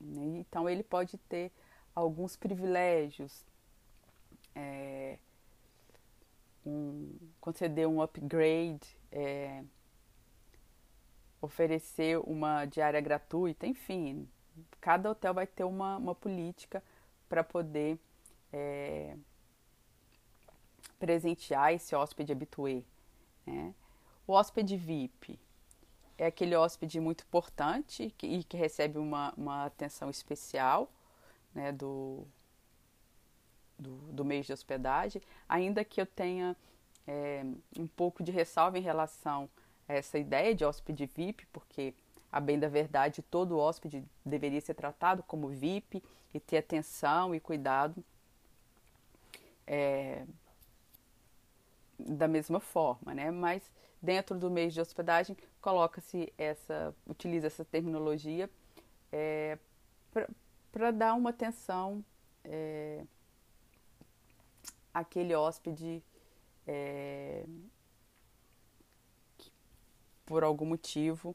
Né? 0.00 0.38
Então, 0.38 0.68
ele 0.68 0.82
pode 0.82 1.18
ter 1.18 1.50
alguns 1.94 2.36
privilégios, 2.36 3.44
é, 4.58 5.18
um, 6.66 7.16
conceder 7.40 7.86
um 7.86 8.02
upgrade, 8.02 8.96
é, 9.12 9.62
oferecer 11.40 12.18
uma 12.18 12.64
diária 12.64 13.00
gratuita, 13.00 13.66
enfim, 13.66 14.28
cada 14.80 15.10
hotel 15.10 15.32
vai 15.32 15.46
ter 15.46 15.64
uma, 15.64 15.96
uma 15.96 16.14
política 16.14 16.82
para 17.28 17.44
poder 17.44 17.98
é, 18.52 19.16
presentear 20.98 21.72
esse 21.72 21.94
hóspede 21.94 22.32
habitué. 22.32 22.82
Né? 23.46 23.72
O 24.26 24.32
hóspede 24.32 24.76
VIP 24.76 25.38
é 26.16 26.26
aquele 26.26 26.56
hóspede 26.56 26.98
muito 26.98 27.22
importante 27.22 28.12
que, 28.18 28.26
e 28.26 28.42
que 28.42 28.56
recebe 28.56 28.98
uma, 28.98 29.32
uma 29.36 29.66
atenção 29.66 30.10
especial 30.10 30.90
né, 31.54 31.70
do, 31.70 32.26
do, 33.78 33.96
do 34.12 34.24
mês 34.24 34.46
de 34.46 34.52
hospedagem, 34.52 35.22
ainda 35.48 35.84
que 35.84 36.00
eu 36.00 36.06
tenha 36.06 36.56
é, 37.06 37.44
um 37.78 37.86
pouco 37.86 38.22
de 38.22 38.30
ressalva 38.30 38.78
em 38.78 38.82
relação 38.82 39.48
a 39.88 39.94
essa 39.94 40.18
ideia 40.18 40.54
de 40.54 40.64
hóspede 40.64 41.06
VIP, 41.06 41.46
porque, 41.52 41.94
a 42.30 42.40
bem 42.40 42.58
da 42.58 42.68
verdade, 42.68 43.22
todo 43.22 43.58
hóspede 43.58 44.04
deveria 44.24 44.60
ser 44.60 44.74
tratado 44.74 45.22
como 45.22 45.48
VIP 45.48 46.02
e 46.34 46.38
ter 46.38 46.58
atenção 46.58 47.34
e 47.34 47.40
cuidado 47.40 48.04
é, 49.66 50.24
da 51.98 52.28
mesma 52.28 52.60
forma, 52.60 53.14
né? 53.14 53.30
Mas 53.30 53.62
dentro 54.00 54.38
do 54.38 54.50
mês 54.50 54.72
de 54.72 54.80
hospedagem 54.80 55.36
coloca-se 55.60 56.32
essa, 56.38 56.94
utiliza 57.06 57.46
essa 57.46 57.64
terminologia 57.64 58.48
é, 59.10 59.58
para 60.72 60.90
dar 60.90 61.14
uma 61.14 61.30
atenção 61.30 62.04
é, 62.44 63.04
àquele 64.92 65.34
hóspede 65.34 66.02
é, 66.66 67.44
que, 69.36 69.50
por 70.26 70.44
algum 70.44 70.66
motivo 70.66 71.34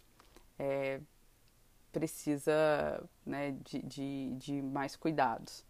é, 0.58 1.00
precisa 1.92 3.08
né, 3.26 3.52
de, 3.64 3.82
de, 3.82 4.36
de, 4.36 4.62
mais 4.62 4.96
cuidados. 4.96 5.64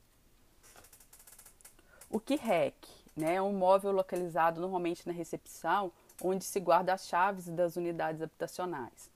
O 2.10 2.20
que 2.20 2.36
REC 2.36 2.76
né, 3.16 3.36
é 3.36 3.42
um 3.42 3.54
móvel 3.54 3.92
localizado 3.92 4.62
normalmente 4.62 5.06
na 5.08 5.14
recepção, 5.14 5.92
onde 6.22 6.44
se 6.46 6.60
guarda 6.60 6.94
as 6.94 7.08
chaves 7.08 7.48
das 7.48 7.76
unidades 7.76 8.22
habitacionais. 8.22 9.12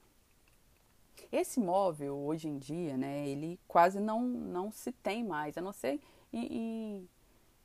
Esse 1.32 1.60
móvel, 1.60 2.16
hoje 2.16 2.48
em 2.48 2.58
dia, 2.58 2.96
né, 2.96 3.28
ele 3.28 3.60
quase 3.68 4.00
não, 4.00 4.22
não 4.22 4.72
se 4.72 4.92
tem 4.92 5.24
mais, 5.24 5.58
a 5.58 5.62
não 5.62 5.74
ser 5.74 6.00
em, 6.32 6.46
em, 6.46 7.10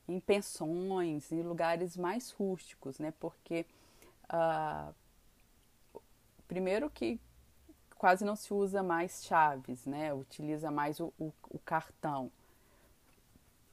em 0.08 0.18
pensões, 0.20 1.30
em 1.30 1.42
lugares 1.42 1.96
mais 1.96 2.30
rústicos, 2.30 2.98
né, 2.98 3.12
porque, 3.20 3.64
uh, 4.24 4.94
primeiro 6.48 6.90
que 6.90 7.20
quase 7.96 8.24
não 8.24 8.34
se 8.34 8.52
usa 8.52 8.82
mais 8.82 9.24
chaves, 9.24 9.86
né, 9.86 10.12
utiliza 10.12 10.70
mais 10.70 10.98
o, 11.00 11.12
o, 11.18 11.32
o 11.50 11.58
cartão. 11.60 12.30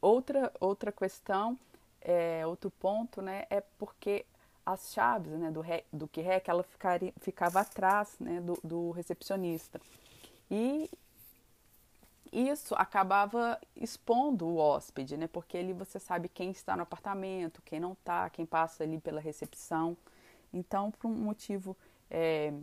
Outra, 0.02 0.52
outra 0.60 0.92
questão, 0.92 1.58
é, 2.02 2.46
outro 2.46 2.70
ponto, 2.72 3.22
né, 3.22 3.46
é 3.50 3.62
porque 3.78 4.26
as 4.66 4.94
chaves 4.94 5.34
né, 5.34 5.50
do, 5.50 5.64
do 5.92 6.08
QREC, 6.08 6.48
ela 6.48 6.64
ficaria, 6.64 7.14
ficava 7.20 7.62
atrás 7.62 8.16
né, 8.20 8.40
do, 8.40 8.60
do 8.64 8.92
recepcionista. 8.92 9.82
E 10.50 10.90
isso 12.32 12.76
acabava 12.76 13.60
expondo 13.76 14.48
o 14.48 14.58
hóspede, 14.58 15.18
né? 15.18 15.28
Porque 15.28 15.58
ali 15.58 15.74
você 15.74 16.00
sabe 16.00 16.30
quem 16.30 16.52
está 16.52 16.76
no 16.76 16.84
apartamento, 16.84 17.62
quem 17.64 17.80
não 17.80 17.94
está, 17.94 18.30
quem 18.30 18.46
passa 18.46 18.84
ali 18.84 19.00
pela 19.00 19.20
recepção. 19.20 19.98
Então, 20.54 20.92
por 20.92 21.08
um 21.08 21.16
motivo 21.16 21.76
é, 22.10 22.54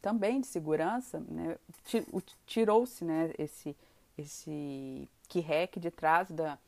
também 0.00 0.40
de 0.40 0.46
segurança, 0.46 1.20
né, 1.28 1.58
tirou-se 2.46 3.04
né, 3.04 3.32
esse, 3.38 3.76
esse 4.16 5.08
QREC 5.28 5.78
de 5.80 5.90
trás 5.90 6.30
da, 6.30 6.58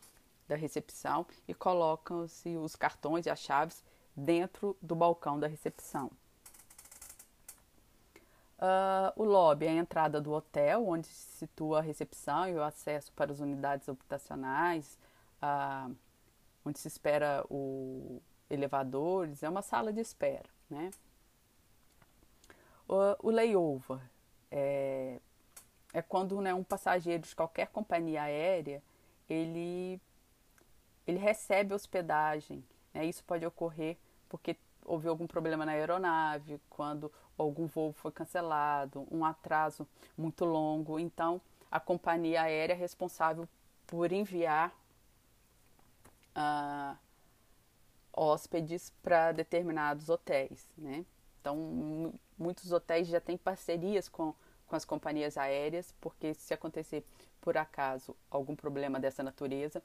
da 0.48 0.56
recepção 0.56 1.24
e 1.46 1.54
colocam-se 1.54 2.56
os 2.56 2.74
cartões 2.74 3.26
e 3.26 3.30
as 3.30 3.38
chaves 3.38 3.84
dentro 4.16 4.76
do 4.82 4.94
balcão 4.94 5.38
da 5.38 5.46
recepção. 5.46 6.10
Uh, 8.60 9.10
o 9.16 9.24
lobby 9.24 9.64
é 9.64 9.70
a 9.70 9.74
entrada 9.74 10.20
do 10.20 10.32
hotel, 10.32 10.86
onde 10.86 11.06
se 11.06 11.38
situa 11.38 11.78
a 11.78 11.80
recepção 11.80 12.46
e 12.46 12.54
o 12.54 12.62
acesso 12.62 13.10
para 13.12 13.32
as 13.32 13.40
unidades 13.40 13.88
habitacionais, 13.88 14.98
uh, 15.42 15.96
onde 16.62 16.78
se 16.78 16.86
espera 16.86 17.42
o 17.48 18.20
elevadores, 18.50 19.42
é 19.42 19.48
uma 19.48 19.62
sala 19.62 19.92
de 19.92 20.00
espera. 20.00 20.44
Né? 20.68 20.90
O, 22.86 23.28
o 23.28 23.30
layover 23.30 24.00
é, 24.50 25.18
é 25.94 26.02
quando 26.02 26.38
né, 26.42 26.52
um 26.52 26.64
passageiro 26.64 27.22
de 27.22 27.34
qualquer 27.34 27.68
companhia 27.68 28.24
aérea 28.24 28.82
ele, 29.28 29.98
ele 31.06 31.18
recebe 31.18 31.72
hospedagem. 31.72 32.62
Né? 32.92 33.06
Isso 33.06 33.24
pode 33.24 33.46
ocorrer 33.46 33.96
porque 34.28 34.56
houve 34.84 35.08
algum 35.08 35.26
problema 35.26 35.64
na 35.64 35.72
aeronave, 35.72 36.60
quando 36.68 37.10
algum 37.36 37.66
voo 37.66 37.92
foi 37.92 38.12
cancelado, 38.12 39.06
um 39.10 39.24
atraso 39.24 39.86
muito 40.16 40.44
longo. 40.44 40.98
Então, 40.98 41.40
a 41.70 41.78
companhia 41.78 42.42
aérea 42.42 42.74
é 42.74 42.76
responsável 42.76 43.48
por 43.86 44.12
enviar 44.12 44.74
uh, 46.36 46.96
hóspedes 48.12 48.92
para 49.02 49.32
determinados 49.32 50.08
hotéis, 50.08 50.68
né? 50.76 51.04
Então, 51.40 52.12
muitos 52.38 52.70
hotéis 52.70 53.08
já 53.08 53.20
têm 53.20 53.38
parcerias 53.38 54.08
com, 54.08 54.34
com 54.66 54.76
as 54.76 54.84
companhias 54.84 55.38
aéreas, 55.38 55.94
porque 56.00 56.34
se 56.34 56.52
acontecer 56.52 57.04
por 57.40 57.56
acaso 57.56 58.14
algum 58.30 58.54
problema 58.54 59.00
dessa 59.00 59.22
natureza, 59.22 59.82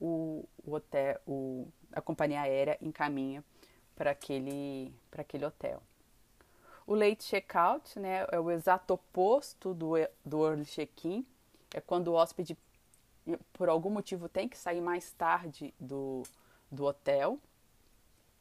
o, 0.00 0.44
o 0.64 0.74
hotel, 0.74 1.18
o, 1.26 1.66
a 1.92 2.00
companhia 2.00 2.42
aérea 2.42 2.76
encaminha 2.80 3.42
para 3.98 4.12
aquele, 4.12 4.94
aquele 5.10 5.44
hotel. 5.44 5.82
O 6.86 6.94
late 6.94 7.24
checkout 7.24 7.98
né, 7.98 8.24
é 8.30 8.38
o 8.38 8.48
exato 8.48 8.94
oposto 8.94 9.74
do, 9.74 9.94
do 10.24 10.46
early 10.46 10.64
check-in, 10.64 11.26
é 11.74 11.80
quando 11.80 12.08
o 12.08 12.14
hóspede, 12.14 12.56
por 13.52 13.68
algum 13.68 13.90
motivo, 13.90 14.28
tem 14.28 14.48
que 14.48 14.56
sair 14.56 14.80
mais 14.80 15.10
tarde 15.10 15.74
do, 15.80 16.22
do 16.70 16.84
hotel, 16.84 17.40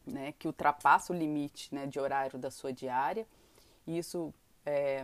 né, 0.05 0.31
que 0.37 0.47
ultrapassa 0.47 1.11
o 1.11 1.15
limite 1.15 1.73
né, 1.73 1.87
de 1.87 1.99
horário 1.99 2.37
da 2.37 2.51
sua 2.51 2.71
diária. 2.71 3.27
Isso 3.85 4.31
é, 4.63 5.03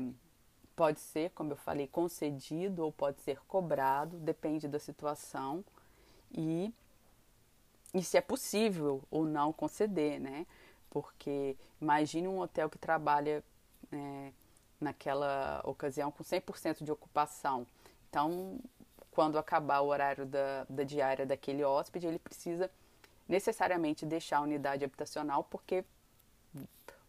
pode 0.75 0.99
ser, 0.99 1.31
como 1.31 1.51
eu 1.51 1.57
falei, 1.57 1.87
concedido 1.87 2.85
ou 2.85 2.91
pode 2.91 3.19
ser 3.21 3.39
cobrado, 3.47 4.17
depende 4.19 4.67
da 4.67 4.79
situação. 4.79 5.65
E 6.31 6.71
e 7.93 8.03
se 8.03 8.17
é 8.17 8.21
possível 8.21 9.03
ou 9.11 9.25
não 9.25 9.53
conceder, 9.53 10.19
né? 10.19 10.45
Porque 10.89 11.55
imagine 11.79 12.27
um 12.27 12.39
hotel 12.39 12.69
que 12.69 12.77
trabalha 12.77 13.43
é, 13.91 14.31
naquela 14.79 15.61
ocasião 15.63 16.11
com 16.11 16.23
100% 16.23 16.83
de 16.83 16.91
ocupação. 16.91 17.67
Então, 18.09 18.59
quando 19.11 19.37
acabar 19.37 19.81
o 19.81 19.87
horário 19.87 20.25
da, 20.25 20.65
da 20.69 20.83
diária 20.83 21.25
daquele 21.25 21.63
hóspede, 21.63 22.07
ele 22.07 22.19
precisa 22.19 22.69
necessariamente 23.27 24.05
deixar 24.05 24.37
a 24.37 24.41
unidade 24.41 24.83
habitacional 24.83 25.43
porque 25.43 25.85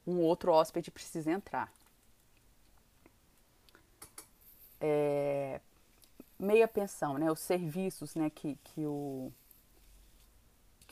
um 0.06 0.20
outro 0.20 0.52
hóspede 0.52 0.90
precisa 0.90 1.30
entrar. 1.30 1.72
É, 4.80 5.60
meia 6.38 6.68
pensão, 6.68 7.16
né? 7.16 7.30
Os 7.32 7.40
serviços 7.40 8.14
né, 8.14 8.28
que, 8.28 8.56
que 8.64 8.84
o 8.84 9.32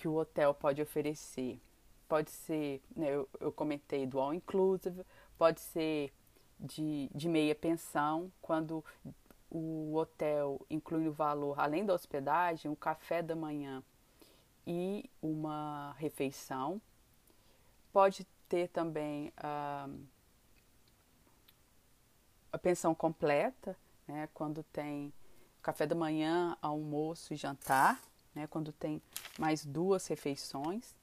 que 0.03 0.09
o 0.09 0.17
hotel 0.17 0.53
pode 0.53 0.83
oferecer. 0.83 1.61
Pode 2.09 2.29
ser, 2.29 2.83
né, 2.97 3.15
eu, 3.15 3.29
eu 3.39 3.53
comentei 3.53 4.05
do 4.05 4.19
all 4.19 4.35
inclusive, 4.35 5.07
pode 5.39 5.61
ser 5.61 6.13
de, 6.59 7.09
de 7.15 7.29
meia 7.29 7.55
pensão, 7.55 8.33
quando 8.43 8.85
o 9.49 9.95
hotel 9.95 10.61
inclui 10.69 11.07
o 11.07 11.13
valor, 11.13 11.59
além 11.59 11.87
da 11.87 11.95
hospedagem, 11.95 12.69
o 12.69 12.75
café 12.75 13.23
da 13.23 13.37
manhã 13.37 13.81
e 14.67 15.09
uma 15.23 15.95
refeição. 15.99 16.83
Pode 17.93 18.27
ter 18.49 18.71
também 18.71 19.33
a, 19.37 19.89
a 22.51 22.59
pensão 22.59 22.93
completa, 22.93 23.77
né, 24.09 24.29
quando 24.35 24.65
tem 24.65 25.13
café 25.63 25.87
da 25.87 25.95
manhã, 25.95 26.57
almoço 26.61 27.33
e 27.33 27.37
jantar 27.37 28.01
né, 28.35 28.47
quando 28.47 28.73
tem 28.73 29.01
mais 29.39 29.65
duas 29.65 30.07
refeições. 30.07 30.95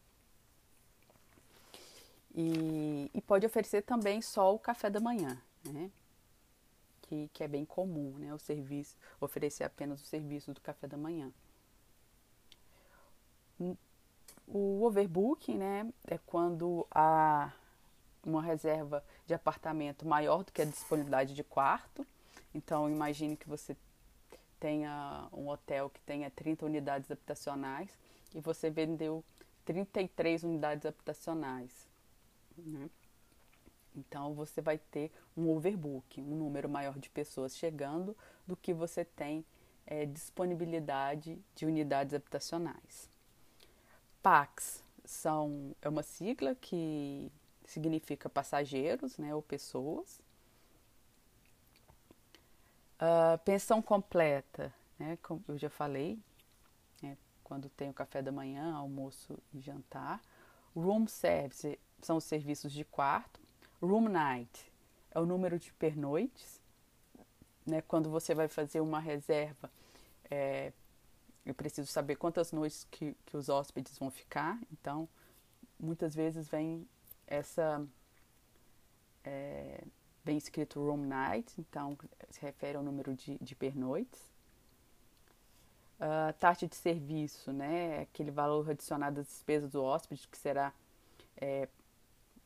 E, 2.34 3.10
e, 3.14 3.22
pode 3.22 3.46
oferecer 3.46 3.82
também 3.82 4.22
só 4.22 4.54
o 4.54 4.60
café 4.60 4.90
da 4.90 5.00
manhã, 5.00 5.42
né, 5.66 5.90
que, 7.02 7.30
que 7.34 7.44
é 7.44 7.48
bem 7.48 7.66
comum, 7.66 8.14
né, 8.18 8.34
o 8.34 8.40
serviço, 8.40 8.96
oferecer 9.20 9.64
apenas 9.64 10.02
o 10.02 10.06
serviço 10.06 10.54
do 10.54 10.62
café 10.62 10.88
da 10.88 10.98
manhã. 10.98 11.32
O 14.48 14.84
overbooking, 14.84 15.58
né, 15.58 15.92
é 16.08 16.18
quando 16.20 16.88
há 16.92 17.52
uma 18.24 18.42
reserva 18.42 19.04
de 19.26 19.34
apartamento 19.34 20.08
maior 20.08 20.44
do 20.44 20.52
que 20.52 20.62
a 20.62 20.66
disponibilidade 20.66 21.34
de 21.34 21.44
quarto. 21.44 22.06
Então, 22.54 22.90
imagine 22.90 23.36
que 23.36 23.48
você 23.48 23.76
tenha 24.60 25.28
um 25.32 25.48
hotel 25.48 25.90
que 25.90 26.02
tenha 26.02 26.30
30 26.30 26.66
unidades 26.66 27.10
habitacionais 27.10 27.90
e 28.34 28.40
você 28.40 28.70
vendeu 28.70 29.24
33 29.66 30.44
unidades 30.44 30.86
habitacionais. 30.86 31.88
Né? 32.58 32.90
Então 33.96 34.34
você 34.34 34.62
vai 34.62 34.78
ter 34.78 35.12
um 35.36 35.50
overbook, 35.50 36.22
um 36.22 36.36
número 36.36 36.70
maior 36.70 36.98
de 36.98 37.10
pessoas 37.10 37.58
chegando 37.58 38.16
do 38.46 38.56
que 38.56 38.74
você 38.74 39.04
tem 39.04 39.46
é, 39.86 40.06
disponibilidade 40.06 41.38
de 41.56 41.66
unidades 41.66 42.14
habitacionais. 42.14 43.10
PACs 44.22 44.84
são, 45.06 45.76
é 45.82 45.90
uma 45.90 46.04
sigla 46.04 46.56
que 46.56 47.32
significa 47.66 48.30
passageiros, 48.30 49.18
né, 49.18 49.34
ou 49.34 49.42
pessoas. 49.42 50.22
Uh, 53.00 53.38
pensão 53.46 53.82
completa, 53.82 54.74
né, 54.98 55.18
como 55.24 55.42
eu 55.48 55.58
já 55.58 55.70
falei, 55.70 56.20
né, 57.02 57.18
quando 57.44 57.70
tem 57.70 57.90
o 57.90 57.94
café 57.94 58.22
da 58.22 58.32
manhã, 58.32 58.76
almoço 58.76 59.40
e 59.54 59.62
jantar. 59.62 60.22
Room 60.76 61.08
service 61.08 61.80
são 62.02 62.18
os 62.18 62.26
serviços 62.26 62.74
de 62.74 62.84
quarto. 62.84 63.40
Room 63.82 64.10
night 64.10 64.72
é 65.12 65.20
o 65.20 65.26
número 65.26 65.58
de 65.58 65.72
pernoites. 65.74 66.62
Né, 67.66 67.82
quando 67.82 68.10
você 68.10 68.36
vai 68.36 68.48
fazer 68.48 68.82
uma 68.82 69.00
reserva, 69.00 69.72
é, 70.30 70.74
eu 71.46 71.54
preciso 71.54 71.90
saber 71.90 72.16
quantas 72.16 72.52
noites 72.52 72.86
que, 72.92 73.16
que 73.26 73.38
os 73.38 73.48
hóspedes 73.48 73.98
vão 73.98 74.10
ficar. 74.10 74.60
Então, 74.72 75.08
muitas 75.80 76.14
vezes 76.14 76.48
vem 76.48 76.88
essa 77.26 77.86
é, 79.24 79.84
vem 80.30 80.38
escrito 80.38 80.80
room 80.80 81.08
night, 81.08 81.52
então 81.58 81.98
se 82.30 82.40
refere 82.40 82.78
ao 82.78 82.84
número 82.84 83.16
de, 83.16 83.36
de 83.40 83.56
pernoites. 83.56 84.30
Uh, 86.00 86.32
taxa 86.40 86.68
de 86.68 86.76
serviço, 86.76 87.52
né, 87.52 88.02
aquele 88.02 88.30
valor 88.30 88.70
adicionado 88.70 89.20
às 89.20 89.28
despesas 89.28 89.72
do 89.72 89.84
hóspede 89.84 90.28
que 90.28 90.38
será 90.38 90.72
é, 91.36 91.68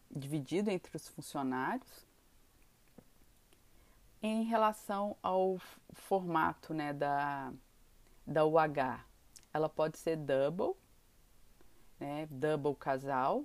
dividido 0.10 0.72
entre 0.72 0.96
os 0.96 1.10
funcionários. 1.10 2.06
Em 4.22 4.44
relação 4.44 5.18
ao 5.22 5.60
formato 5.92 6.74
né, 6.74 6.94
da, 6.94 7.52
da 8.26 8.46
UH, 8.46 9.06
ela 9.54 9.68
pode 9.68 9.98
ser 9.98 10.16
double, 10.16 10.74
né, 12.00 12.28
double 12.32 12.76
casal, 12.76 13.44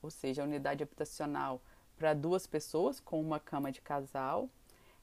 ou 0.00 0.10
seja, 0.10 0.42
a 0.42 0.46
unidade 0.46 0.82
habitacional 0.82 1.60
para 1.98 2.14
duas 2.14 2.46
pessoas 2.46 3.00
com 3.00 3.20
uma 3.20 3.40
cama 3.40 3.72
de 3.72 3.80
casal. 3.80 4.48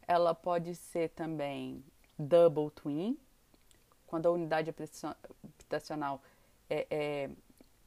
Ela 0.07 0.33
pode 0.33 0.75
ser 0.75 1.09
também 1.09 1.83
double 2.17 2.71
twin, 2.71 3.17
quando 4.07 4.27
a 4.27 4.31
unidade 4.31 4.69
habitacional 4.69 6.21
é, 6.69 6.87
é 6.89 7.29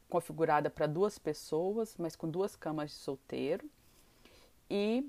configurada 0.08 0.68
para 0.68 0.86
duas 0.86 1.18
pessoas, 1.18 1.96
mas 1.98 2.14
com 2.14 2.28
duas 2.28 2.54
camas 2.54 2.90
de 2.90 2.96
solteiro. 2.96 3.68
E 4.68 5.04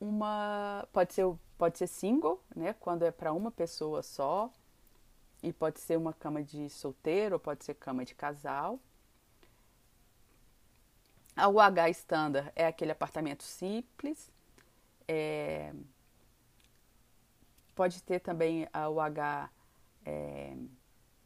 uma 0.00 0.86
pode 0.92 1.14
ser 1.14 1.24
pode 1.56 1.78
ser 1.78 1.86
single, 1.86 2.42
né, 2.54 2.74
quando 2.80 3.04
é 3.04 3.10
para 3.10 3.32
uma 3.32 3.50
pessoa 3.50 4.02
só. 4.02 4.50
E 5.42 5.52
pode 5.52 5.78
ser 5.78 5.96
uma 5.96 6.12
cama 6.12 6.42
de 6.42 6.68
solteiro, 6.70 7.34
ou 7.34 7.38
pode 7.38 7.64
ser 7.64 7.74
cama 7.74 8.04
de 8.04 8.14
casal. 8.14 8.80
A 11.36 11.48
UH 11.48 11.90
Standard 11.90 12.50
é 12.54 12.66
aquele 12.66 12.92
apartamento 12.92 13.42
simples. 13.42 14.30
É, 15.08 15.72
pode 17.74 18.02
ter 18.02 18.20
também 18.20 18.68
a 18.72 18.88
UH 18.88 19.50
é, 20.06 20.56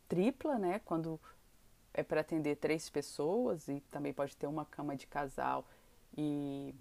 tripla, 0.09 0.59
né? 0.59 0.81
Quando 0.85 1.21
é 1.93 2.03
para 2.03 2.21
atender 2.21 2.57
três 2.57 2.89
pessoas 2.89 3.69
e 3.69 3.81
também 3.91 4.13
pode 4.13 4.37
ter 4.37 4.47
uma 4.47 4.65
cama 4.65 4.97
de 4.97 5.07
casal 5.07 5.67
e 6.17 6.75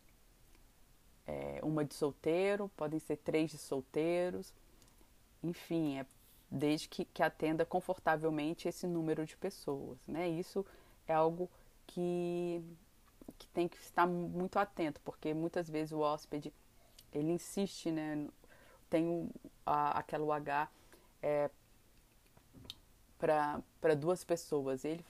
é, 1.26 1.60
uma 1.64 1.84
de 1.84 1.94
solteiro, 1.94 2.70
podem 2.78 3.00
ser 3.00 3.18
três 3.18 3.52
de 3.52 3.58
solteiros, 3.58 4.54
enfim, 5.44 6.00
é 6.00 6.06
desde 6.50 6.88
que, 6.88 7.04
que 7.04 7.22
atenda 7.22 7.66
confortavelmente 7.66 8.70
esse 8.70 8.88
número 8.88 9.26
de 9.26 9.36
pessoas, 9.36 9.98
né? 10.08 10.30
Isso 10.30 10.66
é 11.06 11.14
algo 11.14 11.50
que 11.86 12.64
que 13.38 13.48
tem 13.50 13.68
que 13.68 13.78
estar 13.78 14.06
muito 14.08 14.58
atento, 14.58 15.02
porque 15.04 15.34
muitas 15.34 15.70
vezes 15.70 15.92
o 15.92 16.00
hóspede 16.00 16.54
ele 17.12 17.32
insiste, 17.32 17.92
né? 17.92 18.28
Tem 18.90 19.30
a, 19.66 20.00
aquela 20.00 20.36
H 20.36 20.70
é, 21.22 21.50
para 23.18 23.96
duas 23.96 24.24
pessoas. 24.24 24.86
Ele 24.86 25.04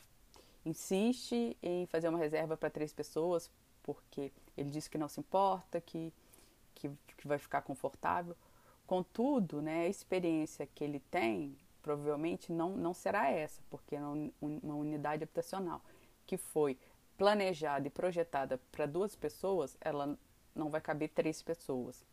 insiste 0.66 1.58
em 1.62 1.86
fazer 1.88 2.10
uma 2.10 2.18
reserva 2.18 2.58
para 2.58 2.70
três 2.70 2.94
pessoas, 2.94 3.50
porque 3.84 4.32
ele 4.56 4.70
diz 4.70 4.88
que 4.88 4.98
não 4.98 5.08
se 5.08 5.20
importa, 5.20 5.80
que, 5.80 6.14
que, 6.76 6.90
que 7.18 7.28
vai 7.28 7.38
ficar 7.38 7.62
confortável. 7.62 8.36
Contudo, 8.86 9.62
né, 9.62 9.86
a 9.86 9.90
experiência 9.90 10.66
que 10.66 10.84
ele 10.84 11.00
tem 11.12 11.58
provavelmente 11.82 12.52
não, 12.52 12.76
não 12.76 12.94
será 12.94 13.30
essa, 13.32 13.62
porque 13.70 13.96
é 13.96 14.00
uma 14.42 14.76
unidade 14.76 15.24
habitacional 15.24 15.82
que 16.26 16.36
foi 16.36 16.78
planejada 17.18 17.88
e 17.88 17.92
projetada 17.92 18.60
para 18.72 18.86
duas 18.86 19.16
pessoas, 19.16 19.78
ela 19.82 20.18
não 20.56 20.70
vai 20.70 20.80
caber 20.80 21.10
três 21.10 21.42
pessoas. 21.42 22.06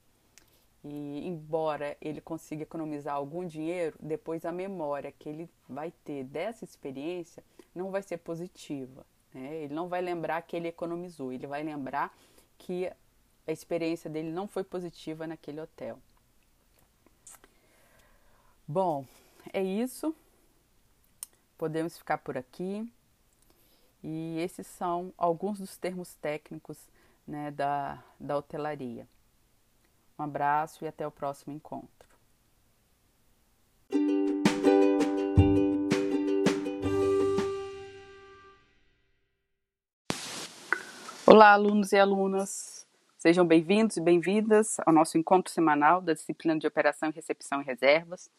E 0.83 1.27
embora 1.27 1.97
ele 2.01 2.21
consiga 2.21 2.63
economizar 2.63 3.15
algum 3.15 3.47
dinheiro, 3.47 3.97
depois 4.01 4.45
a 4.45 4.53
memória 4.53 5.13
que 5.13 5.29
ele 5.29 5.51
vai 5.69 5.93
ter 6.05 6.25
dessa 6.25 6.65
experiência 6.65 7.43
não 7.75 7.91
vai 7.91 8.03
ser 8.03 8.19
positiva. 8.19 9.07
Né? 9.33 9.63
Ele 9.63 9.75
não 9.75 9.89
vai 9.89 10.03
lembrar 10.03 10.43
que 10.43 10.57
ele 10.57 10.69
economizou, 10.69 11.33
ele 11.33 11.47
vai 11.47 11.63
lembrar 11.63 12.15
que 12.59 12.91
a 13.47 13.53
experiência 13.53 14.11
dele 14.11 14.31
não 14.31 14.47
foi 14.47 14.63
positiva 14.63 15.27
naquele 15.27 15.61
hotel. 15.61 15.99
Bom, 18.67 19.05
é 19.53 19.63
isso. 19.63 20.15
Podemos 21.57 21.97
ficar 21.97 22.19
por 22.19 22.37
aqui. 22.37 22.91
E 24.07 24.39
esses 24.39 24.67
são 24.67 25.15
alguns 25.17 25.59
dos 25.59 25.79
termos 25.79 26.15
técnicos 26.17 26.77
né, 27.27 27.51
da, 27.51 28.05
da 28.21 28.37
hotelaria. 28.37 29.09
Um 30.19 30.25
abraço 30.25 30.85
e 30.85 30.87
até 30.87 31.07
o 31.07 31.11
próximo 31.11 31.55
encontro. 31.55 31.89
Olá, 41.27 41.53
alunos 41.53 41.93
e 41.93 41.97
alunas. 41.97 42.87
Sejam 43.17 43.47
bem-vindos 43.47 43.97
e 43.97 44.03
bem-vindas 44.03 44.77
ao 44.85 44.93
nosso 44.93 45.17
encontro 45.17 45.51
semanal 45.51 46.03
da 46.03 46.13
disciplina 46.13 46.59
de 46.59 46.67
Operação, 46.67 47.11
Recepção 47.11 47.63
e 47.63 47.65
Reservas. 47.65 48.31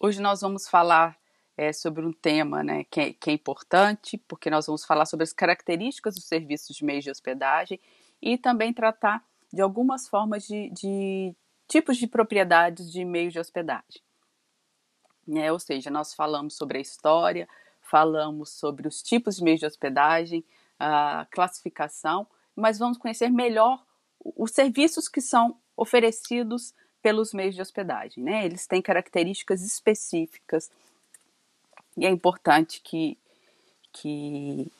Hoje 0.00 0.18
nós 0.22 0.40
vamos 0.40 0.66
falar 0.66 1.14
é, 1.56 1.72
sobre 1.72 2.04
um 2.04 2.12
tema 2.12 2.62
né, 2.62 2.84
que, 2.84 3.00
é, 3.00 3.12
que 3.12 3.30
é 3.30 3.32
importante, 3.32 4.18
porque 4.28 4.50
nós 4.50 4.66
vamos 4.66 4.84
falar 4.84 5.06
sobre 5.06 5.24
as 5.24 5.32
características 5.32 6.14
dos 6.14 6.24
serviços 6.24 6.76
de 6.76 6.84
meios 6.84 7.04
de 7.04 7.10
hospedagem 7.10 7.80
e 8.20 8.36
também 8.36 8.72
tratar 8.72 9.24
de 9.52 9.62
algumas 9.62 10.08
formas 10.08 10.46
de, 10.46 10.70
de 10.70 11.34
tipos 11.66 11.96
de 11.96 12.06
propriedades 12.06 12.92
de 12.92 13.04
meios 13.04 13.32
de 13.32 13.38
hospedagem. 13.38 14.02
É, 15.34 15.50
ou 15.50 15.58
seja, 15.58 15.90
nós 15.90 16.14
falamos 16.14 16.56
sobre 16.56 16.78
a 16.78 16.80
história, 16.80 17.48
falamos 17.80 18.50
sobre 18.50 18.86
os 18.86 19.02
tipos 19.02 19.36
de 19.36 19.44
meios 19.44 19.60
de 19.60 19.66
hospedagem, 19.66 20.44
a 20.78 21.26
classificação, 21.30 22.26
mas 22.54 22.78
vamos 22.78 22.98
conhecer 22.98 23.30
melhor 23.30 23.82
os 24.20 24.50
serviços 24.50 25.08
que 25.08 25.20
são 25.20 25.58
oferecidos 25.76 26.74
pelos 27.02 27.32
meios 27.32 27.54
de 27.54 27.62
hospedagem. 27.62 28.22
Né? 28.22 28.44
Eles 28.44 28.66
têm 28.66 28.82
características 28.82 29.62
específicas 29.62 30.70
e 31.96 32.04
é 32.04 32.10
importante 32.10 32.80
que, 32.82 33.18
que 33.92 34.70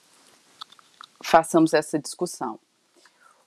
façamos 1.23 1.73
essa 1.73 1.99
discussão. 1.99 2.59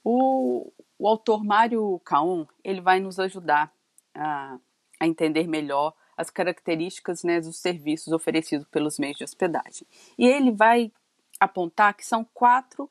O, 0.04 0.72
o 0.98 1.08
autor 1.08 1.44
Mário 1.44 2.00
Caon, 2.04 2.46
ele 2.64 2.82
vai 2.82 3.00
nos 3.00 3.20
ajudar 3.20 3.72
a, 4.14 4.58
a 5.00 5.08
entender 5.08 5.48
melhor 5.48 5.94
as 6.18 6.30
características 6.30 7.24
né, 7.24 7.40
dos 7.40 7.58
serviços 7.58 8.12
oferecidos 8.12 8.68
pelos 8.68 9.00
meios 9.00 9.18
de 9.18 9.24
hospedagem. 9.24 9.88
E 10.18 10.28
ele 10.28 10.52
vai 10.52 10.92
apontar 11.40 11.94
que 11.94 12.06
são 12.06 12.26
quatro 12.34 12.90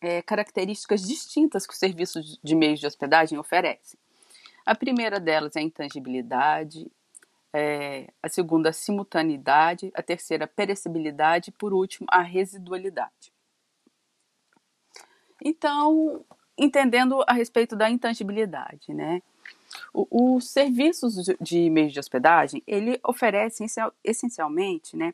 é, 0.00 0.22
características 0.22 1.06
distintas 1.06 1.66
que 1.66 1.72
os 1.72 1.78
serviços 1.78 2.38
de 2.42 2.54
meios 2.54 2.80
de 2.80 2.86
hospedagem 2.86 3.38
oferecem. 3.38 3.98
A 4.64 4.74
primeira 4.74 5.18
delas 5.18 5.56
é 5.56 5.60
a 5.60 5.62
intangibilidade, 5.62 6.90
é, 7.52 8.12
a 8.22 8.28
segunda, 8.28 8.70
a 8.70 8.72
simultaneidade, 8.72 9.90
a 9.94 10.02
terceira, 10.02 10.44
a 10.44 10.48
perecibilidade 10.48 11.50
e, 11.50 11.52
por 11.52 11.72
último, 11.72 12.06
a 12.10 12.22
residualidade. 12.22 13.32
Então, 15.42 16.24
entendendo 16.56 17.24
a 17.26 17.32
respeito 17.32 17.76
da 17.76 17.88
intangibilidade, 17.88 18.92
né? 18.92 19.22
Os 19.92 20.48
serviços 20.48 21.14
de 21.40 21.70
meios 21.70 21.92
de 21.92 22.00
hospedagem, 22.00 22.62
ele 22.66 22.98
oferece 23.04 23.64
essencialmente, 24.02 24.96
né, 24.96 25.12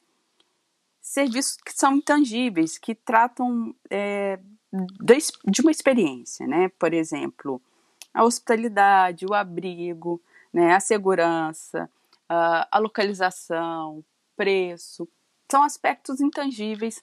serviços 1.01 1.57
que 1.57 1.72
são 1.72 1.97
intangíveis, 1.97 2.78
que 2.78 2.95
tratam 2.95 3.74
é, 3.91 4.39
de 5.45 5.61
uma 5.61 5.70
experiência, 5.70 6.47
né? 6.47 6.70
Por 6.78 6.95
exemplo, 6.95 7.61
a 8.12 8.24
hospitalidade, 8.24 9.26
o 9.26 9.35
abrigo, 9.35 10.22
né, 10.53 10.72
a 10.72 10.80
segurança, 10.80 11.91
uh, 12.31 12.66
a 12.70 12.79
localização, 12.79 14.05
preço, 14.37 15.09
são 15.51 15.62
aspectos 15.62 16.20
intangíveis 16.20 17.03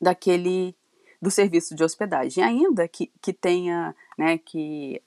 daquele 0.00 0.76
do 1.20 1.30
serviço 1.30 1.74
de 1.74 1.82
hospedagem, 1.82 2.44
ainda 2.44 2.86
que, 2.86 3.10
que 3.22 3.32
tenha, 3.32 3.96
né, 4.18 4.38
que 4.38 5.02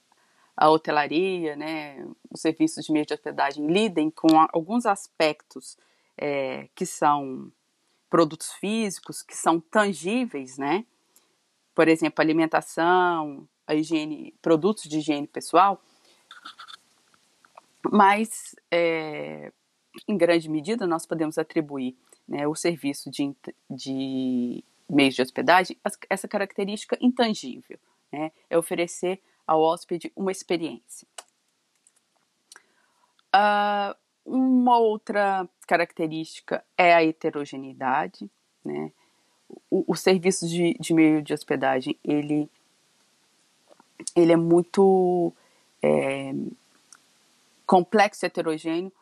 a 0.56 0.68
hotelaria, 0.68 1.56
né, 1.56 2.04
os 2.30 2.40
serviços 2.40 2.84
de 2.84 2.92
meio 2.92 3.06
de 3.06 3.14
hospedagem 3.14 3.66
lidem 3.66 4.10
com 4.10 4.28
alguns 4.52 4.86
aspectos 4.86 5.78
é, 6.18 6.68
que 6.74 6.84
são 6.84 7.50
produtos 8.10 8.52
físicos, 8.52 9.22
que 9.22 9.36
são 9.36 9.60
tangíveis, 9.60 10.58
né, 10.58 10.84
por 11.74 11.88
exemplo, 11.88 12.20
alimentação, 12.20 13.48
a 13.66 13.74
higiene, 13.74 14.34
produtos 14.42 14.84
de 14.84 14.98
higiene 14.98 15.26
pessoal, 15.26 15.80
mas 17.90 18.54
é, 18.70 19.52
em 20.06 20.16
grande 20.16 20.48
medida 20.48 20.86
nós 20.86 21.06
podemos 21.06 21.38
atribuir 21.38 21.96
né, 22.28 22.46
o 22.46 22.54
serviço 22.54 23.10
de, 23.10 23.34
de 23.68 24.64
meios 24.88 25.14
de 25.14 25.22
hospedagem 25.22 25.76
essa 26.08 26.28
característica 26.28 26.96
intangível, 27.00 27.78
né, 28.12 28.32
é 28.48 28.58
oferecer 28.58 29.20
ao 29.46 29.60
hóspede 29.60 30.12
uma 30.14 30.30
experiência. 30.30 31.06
Uh, 33.34 33.94
uma 34.24 34.78
outra 34.78 35.48
característica 35.66 36.64
é 36.76 36.94
a 36.94 37.04
heterogeneidade, 37.04 38.30
né? 38.64 38.92
O, 39.68 39.84
o 39.92 39.96
serviço 39.96 40.48
de, 40.48 40.74
de 40.78 40.94
meio 40.94 41.22
de 41.22 41.32
hospedagem 41.32 41.96
ele 42.04 42.48
ele 44.14 44.32
é 44.32 44.36
muito 44.36 45.32
é, 45.82 46.32
complexo 47.70 48.24
e 48.24 48.26
heterogêneo, 48.26 48.92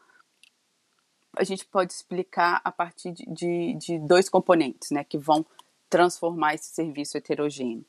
a 1.35 1.43
gente 1.43 1.65
pode 1.65 1.91
explicar 1.91 2.61
a 2.63 2.71
partir 2.71 3.13
de, 3.13 3.25
de, 3.25 3.75
de, 3.79 3.99
dois 3.99 4.29
componentes, 4.29 4.91
né, 4.91 5.03
que 5.03 5.17
vão 5.17 5.47
transformar 5.89 6.53
esse 6.53 6.67
serviço 6.67 7.17
heterogêneo. 7.17 7.83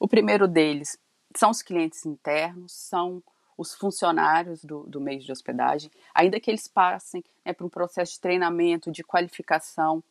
O 0.00 0.08
primeiro 0.08 0.48
deles 0.48 0.98
são 1.36 1.50
os 1.50 1.62
clientes 1.62 2.04
internos, 2.04 2.72
são 2.72 3.22
os 3.56 3.72
funcionários 3.72 4.64
do, 4.64 4.82
do 4.88 5.00
meio 5.00 5.20
de 5.20 5.30
hospedagem, 5.30 5.92
ainda 6.12 6.40
que 6.40 6.50
eles 6.50 6.66
passem 6.66 7.22
né, 7.44 7.52
por 7.52 7.64
um 7.64 7.70
processo 7.70 8.14
de 8.14 8.20
treinamento, 8.20 8.90
de 8.90 9.04
qualificação, 9.04 10.02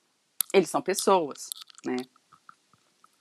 eles 0.53 0.69
são 0.69 0.81
pessoas, 0.81 1.49
né? 1.85 1.97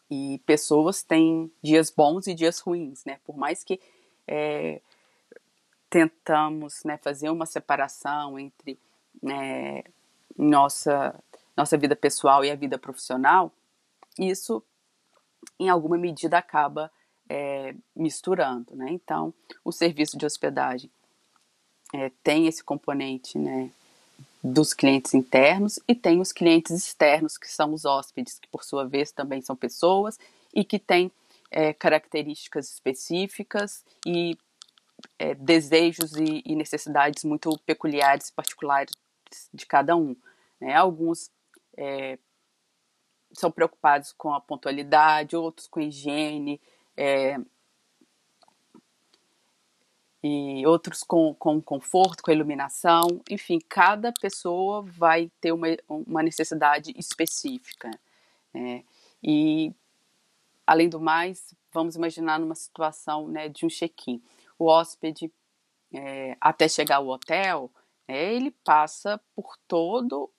E 0.09 0.41
pessoas 0.47 1.03
têm 1.03 1.51
dias 1.61 1.91
bons 1.91 2.29
e 2.29 2.35
dias 2.35 2.61
ruins, 2.61 3.05
né? 3.05 3.19
Por 3.25 3.37
mais 3.37 3.65
que 3.65 3.81
é, 4.29 4.81
tentamos 5.95 6.83
né, 6.83 6.97
fazer 6.97 7.31
uma 7.31 7.47
separação 7.47 8.37
entre 8.37 8.77
né, 9.23 9.85
nossa, 10.37 11.15
nossa 11.57 11.79
vida 11.79 11.95
pessoal 11.95 12.45
e 12.45 12.51
a 12.51 12.57
vida 12.57 12.77
profissional, 12.77 13.53
isso 14.19 14.61
em 15.57 15.69
alguma 15.69 15.97
medida 15.97 16.37
acaba 16.37 16.91
é, 17.29 17.77
misturando, 17.95 18.75
né? 18.75 18.91
Então, 18.91 19.33
o 19.65 19.71
serviço 19.71 20.19
de 20.19 20.27
hospedagem 20.27 20.91
é, 21.93 22.11
tem 22.25 22.49
esse 22.49 22.65
componente, 22.65 23.39
né, 23.39 23.71
dos 24.43 24.75
clientes 24.75 25.15
internos 25.15 25.79
e 25.87 25.95
tem 25.95 26.21
os 26.21 26.33
clientes 26.33 26.73
externos, 26.73 27.39
que 27.39 27.49
são 27.49 27.73
os 27.73 27.85
hóspedes, 27.85 28.41
que 28.41 28.49
por 28.49 28.65
sua 28.65 28.85
vez 28.85 29.13
também 29.13 29.41
são 29.41 29.55
pessoas 29.55 30.19
e 30.53 30.65
que 30.65 30.81
têm 30.81 31.13
é, 31.53 31.73
características 31.73 32.69
específicas 32.69 33.85
e 34.05 34.37
é, 35.19 35.35
desejos 35.35 36.13
e, 36.15 36.43
e, 36.45 36.55
necessidades 36.55 37.25
muito 37.25 37.59
peculiares, 37.67 38.31
particulares 38.31 38.93
de 39.53 39.67
cada 39.67 39.97
um. 39.97 40.17
Né? 40.61 40.75
Alguns 40.75 41.31
é, 41.77 42.19
são 43.33 43.51
preocupados 43.51 44.13
com 44.13 44.33
a 44.33 44.41
pontualidade, 44.41 45.37
outros 45.37 45.67
com 45.67 45.81
higiene, 45.81 46.61
é, 46.97 47.37
e 50.27 50.67
outros 50.67 51.03
com, 51.03 51.35
com 51.35 51.61
conforto, 51.61 52.23
com 52.23 52.31
iluminação. 52.31 53.21
Enfim, 53.29 53.59
cada 53.69 54.11
pessoa 54.11 54.83
vai 54.83 55.31
ter 55.39 55.53
uma, 55.53 55.67
uma 55.87 56.23
necessidade 56.23 56.95
específica. 56.97 57.91
Né? 58.55 58.85
E, 59.23 59.71
além 60.67 60.89
do 60.89 60.99
mais, 60.99 61.55
vamos 61.71 61.95
imaginar 61.95 62.41
numa 62.41 62.55
situação 62.55 63.29
né, 63.29 63.51
de 63.51 63.67
um 63.67 63.69
check-in. 63.69 64.23
O 64.59 64.67
hóspede, 64.67 65.33
é, 65.93 66.37
até 66.41 66.69
chegar 66.69 66.97
ao 66.97 67.09
hotel, 67.09 67.71
é, 68.07 68.35
ele 68.35 68.51
passa 68.51 69.21
por 69.35 69.57
todo 69.67 70.31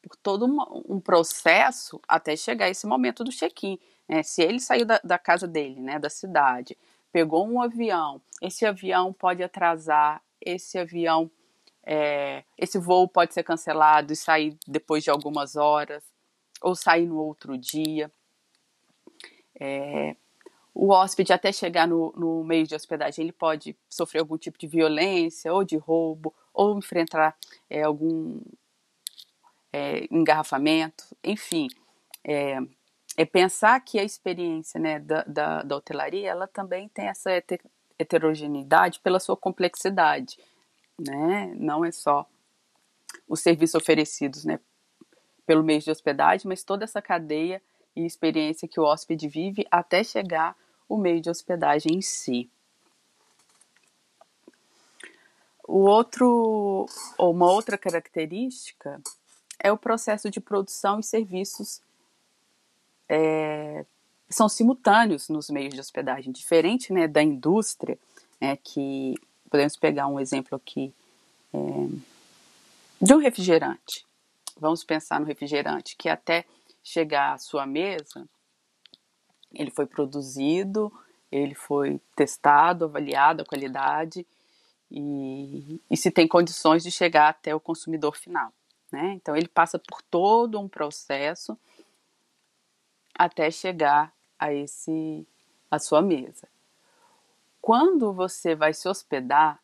por 0.00 0.16
todo 0.16 0.46
um 0.86 1.00
processo 1.00 2.00
até 2.08 2.36
chegar 2.36 2.68
esse 2.68 2.86
momento 2.86 3.24
do 3.24 3.30
check-in. 3.30 3.78
Né? 4.08 4.22
Se 4.22 4.42
ele 4.42 4.60
saiu 4.60 4.86
da, 4.86 5.00
da 5.02 5.18
casa 5.18 5.46
dele, 5.46 5.80
né, 5.80 5.98
da 5.98 6.08
cidade, 6.08 6.78
pegou 7.12 7.46
um 7.46 7.60
avião, 7.60 8.20
esse 8.40 8.64
avião 8.64 9.12
pode 9.12 9.42
atrasar, 9.42 10.22
esse 10.40 10.78
avião, 10.78 11.30
é, 11.84 12.44
esse 12.56 12.78
voo 12.78 13.08
pode 13.08 13.34
ser 13.34 13.42
cancelado 13.42 14.12
e 14.12 14.16
sair 14.16 14.56
depois 14.66 15.02
de 15.02 15.10
algumas 15.10 15.56
horas, 15.56 16.04
ou 16.62 16.74
sair 16.74 17.06
no 17.06 17.18
outro 17.18 17.58
dia. 17.58 18.10
É, 19.60 20.16
o 20.80 20.90
hóspede, 20.90 21.32
até 21.32 21.50
chegar 21.50 21.88
no, 21.88 22.12
no 22.16 22.44
meio 22.44 22.64
de 22.64 22.72
hospedagem, 22.72 23.24
ele 23.24 23.32
pode 23.32 23.76
sofrer 23.90 24.20
algum 24.20 24.38
tipo 24.38 24.56
de 24.56 24.68
violência, 24.68 25.52
ou 25.52 25.64
de 25.64 25.76
roubo, 25.76 26.32
ou 26.54 26.78
enfrentar 26.78 27.36
é, 27.68 27.82
algum 27.82 28.40
é, 29.72 30.06
engarrafamento, 30.08 31.04
enfim. 31.24 31.66
É, 32.22 32.58
é 33.16 33.24
pensar 33.24 33.80
que 33.80 33.98
a 33.98 34.04
experiência 34.04 34.78
né, 34.78 35.00
da, 35.00 35.24
da, 35.24 35.62
da 35.64 35.76
hotelaria 35.76 36.30
ela 36.30 36.46
também 36.46 36.88
tem 36.90 37.08
essa 37.08 37.28
heterogeneidade 37.98 39.00
pela 39.00 39.18
sua 39.18 39.36
complexidade, 39.36 40.38
né? 40.96 41.52
Não 41.56 41.84
é 41.84 41.90
só 41.90 42.24
os 43.28 43.40
serviços 43.40 43.74
oferecidos, 43.74 44.44
né, 44.44 44.60
pelo 45.44 45.64
meio 45.64 45.80
de 45.80 45.90
hospedagem, 45.90 46.46
mas 46.46 46.62
toda 46.62 46.84
essa 46.84 47.02
cadeia 47.02 47.60
e 47.96 48.06
experiência 48.06 48.68
que 48.68 48.78
o 48.78 48.84
hóspede 48.84 49.26
vive 49.26 49.66
até 49.72 50.04
chegar 50.04 50.56
o 50.88 50.96
meio 50.96 51.20
de 51.20 51.30
hospedagem 51.30 51.96
em 51.96 52.02
si. 52.02 52.50
O 55.66 55.80
outro, 55.80 56.86
ou 57.18 57.32
uma 57.32 57.50
outra 57.50 57.76
característica 57.76 59.00
é 59.58 59.70
o 59.70 59.76
processo 59.76 60.30
de 60.30 60.40
produção 60.40 60.98
e 61.00 61.02
serviços 61.02 61.82
é, 63.08 63.84
são 64.30 64.48
simultâneos 64.48 65.28
nos 65.28 65.50
meios 65.50 65.74
de 65.74 65.80
hospedagem, 65.80 66.32
diferente 66.32 66.92
né, 66.92 67.08
da 67.08 67.22
indústria, 67.22 67.98
né, 68.40 68.56
que 68.56 69.14
podemos 69.50 69.76
pegar 69.76 70.06
um 70.06 70.20
exemplo 70.20 70.56
aqui 70.56 70.92
é, 71.52 71.58
de 73.00 73.14
um 73.14 73.18
refrigerante. 73.18 74.06
Vamos 74.58 74.84
pensar 74.84 75.20
no 75.20 75.26
refrigerante, 75.26 75.96
que 75.96 76.08
até 76.08 76.44
chegar 76.82 77.34
à 77.34 77.38
sua 77.38 77.66
mesa, 77.66 78.26
ele 79.58 79.70
foi 79.70 79.84
produzido, 79.84 80.90
ele 81.30 81.54
foi 81.54 82.00
testado, 82.14 82.84
avaliado 82.84 83.42
a 83.42 83.44
qualidade 83.44 84.24
e, 84.90 85.82
e 85.90 85.96
se 85.96 86.10
tem 86.10 86.26
condições 86.28 86.82
de 86.82 86.90
chegar 86.90 87.28
até 87.28 87.54
o 87.54 87.60
consumidor 87.60 88.16
final. 88.16 88.52
Né? 88.90 89.14
Então 89.14 89.36
ele 89.36 89.48
passa 89.48 89.78
por 89.78 90.00
todo 90.00 90.58
um 90.58 90.68
processo 90.68 91.58
até 93.14 93.50
chegar 93.50 94.14
a 94.38 94.54
esse 94.54 95.26
a 95.70 95.78
sua 95.78 96.00
mesa. 96.00 96.48
Quando 97.60 98.12
você 98.12 98.54
vai 98.54 98.72
se 98.72 98.88
hospedar, 98.88 99.60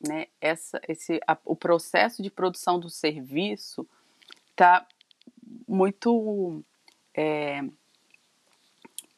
né, 0.00 0.26
essa, 0.40 0.80
esse, 0.88 1.20
a, 1.24 1.38
o 1.44 1.54
processo 1.54 2.20
de 2.20 2.30
produção 2.30 2.80
do 2.80 2.90
serviço 2.90 3.86
está 4.50 4.84
muito 5.68 6.64
é, 7.14 7.62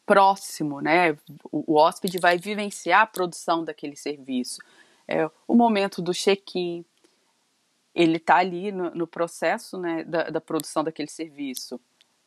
próximo, 0.09 0.81
né? 0.81 1.13
O, 1.53 1.75
o, 1.75 1.77
hóspede 1.77 2.19
vai 2.19 2.39
vivenciar 2.39 3.03
a 3.03 3.07
produção 3.07 3.63
daquele 3.63 3.95
serviço. 3.95 4.59
É, 5.07 5.31
o 5.47 5.55
momento 5.55 6.01
do 6.01 6.15
check-in, 6.15 6.83
ele 7.95 8.17
está 8.17 8.37
ali 8.39 8.73
no, 8.73 8.91
no, 8.95 9.07
processo 9.07 9.79
né, 9.79 10.05
da, 10.05 10.31
da, 10.31 10.41
produção 10.41 10.83
daquele 10.83 11.11
serviço. 11.11 11.79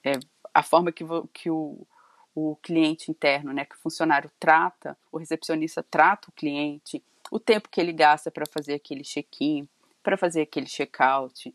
É, 0.03 0.11
a 0.53 0.61
forma 0.61 0.91
que, 0.91 1.03
que 1.34 1.49
o, 1.49 1.88
o 2.36 2.55
cliente 2.57 3.09
interno, 3.09 3.51
né, 3.51 3.65
que 3.65 3.75
o 3.75 3.79
funcionário 3.79 4.29
trata, 4.39 4.95
o 5.11 5.17
recepcionista 5.17 5.82
trata 5.82 6.29
o 6.29 6.34
cliente, 6.34 7.03
o 7.32 7.39
tempo 7.39 7.67
que 7.67 7.82
ele 7.82 7.93
gasta 7.93 8.29
para 8.29 8.45
fazer 8.45 8.75
aquele 8.75 9.03
check-in, 9.03 9.67
para 10.03 10.17
fazer 10.17 10.41
aquele 10.41 10.67
check-out. 10.67 11.51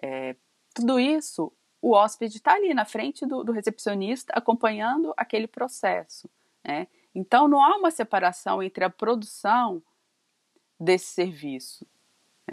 É, 0.00 0.34
tudo 0.72 0.98
isso, 0.98 1.52
o 1.80 1.92
hóspede 1.92 2.36
está 2.36 2.54
ali 2.54 2.74
na 2.74 2.84
frente 2.84 3.24
do, 3.24 3.44
do, 3.44 3.52
recepcionista 3.52 4.32
acompanhando 4.34 5.14
aquele 5.16 5.46
processo. 5.46 6.28
Né? 6.64 6.88
Então, 7.14 7.46
não 7.46 7.62
há 7.62 7.76
uma 7.76 7.90
separação 7.90 8.62
entre 8.62 8.84
a 8.84 8.90
produção 8.90 9.82
desse 10.78 11.06
serviço, 11.06 11.86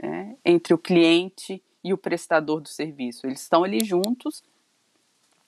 né? 0.01 0.37
entre 0.45 0.73
o 0.73 0.77
cliente 0.77 1.61
e 1.83 1.93
o 1.93 1.97
prestador 1.97 2.61
do 2.61 2.67
serviço. 2.67 3.25
Eles 3.25 3.41
estão 3.41 3.63
ali 3.63 3.83
juntos 3.83 4.43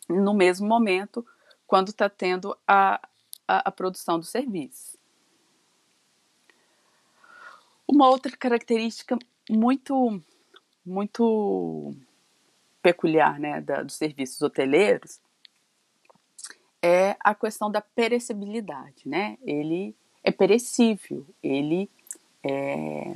no 0.10 0.34
mesmo 0.34 0.68
momento, 0.68 1.26
quando 1.66 1.90
está 1.90 2.10
tendo 2.10 2.58
a, 2.68 2.96
a, 3.48 3.70
a 3.70 3.72
produção 3.72 4.18
do 4.18 4.26
serviço. 4.26 4.98
Uma 7.88 8.10
outra 8.10 8.36
característica 8.36 9.18
muito, 9.50 10.22
muito 10.86 11.96
peculiar 12.88 13.38
né, 13.38 13.60
da, 13.60 13.84
dos 13.84 13.96
serviços 13.96 14.42
hoteleiros 14.42 15.20
é 16.82 17.18
a 17.20 17.36
questão 17.36 17.70
da 17.70 17.82
perecibilidade, 17.82 19.02
né? 19.06 19.38
Ele 19.44 19.94
é 20.24 20.32
perecível, 20.32 21.26
ele 21.44 21.90
é, 22.42 23.14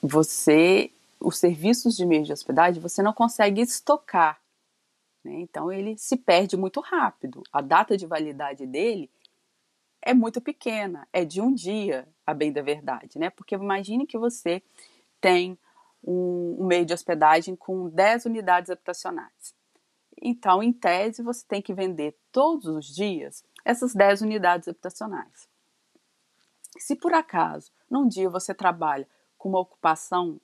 você, 0.00 0.90
os 1.20 1.36
serviços 1.36 1.94
de 1.94 2.06
meio 2.06 2.24
de 2.24 2.32
hospedagem, 2.32 2.80
você 2.80 3.02
não 3.02 3.12
consegue 3.12 3.60
estocar, 3.60 4.40
né? 5.22 5.34
Então 5.40 5.70
ele 5.70 5.98
se 5.98 6.16
perde 6.16 6.56
muito 6.56 6.80
rápido. 6.80 7.42
A 7.52 7.60
data 7.60 7.98
de 7.98 8.06
validade 8.06 8.66
dele 8.66 9.10
é 10.00 10.14
muito 10.14 10.40
pequena, 10.40 11.06
é 11.12 11.22
de 11.22 11.42
um 11.42 11.52
dia, 11.52 12.08
a 12.26 12.32
bem 12.32 12.50
da 12.50 12.62
verdade, 12.62 13.18
né? 13.18 13.28
Porque 13.28 13.54
imagine 13.54 14.06
que 14.06 14.16
você 14.16 14.62
tem 15.20 15.58
um, 16.02 16.56
um 16.60 16.66
meio 16.66 16.84
de 16.84 16.94
hospedagem 16.94 17.56
com 17.56 17.88
10 17.88 18.26
unidades 18.26 18.70
habitacionais. 18.70 19.54
Então, 20.20 20.62
em 20.62 20.72
tese, 20.72 21.22
você 21.22 21.44
tem 21.46 21.60
que 21.60 21.74
vender 21.74 22.16
todos 22.32 22.66
os 22.66 22.86
dias 22.86 23.44
essas 23.64 23.94
10 23.94 24.22
unidades 24.22 24.68
habitacionais. 24.68 25.48
Se 26.78 26.94
por 26.94 27.12
acaso, 27.12 27.72
num 27.90 28.06
dia 28.06 28.30
você 28.30 28.54
trabalha 28.54 29.06
com 29.36 29.48
uma 29.48 29.60
ocupação 29.60 30.40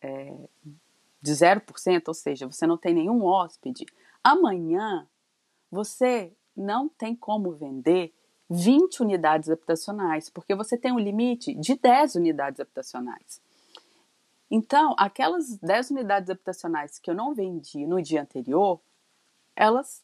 é, 0.00 0.48
de 1.20 1.32
0%, 1.32 2.08
ou 2.08 2.14
seja, 2.14 2.46
você 2.46 2.66
não 2.66 2.76
tem 2.76 2.94
nenhum 2.94 3.24
hóspede, 3.24 3.84
amanhã 4.22 5.06
você 5.70 6.32
não 6.56 6.88
tem 6.88 7.14
como 7.14 7.52
vender 7.52 8.14
20 8.50 9.02
unidades 9.02 9.50
habitacionais, 9.50 10.30
porque 10.30 10.54
você 10.54 10.76
tem 10.76 10.92
um 10.92 10.98
limite 10.98 11.54
de 11.54 11.76
10 11.76 12.14
unidades 12.14 12.60
habitacionais. 12.60 13.42
Então, 14.50 14.94
aquelas 14.96 15.58
10 15.58 15.90
unidades 15.90 16.30
habitacionais 16.30 16.98
que 16.98 17.10
eu 17.10 17.14
não 17.14 17.34
vendi 17.34 17.86
no 17.86 18.00
dia 18.00 18.22
anterior, 18.22 18.80
elas 19.54 20.02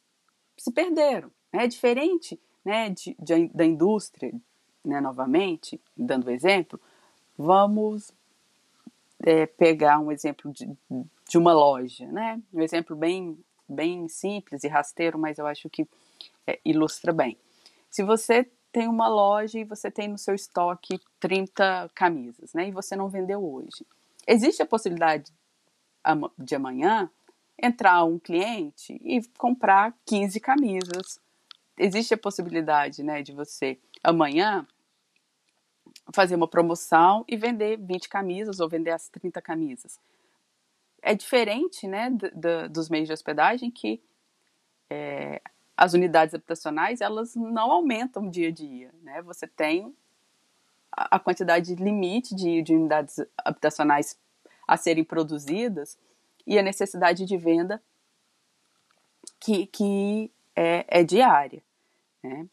se 0.56 0.70
perderam. 0.70 1.30
Né? 1.52 1.64
É 1.64 1.66
diferente 1.66 2.38
né, 2.64 2.90
de, 2.90 3.16
de, 3.18 3.48
da 3.48 3.64
indústria, 3.64 4.32
né, 4.84 5.00
novamente, 5.00 5.80
dando 5.96 6.30
exemplo, 6.30 6.78
vamos 7.38 8.12
é, 9.22 9.46
pegar 9.46 9.98
um 9.98 10.12
exemplo 10.12 10.52
de, 10.52 10.70
de 11.28 11.38
uma 11.38 11.54
loja, 11.54 12.06
né? 12.06 12.40
um 12.52 12.60
exemplo 12.60 12.94
bem, 12.94 13.38
bem 13.66 14.06
simples 14.08 14.62
e 14.62 14.68
rasteiro, 14.68 15.18
mas 15.18 15.38
eu 15.38 15.46
acho 15.46 15.70
que 15.70 15.88
é, 16.46 16.60
ilustra 16.64 17.12
bem. 17.12 17.38
Se 17.90 18.02
você 18.02 18.46
tem 18.70 18.88
uma 18.88 19.08
loja 19.08 19.58
e 19.58 19.64
você 19.64 19.90
tem 19.90 20.08
no 20.08 20.18
seu 20.18 20.34
estoque 20.34 21.00
30 21.20 21.90
camisas, 21.94 22.52
né? 22.52 22.68
E 22.68 22.72
você 22.72 22.96
não 22.96 23.08
vendeu 23.08 23.40
hoje 23.40 23.86
existe 24.26 24.62
a 24.62 24.66
possibilidade 24.66 25.32
de 26.38 26.54
amanhã 26.54 27.10
entrar 27.60 28.04
um 28.04 28.18
cliente 28.18 29.00
e 29.02 29.22
comprar 29.38 29.94
15 30.04 30.40
camisas. 30.40 31.20
Existe 31.78 32.14
a 32.14 32.18
possibilidade, 32.18 33.02
né, 33.02 33.22
de 33.22 33.32
você 33.32 33.78
amanhã 34.02 34.66
fazer 36.12 36.34
uma 36.34 36.48
promoção 36.48 37.24
e 37.28 37.36
vender 37.36 37.78
20 37.78 38.08
camisas 38.08 38.60
ou 38.60 38.68
vender 38.68 38.90
as 38.90 39.08
30 39.08 39.40
camisas. 39.40 39.98
É 41.00 41.14
diferente, 41.14 41.86
né, 41.86 42.10
dos 42.70 42.88
meios 42.88 43.08
de 43.08 43.12
hospedagem 43.12 43.70
que 43.70 44.02
é, 44.90 45.40
as 45.76 45.92
unidades 45.92 46.34
habitacionais 46.34 47.00
elas 47.00 47.34
não 47.34 47.70
aumentam 47.70 48.30
dia 48.30 48.48
a 48.48 48.52
dia, 48.52 48.94
né? 49.02 49.22
Você 49.22 49.46
tem 49.46 49.94
a 50.96 51.18
quantidade 51.18 51.74
limite 51.74 52.34
de, 52.34 52.62
de 52.62 52.74
unidades 52.74 53.20
habitacionais 53.36 54.18
a 54.66 54.76
serem 54.76 55.04
produzidas 55.04 55.98
e 56.46 56.58
a 56.58 56.62
necessidade 56.62 57.24
de 57.24 57.36
venda 57.36 57.82
que, 59.40 59.66
que 59.66 60.30
é, 60.54 60.84
é 61.00 61.04
diária. 61.04 61.62
Né? 62.22 62.46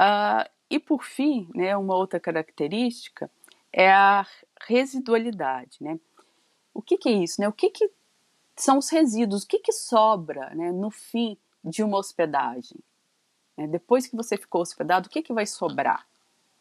Uh, 0.00 0.50
e 0.68 0.78
por 0.78 1.04
fim, 1.04 1.48
né, 1.54 1.76
uma 1.76 1.94
outra 1.94 2.18
característica 2.18 3.30
é 3.72 3.90
a 3.90 4.26
residualidade. 4.62 5.78
Né? 5.80 5.98
O 6.74 6.82
que, 6.82 6.98
que 6.98 7.08
é 7.08 7.12
isso? 7.12 7.40
Né? 7.40 7.48
O 7.48 7.52
que, 7.52 7.70
que 7.70 7.90
são 8.56 8.78
os 8.78 8.90
resíduos? 8.90 9.44
O 9.44 9.46
que, 9.46 9.58
que 9.58 9.72
sobra 9.72 10.50
né, 10.54 10.72
no 10.72 10.90
fim 10.90 11.38
de 11.62 11.82
uma 11.82 11.98
hospedagem? 11.98 12.78
Né? 13.56 13.66
Depois 13.66 14.06
que 14.06 14.16
você 14.16 14.36
ficou 14.36 14.62
hospedado, 14.62 15.06
o 15.06 15.10
que, 15.10 15.22
que 15.22 15.32
vai 15.32 15.46
sobrar? 15.46 16.06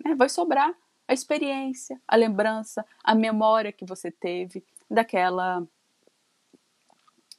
Né? 0.04 0.16
Vai 0.16 0.30
sobrar 0.30 0.74
a 1.08 1.14
experiência, 1.14 2.00
a 2.08 2.16
lembrança, 2.16 2.86
a 3.04 3.16
memória 3.16 3.72
que 3.72 3.86
você 3.86 4.12
teve 4.12 4.64
daquela 4.90 5.66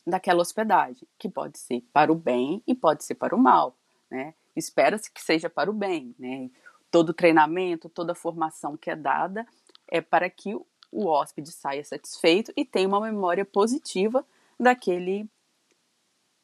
daquela 0.06 0.40
hospedagem, 0.40 1.06
que 1.18 1.28
pode 1.28 1.58
ser 1.58 1.82
para 1.92 2.10
o 2.10 2.16
bem 2.16 2.62
e 2.66 2.74
pode 2.74 3.04
ser 3.04 3.14
para 3.14 3.34
o 3.34 3.38
mal, 3.38 3.76
né? 4.10 4.34
Espera-se 4.56 5.10
que 5.10 5.22
seja 5.22 5.48
para 5.48 5.70
o 5.70 5.74
bem, 5.74 6.14
né? 6.18 6.50
Todo 6.90 7.14
treinamento, 7.14 7.88
toda 7.88 8.14
formação 8.14 8.76
que 8.76 8.90
é 8.90 8.96
dada 8.96 9.46
é 9.86 10.00
para 10.00 10.28
que 10.28 10.54
o 10.90 11.06
hóspede 11.06 11.52
saia 11.52 11.84
satisfeito 11.84 12.52
e 12.56 12.64
tenha 12.64 12.88
uma 12.88 13.00
memória 13.00 13.44
positiva 13.44 14.26
daquele 14.58 15.28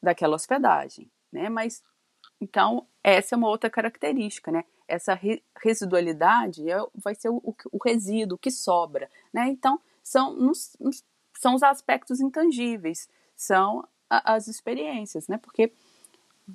daquela 0.01 0.35
hospedagem, 0.35 1.11
né? 1.31 1.49
Mas 1.49 1.83
então 2.39 2.87
essa 3.03 3.35
é 3.35 3.37
uma 3.37 3.49
outra 3.49 3.69
característica, 3.69 4.51
né? 4.51 4.63
Essa 4.87 5.13
re 5.13 5.43
residualidade 5.61 6.69
é, 6.69 6.77
vai 6.95 7.13
ser 7.15 7.29
o, 7.29 7.41
o, 7.71 7.77
resíduo, 7.83 8.35
o 8.35 8.39
que 8.39 8.51
sobra. 8.51 9.09
Né? 9.33 9.47
Então, 9.49 9.79
são, 10.03 10.33
nos, 10.33 10.75
são 11.33 11.55
os 11.55 11.63
aspectos 11.63 12.21
intangíveis, 12.21 13.09
são 13.35 13.87
a, 14.09 14.35
as 14.35 14.47
experiências, 14.47 15.27
né? 15.27 15.37
porque 15.37 15.73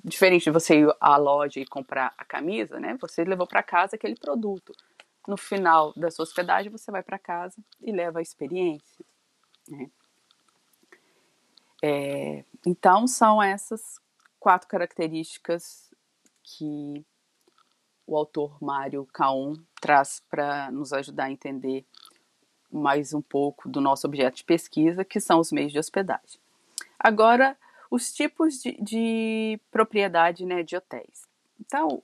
diferente 0.03 0.45
de 0.45 0.51
você 0.51 0.79
ir 0.79 0.95
à 0.99 1.17
loja 1.17 1.59
e 1.59 1.65
comprar 1.65 2.13
a 2.17 2.25
camisa, 2.25 2.79
né? 2.79 2.97
você 2.99 3.23
levou 3.23 3.45
para 3.45 3.61
casa 3.61 3.95
aquele 3.95 4.15
produto. 4.15 4.73
No 5.27 5.37
final 5.37 5.93
da 5.95 6.11
sua 6.11 6.23
hospedagem, 6.23 6.71
você 6.71 6.91
vai 6.91 7.01
para 7.01 7.17
casa 7.17 7.63
e 7.81 7.91
leva 7.91 8.19
a 8.19 8.21
experiência. 8.21 9.05
Né? 9.69 9.89
É, 11.81 12.43
então, 12.65 13.07
são 13.07 13.41
essas 13.41 13.99
quatro 14.39 14.67
características 14.67 15.93
que 16.43 17.05
o 18.05 18.17
autor 18.17 18.57
Mário 18.61 19.05
Caon 19.13 19.55
traz 19.79 20.21
para 20.29 20.71
nos 20.71 20.93
ajudar 20.93 21.25
a 21.25 21.31
entender 21.31 21.85
mais 22.71 23.13
um 23.13 23.21
pouco 23.21 23.69
do 23.69 23.79
nosso 23.79 24.07
objeto 24.07 24.37
de 24.37 24.43
pesquisa, 24.43 25.05
que 25.05 25.19
são 25.19 25.39
os 25.39 25.51
meios 25.51 25.71
de 25.71 25.79
hospedagem. 25.79 26.39
Agora, 26.97 27.57
os 27.91 28.11
tipos 28.11 28.55
de, 28.55 28.71
de 28.81 29.59
propriedade 29.69 30.45
né, 30.45 30.63
de 30.63 30.75
hotéis. 30.75 31.27
Então, 31.59 32.01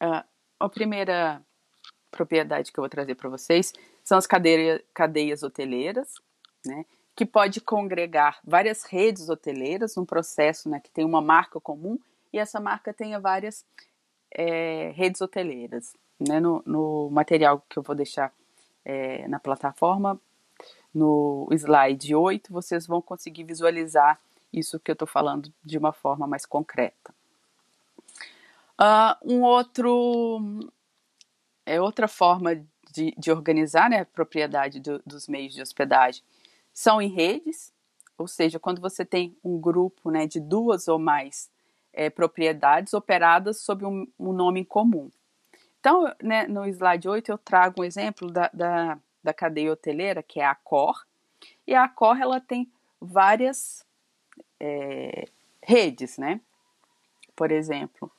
a, 0.00 0.24
a 0.58 0.68
primeira 0.68 1.42
propriedade 2.10 2.72
que 2.72 2.78
eu 2.78 2.82
vou 2.82 2.88
trazer 2.88 3.14
para 3.14 3.28
vocês 3.28 3.72
são 4.02 4.16
as 4.16 4.26
cadeia, 4.26 4.82
cadeias 4.94 5.42
hoteleiras, 5.42 6.14
né, 6.64 6.86
que 7.14 7.26
pode 7.26 7.60
congregar 7.60 8.40
várias 8.44 8.84
redes 8.84 9.28
hoteleiras 9.28 9.96
num 9.96 10.06
processo 10.06 10.68
né, 10.68 10.80
que 10.80 10.90
tem 10.90 11.04
uma 11.04 11.20
marca 11.20 11.60
comum 11.60 11.98
e 12.32 12.38
essa 12.38 12.58
marca 12.58 12.94
tenha 12.94 13.20
várias 13.20 13.66
é, 14.32 14.92
redes 14.94 15.20
hoteleiras. 15.20 15.94
Né? 16.18 16.40
No, 16.40 16.62
no, 16.66 17.10
material 17.10 17.64
que 17.68 17.78
eu 17.78 17.82
vou 17.82 17.94
deixar 17.94 18.32
é, 18.84 19.26
na 19.28 19.38
plataforma, 19.38 20.20
no 20.94 21.48
slide 21.52 22.14
8, 22.14 22.52
vocês 22.52 22.86
vão 22.86 23.00
conseguir 23.00 23.44
visualizar 23.44 24.18
isso 24.52 24.78
que 24.78 24.90
eu 24.90 24.94
estou 24.94 25.08
falando 25.08 25.52
de 25.64 25.78
uma 25.78 25.92
forma 25.92 26.26
mais 26.26 26.44
concreta. 26.44 27.14
Uh, 28.80 29.34
um 29.34 29.42
outro 29.42 30.40
é 31.64 31.80
outra 31.80 32.08
forma 32.08 32.56
de, 32.92 33.14
de 33.16 33.30
organizar 33.30 33.88
né, 33.88 34.00
a 34.00 34.04
propriedade 34.04 34.80
do, 34.80 35.00
dos 35.06 35.28
meios 35.28 35.54
de 35.54 35.62
hospedagem 35.62 36.22
são 36.72 37.00
em 37.00 37.08
redes, 37.08 37.72
ou 38.18 38.26
seja, 38.26 38.58
quando 38.58 38.80
você 38.80 39.04
tem 39.04 39.36
um 39.44 39.60
grupo 39.60 40.10
né, 40.10 40.26
de 40.26 40.40
duas 40.40 40.88
ou 40.88 40.98
mais 40.98 41.50
é, 41.92 42.08
propriedades 42.08 42.94
operadas 42.94 43.60
sob 43.60 43.84
um, 43.84 44.06
um 44.18 44.32
nome 44.32 44.64
comum. 44.64 45.10
Então, 45.80 46.14
né, 46.22 46.46
no 46.46 46.64
slide 46.66 47.08
8, 47.08 47.32
eu 47.32 47.38
trago 47.38 47.82
um 47.82 47.84
exemplo 47.84 48.30
da, 48.30 48.48
da, 48.52 48.98
da 49.22 49.34
cadeia 49.34 49.72
hoteleira, 49.72 50.22
que 50.22 50.40
é 50.40 50.44
a 50.44 50.52
Accor, 50.52 51.04
e 51.66 51.74
a 51.74 51.84
Accor 51.84 52.20
ela 52.20 52.40
tem 52.40 52.70
várias 53.00 53.84
é, 54.60 55.28
redes, 55.60 56.18
né? 56.18 56.40
Por 57.34 57.50
exemplo, 57.50 58.10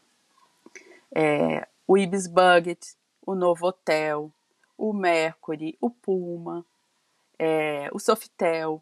é, 1.16 1.66
o 1.88 1.98
Ibis 1.98 2.28
Budget, 2.28 2.96
o 3.26 3.34
Novo 3.34 3.68
Hotel, 3.68 4.30
o 4.78 4.92
Mercury, 4.92 5.78
o 5.80 5.90
Puma, 5.90 6.66
é, 7.40 7.90
o 7.94 8.00
Sofitel, 8.00 8.82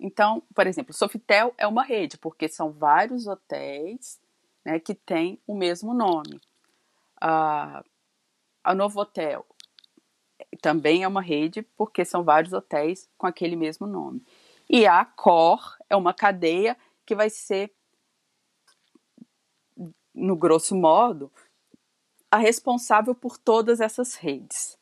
Então, 0.00 0.42
por 0.54 0.66
exemplo, 0.66 0.92
Sofitel 0.92 1.54
é 1.56 1.66
uma 1.66 1.84
rede, 1.84 2.18
porque 2.18 2.48
são 2.48 2.72
vários 2.72 3.26
hotéis 3.26 4.20
né, 4.66 4.80
que 4.80 4.96
têm 4.96 5.40
o 5.46 5.54
mesmo 5.54 5.94
nome. 5.94 6.40
A, 7.20 7.84
a 8.64 8.74
Novotel 8.74 9.46
também 10.60 11.04
é 11.04 11.08
uma 11.08 11.22
rede, 11.22 11.62
porque 11.62 12.04
são 12.04 12.24
vários 12.24 12.52
hotéis 12.52 13.08
com 13.16 13.28
aquele 13.28 13.54
mesmo 13.54 13.86
nome. 13.86 14.26
E 14.68 14.84
a 14.84 15.04
Cor 15.04 15.76
é 15.88 15.94
uma 15.94 16.12
cadeia 16.12 16.76
que 17.06 17.14
vai 17.14 17.30
ser, 17.30 17.72
no 20.12 20.34
grosso 20.34 20.74
modo, 20.74 21.30
a 22.28 22.36
responsável 22.36 23.14
por 23.14 23.38
todas 23.38 23.80
essas 23.80 24.16
redes. 24.16 24.76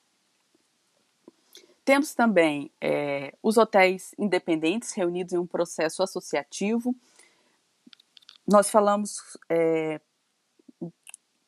Temos 1.84 2.14
também 2.14 2.70
é, 2.80 3.34
os 3.42 3.58
hotéis 3.58 4.14
independentes 4.18 4.92
reunidos 4.92 5.34
em 5.34 5.38
um 5.38 5.46
processo 5.46 6.02
associativo. 6.02 6.96
Nós 8.46 8.70
falamos 8.70 9.38
é, 9.48 10.00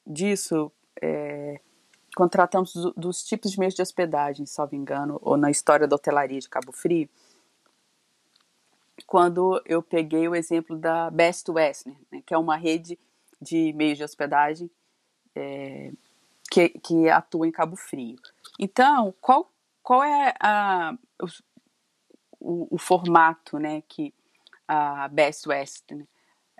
disso 0.06 0.72
é, 1.00 1.60
quando 2.16 2.30
tratamos 2.30 2.72
do, 2.72 2.92
dos 2.92 3.22
tipos 3.24 3.50
de 3.50 3.58
meios 3.58 3.74
de 3.74 3.82
hospedagem, 3.82 4.46
salvo 4.46 4.74
engano, 4.74 5.18
ou 5.22 5.36
na 5.36 5.50
história 5.50 5.86
da 5.86 5.96
hotelaria 5.96 6.40
de 6.40 6.48
Cabo 6.48 6.72
Frio, 6.72 7.08
quando 9.06 9.60
eu 9.66 9.82
peguei 9.82 10.26
o 10.26 10.34
exemplo 10.34 10.76
da 10.76 11.10
Best 11.10 11.50
Western, 11.50 11.98
né, 12.10 12.22
que 12.24 12.32
é 12.32 12.38
uma 12.38 12.56
rede 12.56 12.98
de 13.40 13.72
meios 13.74 13.98
de 13.98 14.04
hospedagem 14.04 14.70
é, 15.34 15.92
que, 16.50 16.70
que 16.70 17.08
atua 17.10 17.46
em 17.46 17.52
Cabo 17.52 17.76
Frio. 17.76 18.16
Então, 18.58 19.14
qual 19.20 19.52
qual 19.86 20.02
é 20.02 20.34
a, 20.40 20.98
o, 22.40 22.74
o, 22.74 22.76
formato 22.76 23.56
né, 23.56 23.84
que 23.86 24.12
a 24.66 25.06
Best 25.06 25.48
Western 25.48 26.04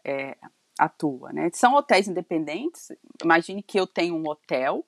é, 0.06 0.36
atua? 0.78 1.32
Né? 1.32 1.50
São 1.52 1.74
hotéis 1.74 2.06
independentes. 2.06 2.92
Imagine 3.22 3.62
que 3.62 3.78
eu 3.78 3.86
tenho 3.86 4.14
um 4.14 4.28
hotel, 4.28 4.86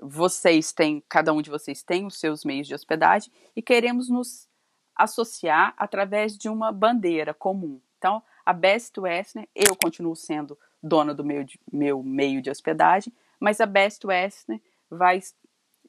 vocês 0.00 0.72
têm, 0.72 1.02
cada 1.08 1.32
um 1.32 1.42
de 1.42 1.50
vocês 1.50 1.82
tem 1.82 2.06
os 2.06 2.18
seus 2.18 2.44
meios 2.44 2.68
de 2.68 2.74
hospedagem 2.74 3.32
e 3.56 3.62
queremos 3.62 4.08
nos 4.08 4.48
associar 4.94 5.74
através 5.76 6.36
de 6.36 6.48
uma 6.48 6.70
bandeira 6.70 7.34
comum. 7.34 7.80
Então, 7.98 8.22
a 8.44 8.52
Best 8.52 8.98
Western, 8.98 9.48
eu 9.54 9.74
continuo 9.82 10.14
sendo 10.14 10.56
dona 10.82 11.12
do 11.12 11.24
meu, 11.24 11.44
meu 11.72 12.02
meio 12.02 12.40
de 12.40 12.50
hospedagem, 12.50 13.12
mas 13.40 13.60
a 13.60 13.66
Best 13.66 14.06
Western 14.06 14.62
vai 14.88 15.20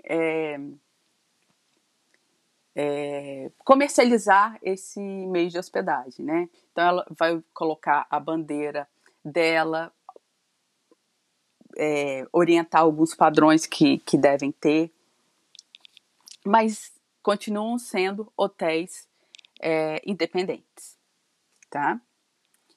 é, 0.04 0.60
é, 2.80 3.50
comercializar 3.66 4.60
esse 4.62 5.00
meio 5.00 5.50
de 5.50 5.58
hospedagem, 5.58 6.24
né? 6.24 6.48
Então 6.72 6.86
ela 6.86 7.08
vai 7.10 7.44
colocar 7.52 8.06
a 8.08 8.20
bandeira 8.20 8.88
dela, 9.26 9.92
é, 11.76 12.28
orientar 12.32 12.82
alguns 12.82 13.16
padrões 13.16 13.66
que, 13.66 13.98
que 13.98 14.16
devem 14.16 14.52
ter, 14.52 14.92
mas 16.46 16.94
continuam 17.24 17.80
sendo 17.80 18.32
hotéis 18.38 19.08
é, 19.60 20.00
independentes, 20.06 20.96
tá? 21.72 22.00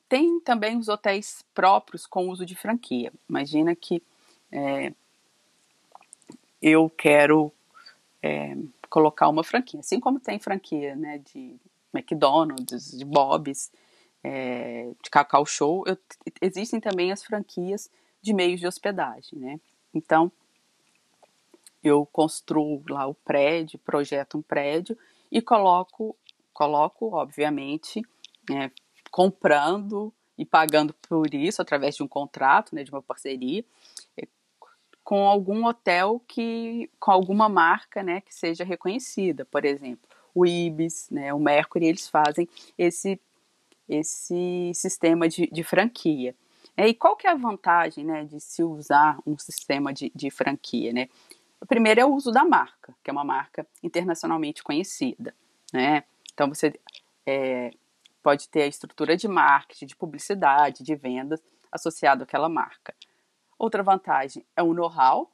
Tem 0.09 0.41
também 0.41 0.79
os 0.79 0.89
hotéis 0.89 1.45
próprios 1.55 2.07
com 2.07 2.31
uso 2.31 2.47
de 2.47 2.57
franquia. 2.57 3.13
Imagina 3.29 3.77
que 3.77 4.03
é, 4.51 4.95
eu 6.63 6.89
quero 6.89 7.53
é, 8.23 8.57
colocar 8.91 9.29
uma 9.29 9.45
franquia, 9.45 9.81
assim 9.81 10.01
como 10.01 10.19
tem 10.19 10.39
franquia 10.41 10.97
né, 10.97 11.19
de 11.19 11.57
McDonald's, 11.95 12.91
de 12.91 13.05
Bob's, 13.05 13.71
é, 14.23 14.91
de 15.03 15.09
Cacau 15.11 15.47
Show, 15.47 15.85
eu, 15.87 15.97
existem 16.43 16.81
também 16.81 17.13
as 17.13 17.23
franquias 17.23 17.89
de 18.21 18.35
meios 18.35 18.61
de 18.61 18.67
hospedagem, 18.67 19.39
né? 19.39 19.61
Então, 19.95 20.31
eu 21.83 22.05
construo 22.05 22.83
lá 22.89 23.07
o 23.07 23.15
prédio, 23.15 23.79
projeto 23.79 24.37
um 24.37 24.43
prédio 24.43 24.99
e 25.33 25.41
coloco, 25.41 26.15
coloco, 26.53 27.15
obviamente, 27.15 28.03
é, 28.53 28.71
comprando 29.11 30.13
e 30.37 30.45
pagando 30.45 30.93
por 30.95 31.33
isso 31.33 31.63
através 31.63 31.97
de 31.97 32.03
um 32.03 32.09
contrato, 32.09 32.75
né, 32.75 32.83
de 32.83 32.91
uma 32.91 33.03
parceria, 33.03 33.65
com 35.11 35.27
algum 35.27 35.67
hotel 35.67 36.23
que 36.29 36.89
com 37.01 37.11
alguma 37.11 37.49
marca, 37.49 38.01
né, 38.01 38.21
que 38.21 38.33
seja 38.33 38.63
reconhecida, 38.63 39.45
por 39.45 39.65
exemplo, 39.65 40.09
o 40.33 40.47
Ibis, 40.47 41.09
né, 41.11 41.35
o 41.35 41.41
Mercury, 41.41 41.87
eles 41.87 42.09
fazem 42.09 42.49
esse 42.79 43.21
esse 43.89 44.71
sistema 44.73 45.29
de, 45.29 45.49
de 45.51 45.65
franquia. 45.65 46.33
É, 46.77 46.87
e 46.87 46.95
qual 46.95 47.17
que 47.17 47.27
é 47.27 47.31
a 47.31 47.35
vantagem, 47.35 48.05
né, 48.05 48.25
de 48.25 48.39
se 48.39 48.63
usar 48.63 49.19
um 49.27 49.37
sistema 49.37 49.93
de, 49.93 50.13
de 50.15 50.31
franquia, 50.31 50.93
né? 50.93 51.09
O 51.61 51.67
primeiro 51.67 52.01
é 52.01 52.07
o 52.07 52.15
uso 52.15 52.31
da 52.31 52.45
marca, 52.45 52.95
que 53.03 53.11
é 53.11 53.13
uma 53.13 53.25
marca 53.25 53.67
internacionalmente 53.83 54.63
conhecida, 54.63 55.35
né? 55.73 56.05
Então 56.33 56.49
você 56.49 56.73
é, 57.27 57.73
pode 58.23 58.49
ter 58.49 58.63
a 58.63 58.69
estrutura 58.69 59.17
de 59.17 59.27
marketing, 59.27 59.87
de 59.87 59.97
publicidade, 59.97 60.85
de 60.85 60.95
vendas 60.95 61.43
associado 61.73 62.23
àquela 62.23 62.49
marca. 62.49 62.95
Outra 63.61 63.83
vantagem 63.83 64.43
é 64.57 64.63
o 64.63 64.73
know-how, 64.73 65.31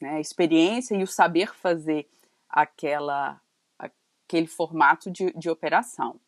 né, 0.00 0.10
a 0.10 0.20
experiência 0.20 0.94
e 0.94 1.02
o 1.02 1.08
saber 1.08 1.52
fazer 1.52 2.08
aquela, 2.48 3.40
aquele 3.76 4.46
formato 4.46 5.10
de, 5.10 5.32
de 5.32 5.50
operação. 5.50 6.20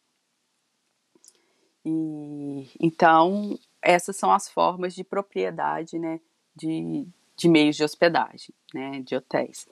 E, 1.84 2.68
então, 2.80 3.56
essas 3.80 4.16
são 4.16 4.32
as 4.32 4.48
formas 4.48 4.92
de 4.92 5.04
propriedade 5.04 6.00
né, 6.00 6.18
de, 6.52 7.06
de 7.36 7.48
meios 7.48 7.76
de 7.76 7.84
hospedagem, 7.84 8.52
né, 8.74 9.00
de 9.02 9.14
hotéis 9.14 9.68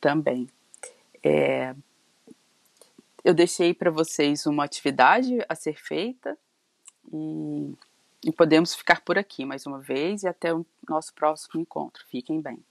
também. 0.00 0.48
É, 1.22 1.76
eu 3.22 3.34
deixei 3.34 3.74
para 3.74 3.90
vocês 3.90 4.46
uma 4.46 4.64
atividade 4.64 5.36
a 5.50 5.54
ser 5.54 5.78
feita 5.78 6.38
e 7.12 7.74
e 8.24 8.32
podemos 8.32 8.74
ficar 8.74 9.02
por 9.02 9.18
aqui 9.18 9.44
mais 9.44 9.66
uma 9.66 9.78
vez 9.78 10.22
e 10.22 10.26
até 10.26 10.52
o 10.54 10.64
nosso 10.88 11.12
próximo 11.12 11.60
encontro. 11.60 12.02
Fiquem 12.06 12.40
bem. 12.40 12.64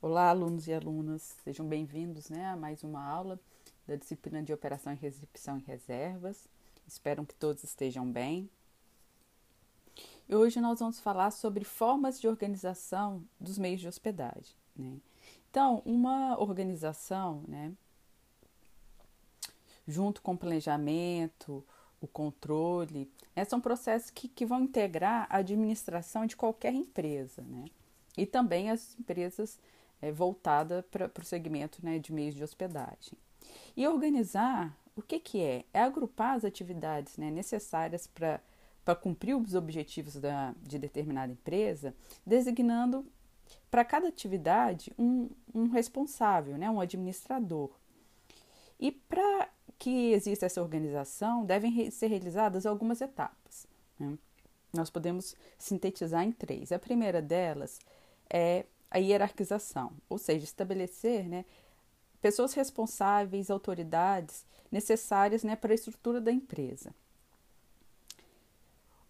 Olá, 0.00 0.28
alunos 0.28 0.68
e 0.68 0.74
alunas, 0.74 1.38
sejam 1.42 1.66
bem-vindos 1.66 2.28
né, 2.28 2.46
a 2.46 2.54
mais 2.54 2.84
uma 2.84 3.02
aula 3.02 3.40
da 3.88 3.96
disciplina 3.96 4.42
de 4.42 4.52
Operação 4.52 4.92
e 4.92 4.96
Recepção 4.96 5.56
e 5.56 5.62
Reservas. 5.62 6.46
Espero 6.86 7.24
que 7.24 7.34
todos 7.34 7.64
estejam 7.64 8.12
bem. 8.12 8.50
E 10.28 10.36
hoje 10.36 10.60
nós 10.60 10.78
vamos 10.78 11.00
falar 11.00 11.30
sobre 11.30 11.64
formas 11.64 12.20
de 12.20 12.28
organização 12.28 13.24
dos 13.40 13.56
meios 13.56 13.80
de 13.80 13.88
hospedagem. 13.88 14.54
Né? 14.76 14.98
Então, 15.50 15.80
uma 15.86 16.38
organização, 16.38 17.42
né, 17.48 17.72
junto 19.88 20.20
com 20.20 20.36
planejamento, 20.36 21.64
o 22.06 22.08
controle, 22.08 23.10
né, 23.34 23.44
são 23.44 23.60
processos 23.60 24.10
que, 24.10 24.28
que 24.28 24.46
vão 24.46 24.62
integrar 24.62 25.26
a 25.28 25.38
administração 25.38 26.26
de 26.26 26.36
qualquer 26.36 26.72
empresa, 26.72 27.42
né? 27.42 27.66
E 28.16 28.24
também 28.24 28.70
as 28.70 28.98
empresas 28.98 29.58
é, 30.00 30.10
voltadas 30.10 30.84
para 30.90 31.10
o 31.20 31.24
segmento 31.24 31.84
né, 31.84 31.98
de 31.98 32.12
meios 32.12 32.34
de 32.34 32.42
hospedagem. 32.42 33.12
E 33.76 33.86
organizar, 33.86 34.74
o 34.96 35.02
que, 35.02 35.20
que 35.20 35.40
é? 35.40 35.64
É 35.74 35.80
agrupar 35.80 36.34
as 36.34 36.44
atividades 36.44 37.18
né, 37.18 37.30
necessárias 37.30 38.06
para 38.06 38.40
para 38.86 38.94
cumprir 38.94 39.34
os 39.34 39.56
objetivos 39.56 40.14
da, 40.14 40.54
de 40.62 40.78
determinada 40.78 41.32
empresa, 41.32 41.92
designando 42.24 43.04
para 43.68 43.84
cada 43.84 44.06
atividade 44.06 44.92
um, 44.96 45.28
um 45.52 45.68
responsável, 45.68 46.56
né, 46.56 46.70
um 46.70 46.80
administrador. 46.80 47.72
E 48.78 48.92
para 48.92 49.48
que 49.78 50.12
exista 50.12 50.46
essa 50.46 50.62
organização, 50.62 51.44
devem 51.44 51.90
ser 51.90 52.08
realizadas 52.08 52.66
algumas 52.66 53.00
etapas. 53.00 53.66
Né? 53.98 54.16
Nós 54.72 54.90
podemos 54.90 55.34
sintetizar 55.58 56.24
em 56.24 56.32
três. 56.32 56.72
A 56.72 56.78
primeira 56.78 57.20
delas 57.20 57.78
é 58.28 58.66
a 58.90 58.98
hierarquização, 58.98 59.92
ou 60.08 60.18
seja, 60.18 60.44
estabelecer 60.44 61.28
né, 61.28 61.44
pessoas 62.20 62.54
responsáveis, 62.54 63.50
autoridades 63.50 64.46
necessárias 64.70 65.42
né, 65.42 65.56
para 65.56 65.72
a 65.72 65.74
estrutura 65.74 66.20
da 66.20 66.32
empresa. 66.32 66.94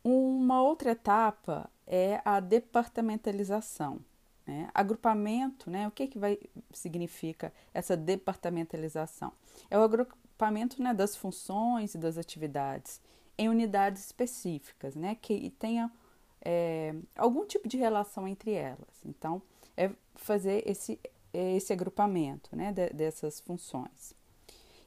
Uma 0.03 0.63
outra 0.63 0.93
etapa 0.93 1.69
é 1.87 2.21
a 2.25 2.39
departamentalização. 2.41 4.01
Né? 4.47 4.71
Agrupamento, 4.73 5.69
né? 5.69 5.89
o 5.89 5.91
que, 5.91 6.07
que 6.07 6.19
vai, 6.19 6.39
significa 6.73 7.53
essa 7.75 7.97
departamentalização? 7.97 9.33
É 9.69 9.77
o 9.77 9.83
agrupamento 10.37 10.83
né, 10.83 10.93
das 10.93 11.17
funções 11.17 11.95
e 11.95 11.99
das 11.99 12.19
atividades 12.19 13.01
em 13.39 13.49
unidades 13.49 14.05
específicas, 14.05 14.95
né, 14.95 15.17
que 15.21 15.51
tenha 15.59 15.91
é, 16.43 16.95
algum 17.17 17.45
tipo 17.47 17.69
de 17.69 17.77
relação 17.77 18.29
entre 18.29 18.53
elas. 18.53 19.05
Então, 19.05 19.43
é 19.77 19.91
fazer 20.15 20.63
esse, 20.67 20.99
esse 21.33 21.73
agrupamento 21.73 22.55
né, 22.55 22.73
de, 22.73 22.91
dessas 22.91 23.41
funções. 23.41 24.15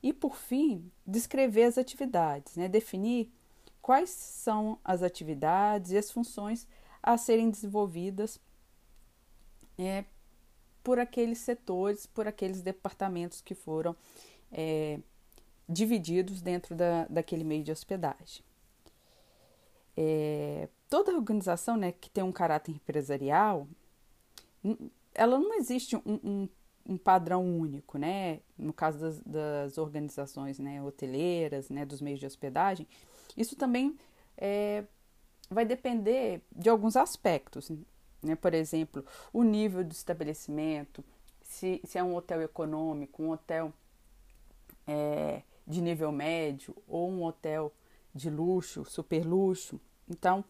E, 0.02 0.14
por 0.14 0.36
fim, 0.36 0.90
descrever 1.06 1.66
as 1.66 1.78
atividades, 1.78 2.56
né? 2.56 2.70
definir 2.70 3.30
quais 3.82 4.10
são 4.10 4.80
as 4.84 5.04
atividades 5.04 5.92
e 5.92 5.98
as 5.98 6.10
funções 6.10 6.66
a 7.04 7.18
serem 7.18 7.50
desenvolvidas 7.50 8.40
é, 9.78 10.06
por 10.82 11.00
aqueles 11.00 11.40
setores, 11.40 12.06
por 12.06 12.28
aqueles 12.28 12.62
departamentos 12.62 13.42
que 13.42 13.54
foram 13.54 13.94
é, 14.52 15.00
divididos 15.70 16.42
dentro 16.42 16.76
da, 16.76 17.06
daquele 17.08 17.44
meio 17.44 17.64
de 17.64 17.72
hospedagem. 17.72 18.44
É, 19.96 20.68
toda 20.90 21.16
organização 21.16 21.78
né, 21.78 21.92
que 21.92 22.10
tem 22.10 22.24
um 22.24 22.32
caráter 22.32 22.72
empresarial, 22.72 23.68
ela 25.14 25.38
não 25.38 25.54
existe 25.56 25.96
um, 25.96 26.02
um, 26.06 26.50
um 26.88 26.98
padrão 26.98 27.46
único, 27.46 27.98
né? 27.98 28.40
No 28.58 28.74
caso 28.74 29.00
das, 29.00 29.20
das, 29.20 29.78
organizações 29.78 30.58
né, 30.58 30.82
hoteleiras, 30.82 31.70
né, 31.70 31.86
dos 31.86 32.02
meios 32.02 32.20
de 32.20 32.26
hospedagem, 32.26 32.88
isso 33.38 33.56
também 33.56 33.98
é, 34.38 34.84
vai 35.50 35.66
depender 35.66 36.42
de 36.52 36.70
alguns 36.70 36.96
aspectos, 36.96 37.72
né? 38.24 38.36
Por 38.36 38.54
exemplo, 38.54 39.06
o 39.32 39.44
nível 39.44 39.84
do 39.84 39.92
estabelecimento, 39.92 41.04
se, 41.42 41.82
se 41.84 41.98
é 41.98 42.04
um 42.04 42.16
hotel 42.16 42.42
econômico, 42.42 43.22
um 43.22 43.32
hotel 43.32 43.74
é, 44.88 45.42
de 45.70 45.82
nível 45.82 46.12
médio 46.12 46.76
ou 46.88 47.08
um 47.10 47.24
hotel 47.24 47.72
de 48.14 48.30
luxo, 48.30 48.84
super 48.84 49.24
luxo. 49.24 49.80
Então, 50.10 50.44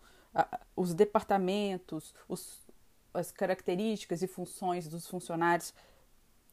os 0.76 0.94
departamentos, 0.94 2.16
os, 2.28 2.62
as 3.14 3.30
características 3.30 4.24
e 4.24 4.28
funções 4.28 4.88
dos 4.88 5.06
funcionários 5.06 5.74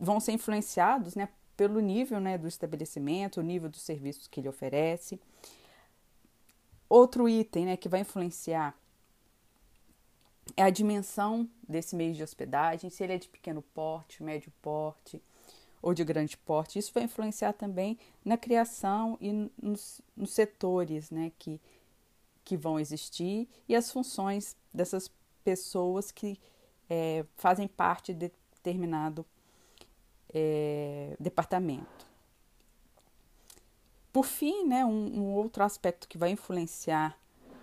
vão 0.01 0.19
ser 0.19 0.33
influenciados 0.33 1.15
né, 1.15 1.29
pelo 1.57 1.79
nível 1.79 2.19
né, 2.19 2.37
do 2.37 2.49
estabelecimento, 2.49 3.39
o 3.39 3.43
nível 3.43 3.71
dos 3.71 3.83
serviços 3.83 4.27
que 4.27 4.41
ele 4.41 4.49
oferece. 4.49 5.21
Outro 6.89 7.29
item 7.29 7.67
né, 7.67 7.77
que 7.77 7.89
vai 7.89 8.01
influenciar 8.01 8.77
é 10.57 10.63
a 10.63 10.71
dimensão 10.71 11.49
desse 11.69 11.95
meio 11.95 12.15
de 12.15 12.23
hospedagem, 12.23 12.91
se 12.91 13.03
ele 13.05 13.13
é 13.15 13.19
de 13.19 13.29
pequeno 13.29 13.63
porte, 13.63 14.23
médio 14.23 14.53
porte 14.61 15.23
ou 15.87 15.95
de 15.95 16.03
grande 16.03 16.37
porte. 16.37 16.81
Isso 16.81 16.93
vai 16.93 17.05
influenciar 17.05 17.53
também 17.53 17.97
na 18.25 18.37
criação 18.37 19.17
e 19.21 19.49
nos, 19.63 20.01
nos 20.17 20.33
setores 20.33 21.13
né, 21.13 21.31
que, 21.39 21.61
que 22.45 22.57
vão 22.57 22.81
existir 22.81 23.49
e 23.69 23.77
as 23.77 23.89
funções 23.93 24.57
dessas 24.75 25.09
pessoas 25.45 26.11
que 26.11 26.41
é, 26.91 27.25
fazem 27.37 27.69
parte 27.69 28.13
de 28.13 28.33
determinado 28.57 29.25
é, 30.35 31.17
departamento. 31.21 32.05
Por 34.13 34.27
fim, 34.27 34.67
né, 34.67 34.85
um, 34.85 35.21
um, 35.21 35.35
outro 35.35 35.63
aspecto 35.63 36.09
que 36.09 36.19
vai 36.19 36.31
influenciar 36.31 37.17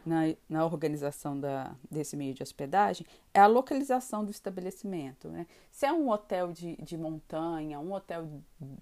na, 0.06 0.36
na 0.50 0.66
organização 0.66 1.40
da, 1.40 1.76
desse 1.90 2.16
meio 2.16 2.34
de 2.34 2.44
hospedagem 2.44 3.06
é 3.34 3.40
a 3.40 3.48
localização 3.48 4.24
do 4.24 4.32
estabelecimento. 4.32 5.30
Né? 5.30 5.48
Se 5.72 5.86
é 5.86 5.94
um 5.94 6.10
hotel 6.10 6.52
de, 6.52 6.76
de 6.78 6.98
montanha, 6.98 7.80
um 7.80 7.94
hotel 7.94 8.28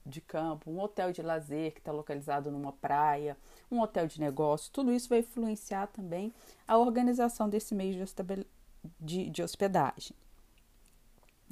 de 0.05 0.21
campo, 0.21 0.71
um 0.71 0.79
hotel 0.79 1.11
de 1.11 1.21
lazer 1.21 1.73
que 1.73 1.79
está 1.79 1.91
localizado 1.91 2.51
numa 2.51 2.73
praia, 2.73 3.37
um 3.71 3.79
hotel 3.79 4.07
de 4.07 4.19
negócio, 4.19 4.71
tudo 4.71 4.91
isso 4.91 5.09
vai 5.09 5.19
influenciar 5.19 5.87
também 5.87 6.33
a 6.67 6.77
organização 6.77 7.49
desse 7.49 7.75
meio 7.75 7.93
de, 7.93 8.45
de, 8.99 9.29
de 9.29 9.43
hospedagem. 9.43 10.15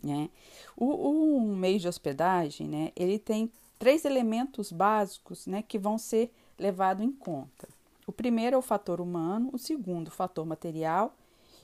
Né? 0.03 0.30
O, 0.76 1.38
o 1.38 1.55
meio 1.55 1.80
de 1.80 1.88
hospedagem, 1.88 2.67
né, 2.67 2.91
ele 2.95 3.20
tem 3.20 3.51
três 3.78 4.05
elementos 4.05 4.72
básicos 4.72 5.45
né, 5.45 5.61
que 5.61 5.78
vão 5.78 5.97
ser 5.97 6.34
levados 6.57 7.03
em 7.03 7.11
conta. 7.11 7.67
O 8.10 8.12
primeiro 8.12 8.55
é 8.55 8.57
o 8.57 8.62
fator 8.64 8.99
humano, 8.99 9.51
o 9.53 9.60
segundo, 9.60 10.07
o 10.07 10.12
fator 10.12 10.43
material, 10.43 11.16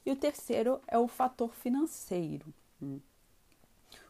e 0.05 0.11
o 0.11 0.15
terceiro 0.15 0.79
é 0.87 0.95
o 0.95 1.07
fator 1.07 1.55
financeiro. 1.55 2.53
Hum. 2.79 2.99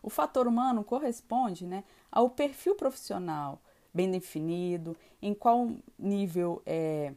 O 0.04 0.10
fator 0.10 0.46
humano 0.46 0.84
corresponde 0.84 1.66
né, 1.66 1.86
ao 2.12 2.30
perfil 2.30 2.76
profissional 2.76 3.62
bem 3.94 4.12
definido, 4.12 4.98
em 5.22 5.34
qual 5.34 5.72
nível 5.98 6.62
é, 6.66 7.14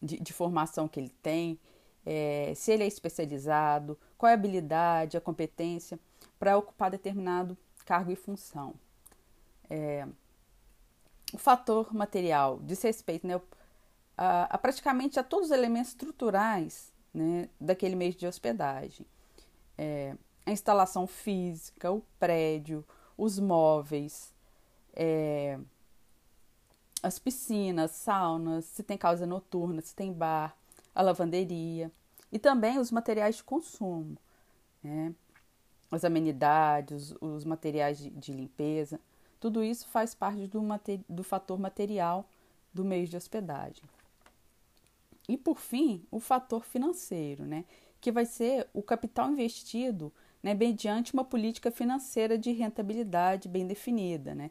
de, 0.00 0.20
de 0.20 0.32
formação 0.32 0.86
que 0.86 1.00
ele 1.00 1.12
tem, 1.20 1.58
é, 2.06 2.52
se 2.54 2.70
ele 2.70 2.84
é 2.84 2.86
especializado, 2.86 3.98
qual 4.16 4.30
é 4.30 4.32
a 4.32 4.34
habilidade, 4.34 5.16
a 5.16 5.20
competência 5.20 5.98
para 6.38 6.56
ocupar 6.56 6.88
determinado 6.88 7.58
cargo 7.84 8.12
e 8.12 8.16
função. 8.16 8.76
É, 9.68 10.06
o 11.32 11.38
fator 11.38 11.92
material 11.94 12.60
diz 12.62 12.82
respeito 12.82 13.26
né, 13.26 13.40
a, 14.16 14.54
a, 14.54 14.58
praticamente 14.58 15.18
a 15.18 15.24
todos 15.24 15.46
os 15.46 15.52
elementos 15.52 15.90
estruturais 15.90 16.92
né, 17.12 17.48
daquele 17.60 17.96
meio 17.96 18.14
de 18.14 18.26
hospedagem. 18.26 19.06
É, 19.78 20.14
a 20.44 20.50
instalação 20.50 21.06
física, 21.06 21.90
o 21.90 22.02
prédio, 22.18 22.84
os 23.16 23.38
móveis, 23.38 24.34
é, 24.94 25.58
as 27.02 27.18
piscinas, 27.18 27.92
saunas, 27.92 28.64
se 28.66 28.82
tem 28.82 28.98
casa 28.98 29.26
noturna, 29.26 29.80
se 29.80 29.94
tem 29.94 30.12
bar, 30.12 30.56
a 30.94 31.02
lavanderia 31.02 31.90
e 32.30 32.38
também 32.38 32.78
os 32.78 32.90
materiais 32.90 33.36
de 33.36 33.44
consumo, 33.44 34.16
né? 34.82 35.14
as 35.90 36.04
amenidades, 36.04 37.14
os 37.20 37.44
materiais 37.44 37.98
de, 37.98 38.10
de 38.10 38.32
limpeza, 38.32 39.00
tudo 39.40 39.64
isso 39.64 39.88
faz 39.88 40.14
parte 40.14 40.46
do, 40.46 40.60
do 41.08 41.24
fator 41.24 41.58
material 41.58 42.28
do 42.72 42.84
meio 42.84 43.08
de 43.08 43.16
hospedagem. 43.16 43.82
E 45.28 45.36
por 45.36 45.58
fim, 45.58 46.04
o 46.10 46.20
fator 46.20 46.64
financeiro, 46.64 47.44
né? 47.44 47.64
que 48.00 48.10
vai 48.10 48.24
ser 48.24 48.68
o 48.72 48.82
capital 48.82 49.30
investido 49.30 50.12
né, 50.42 50.54
mediante 50.54 51.12
uma 51.12 51.24
política 51.24 51.70
financeira 51.70 52.38
de 52.38 52.50
rentabilidade 52.52 53.48
bem 53.48 53.66
definida. 53.66 54.34
Né? 54.34 54.50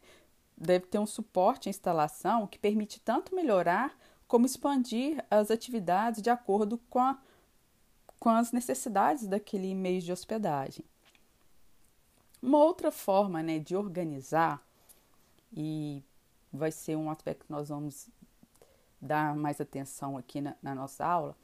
Deve 0.56 0.86
ter 0.86 1.00
um 1.00 1.06
suporte 1.06 1.68
à 1.68 1.72
instalação 1.72 2.46
que 2.46 2.60
permite 2.60 3.00
tanto 3.00 3.36
melhorar 3.36 3.98
como 4.28 4.46
expandir 4.46 5.24
as 5.30 5.50
atividades 5.50 6.22
de 6.22 6.30
acordo 6.30 6.78
com, 6.90 7.00
a, 7.00 7.18
com 8.20 8.30
as 8.30 8.52
necessidades 8.52 9.28
daquele 9.28 9.74
meio 9.74 10.02
de 10.02 10.12
hospedagem. 10.12 10.86
Uma 12.42 12.60
outra 12.60 12.92
forma 12.92 13.42
né, 13.42 13.60
de 13.60 13.76
organizar, 13.76 14.64
e 15.52 16.04
vai 16.52 16.72
ser 16.72 16.96
um 16.96 17.10
aspecto 17.10 17.46
que 17.46 17.52
nós 17.52 17.70
vamos 17.70 18.10
dar 19.02 19.36
mais 19.36 19.62
atenção 19.62 20.18
aqui 20.18 20.42
na, 20.42 20.56
na 20.62 20.76
nossa 20.76 21.06
aula, 21.06 21.36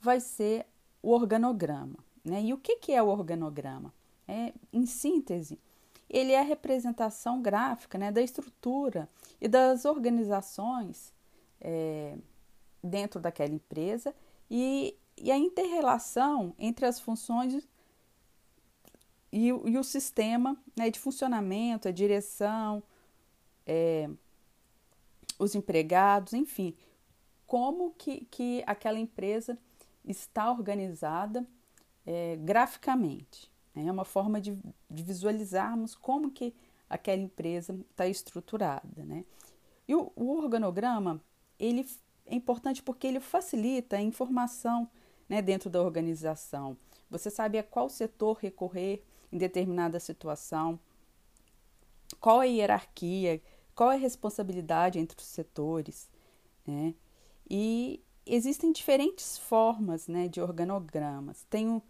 vai 0.00 0.20
ser 0.20 0.66
o 1.02 1.10
organograma. 1.10 1.98
Né? 2.24 2.42
E 2.42 2.52
o 2.52 2.58
que, 2.58 2.76
que 2.76 2.92
é 2.92 3.02
o 3.02 3.08
organograma? 3.08 3.92
É, 4.26 4.54
em 4.72 4.86
síntese, 4.86 5.60
ele 6.08 6.32
é 6.32 6.40
a 6.40 6.44
representação 6.44 7.42
gráfica 7.42 7.98
né, 7.98 8.10
da 8.10 8.22
estrutura 8.22 9.08
e 9.40 9.48
das 9.48 9.84
organizações 9.84 11.12
é, 11.60 12.16
dentro 12.82 13.20
daquela 13.20 13.52
empresa 13.52 14.14
e, 14.50 14.96
e 15.16 15.30
a 15.30 15.36
interrelação 15.36 16.54
entre 16.58 16.86
as 16.86 17.00
funções 17.00 17.66
e, 19.32 19.48
e 19.48 19.78
o 19.78 19.84
sistema 19.84 20.56
né, 20.76 20.90
de 20.90 20.98
funcionamento, 20.98 21.88
a 21.88 21.90
direção, 21.90 22.82
é, 23.66 24.08
os 25.38 25.54
empregados, 25.54 26.32
enfim, 26.32 26.74
como 27.46 27.92
que, 27.92 28.24
que 28.26 28.62
aquela 28.66 28.98
empresa 28.98 29.58
está 30.04 30.50
organizada 30.50 31.46
é, 32.06 32.36
graficamente. 32.36 33.50
Né? 33.74 33.86
É 33.86 33.92
uma 33.92 34.04
forma 34.04 34.40
de, 34.40 34.56
de, 34.90 35.02
visualizarmos 35.02 35.94
como 35.94 36.30
que 36.30 36.54
aquela 36.88 37.20
empresa 37.20 37.78
está 37.90 38.06
estruturada. 38.06 39.04
Né? 39.04 39.24
E 39.88 39.94
o, 39.94 40.12
o 40.14 40.36
organograma 40.36 41.20
ele 41.58 41.86
é 42.26 42.34
importante 42.34 42.82
porque 42.82 43.06
ele 43.06 43.20
facilita 43.20 43.96
a 43.96 44.02
informação 44.02 44.88
né, 45.28 45.40
dentro 45.42 45.70
da 45.70 45.82
organização. 45.82 46.76
Você 47.10 47.30
sabe 47.30 47.58
a 47.58 47.62
qual 47.62 47.88
setor 47.88 48.38
recorrer 48.38 49.04
em 49.32 49.38
determinada 49.38 49.98
situação, 50.00 50.78
qual 52.20 52.42
é 52.42 52.46
a 52.46 52.48
hierarquia, 52.48 53.42
qual 53.74 53.92
é 53.92 53.96
a 53.96 53.98
responsabilidade 53.98 54.98
entre 54.98 55.18
os 55.18 55.26
setores. 55.26 56.08
Né? 56.66 56.94
E 57.48 58.02
existem 58.26 58.72
diferentes 58.72 59.36
formas 59.36 60.08
né, 60.08 60.28
de 60.28 60.40
organogramas. 60.40 61.44
Tem 61.50 61.68
o 61.68 61.82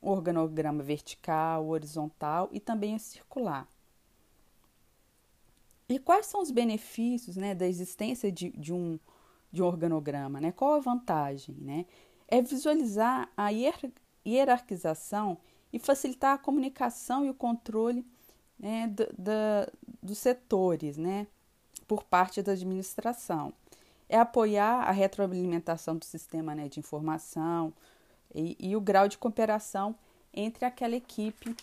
organograma 0.00 0.82
vertical, 0.82 1.66
horizontal 1.68 2.48
e 2.52 2.60
também 2.60 2.94
o 2.94 2.98
circular. 2.98 3.68
E 5.88 5.98
quais 5.98 6.26
são 6.26 6.40
os 6.40 6.50
benefícios 6.50 7.36
né, 7.36 7.54
da 7.54 7.66
existência 7.66 8.32
de, 8.32 8.50
de, 8.50 8.72
um, 8.72 8.98
de 9.52 9.62
um 9.62 9.66
organograma? 9.66 10.40
Né? 10.40 10.52
Qual 10.52 10.74
a 10.74 10.80
vantagem? 10.80 11.54
Né? 11.56 11.86
É 12.26 12.40
visualizar 12.40 13.30
a 13.36 13.50
hierarquização 14.26 15.38
e 15.72 15.78
facilitar 15.78 16.34
a 16.34 16.38
comunicação 16.38 17.26
e 17.26 17.30
o 17.30 17.34
controle 17.34 18.06
né, 18.58 18.92
da, 19.16 19.68
dos 20.02 20.18
setores, 20.18 20.96
né, 20.96 21.26
por 21.86 22.04
parte 22.04 22.42
da 22.42 22.52
administração. 22.52 23.52
É 24.08 24.18
apoiar 24.18 24.82
a 24.82 24.90
retroalimentação 24.90 25.96
do 25.96 26.04
sistema 26.04 26.54
né, 26.54 26.68
de 26.68 26.80
informação 26.80 27.72
e, 28.34 28.56
e 28.58 28.76
o 28.76 28.80
grau 28.80 29.08
de 29.08 29.18
cooperação 29.18 29.94
entre 30.32 30.64
aquela 30.64 30.96
equipe 30.96 31.54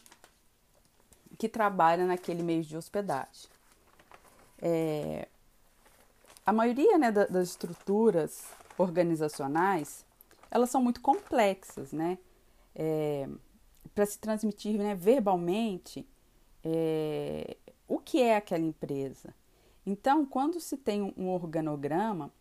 que 1.37 1.47
trabalha 1.49 2.05
naquele 2.05 2.43
meio 2.43 2.63
de 2.63 2.77
hospedagem. 2.77 3.49
É, 4.61 5.27
a 6.45 6.53
maioria 6.53 6.97
né, 6.97 7.11
das 7.11 7.49
estruturas 7.49 8.45
organizacionais 8.77 10.05
elas 10.51 10.69
são 10.69 10.83
muito 10.83 10.99
complexas, 10.99 11.93
né? 11.93 12.17
É, 12.75 13.27
Para 13.95 14.05
se 14.05 14.19
transmitir 14.19 14.77
né, 14.77 14.93
verbalmente 14.93 16.05
é, 16.63 17.57
o 17.87 17.99
que 17.99 18.21
é 18.21 18.35
aquela 18.35 18.63
empresa. 18.63 19.33
Então, 19.85 20.25
quando 20.25 20.59
se 20.59 20.77
tem 20.77 21.13
um 21.17 21.29
organograma, 21.29 22.31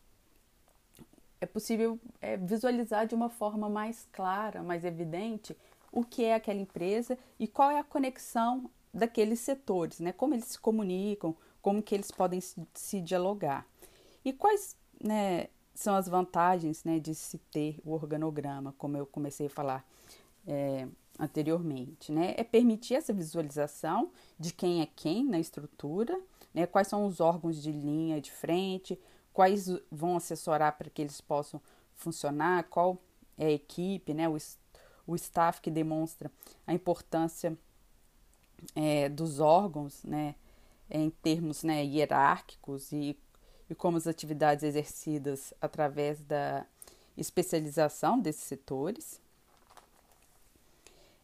é 1.41 1.47
possível 1.47 1.99
é, 2.21 2.37
visualizar 2.37 3.07
de 3.07 3.15
uma 3.15 3.31
forma 3.31 3.69
mais 3.69 4.07
clara, 4.13 4.63
mais 4.63 4.85
evidente, 4.85 5.57
o 5.91 6.05
que 6.05 6.25
é 6.25 6.35
aquela 6.35 6.61
empresa 6.61 7.19
e 7.39 7.49
qual 7.49 7.71
é 7.71 7.79
a 7.79 7.85
conexão 7.85 8.71
daqueles 8.93 9.41
setores, 9.41 10.01
né? 10.01 10.13
Como 10.13 10.35
eles 10.35 10.47
se 10.47 10.59
comunicam, 10.59 11.35
como 11.63 11.83
que 11.83 11.95
eles 11.95 12.11
podem 12.11 12.41
se, 12.41 12.61
se 12.75 13.01
dialogar. 13.01 13.67
E 14.25 14.33
quais 14.33 14.77
né, 15.03 15.49
são 15.75 15.95
as 15.95 16.09
vantagens 16.09 16.85
né, 16.85 16.99
de 16.99 17.15
se 17.15 17.39
ter 17.39 17.81
o 17.85 17.93
organograma, 17.93 18.75
como 18.77 18.97
eu 18.97 19.07
comecei 19.07 19.47
a 19.47 19.51
falar 19.51 19.85
é, 20.47 20.87
anteriormente, 21.21 22.11
né? 22.11 22.35
É 22.39 22.43
permitir 22.43 22.95
essa 22.95 23.13
visualização 23.13 24.11
de 24.39 24.55
quem 24.55 24.81
é 24.81 24.87
quem 24.87 25.23
na 25.23 25.39
estrutura, 25.39 26.19
né? 26.55 26.67
Quais 26.67 26.89
são 26.89 27.07
os 27.07 27.21
órgãos 27.21 27.63
de 27.63 27.71
linha 27.71 28.21
de 28.21 28.33
frente, 28.33 28.99
quais 29.33 29.69
vão 29.93 30.17
assessorar 30.17 30.79
para 30.79 30.89
que 30.89 31.03
eles 31.03 31.21
possam 31.21 31.61
funcionar, 31.95 32.65
qual 32.65 32.97
é 33.37 33.47
a 33.47 33.51
equipe, 33.51 34.15
né? 34.15 34.29
O, 34.29 34.37
o 35.07 35.15
staff 35.15 35.61
que 35.61 35.71
demonstra 35.71 36.33
a 36.67 36.73
importância 36.73 37.57
é, 38.75 39.11
dos 39.11 39.41
órgãos, 39.41 40.03
né? 40.03 40.35
Em 40.89 41.11
termos 41.11 41.63
né, 41.63 41.85
hierárquicos 41.85 42.91
e, 42.93 43.17
e 43.69 43.75
como 43.75 43.97
as 43.97 44.07
atividades 44.07 44.65
exercidas 44.65 45.55
através 45.61 46.21
da 46.21 46.67
especialização 47.17 48.19
desses 48.19 48.43
setores. 48.43 49.21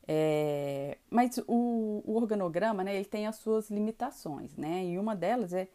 É, 0.09 0.99
mas 1.11 1.39
o, 1.49 2.03
o, 2.05 2.17
organograma, 2.17 2.85
né, 2.85 2.95
ele 2.95 3.05
tem 3.05 3.27
as 3.27 3.37
suas 3.37 3.71
limitações, 3.71 4.57
né? 4.57 4.85
E 4.85 4.99
uma 4.99 5.17
delas 5.17 5.53
é, 5.53 5.69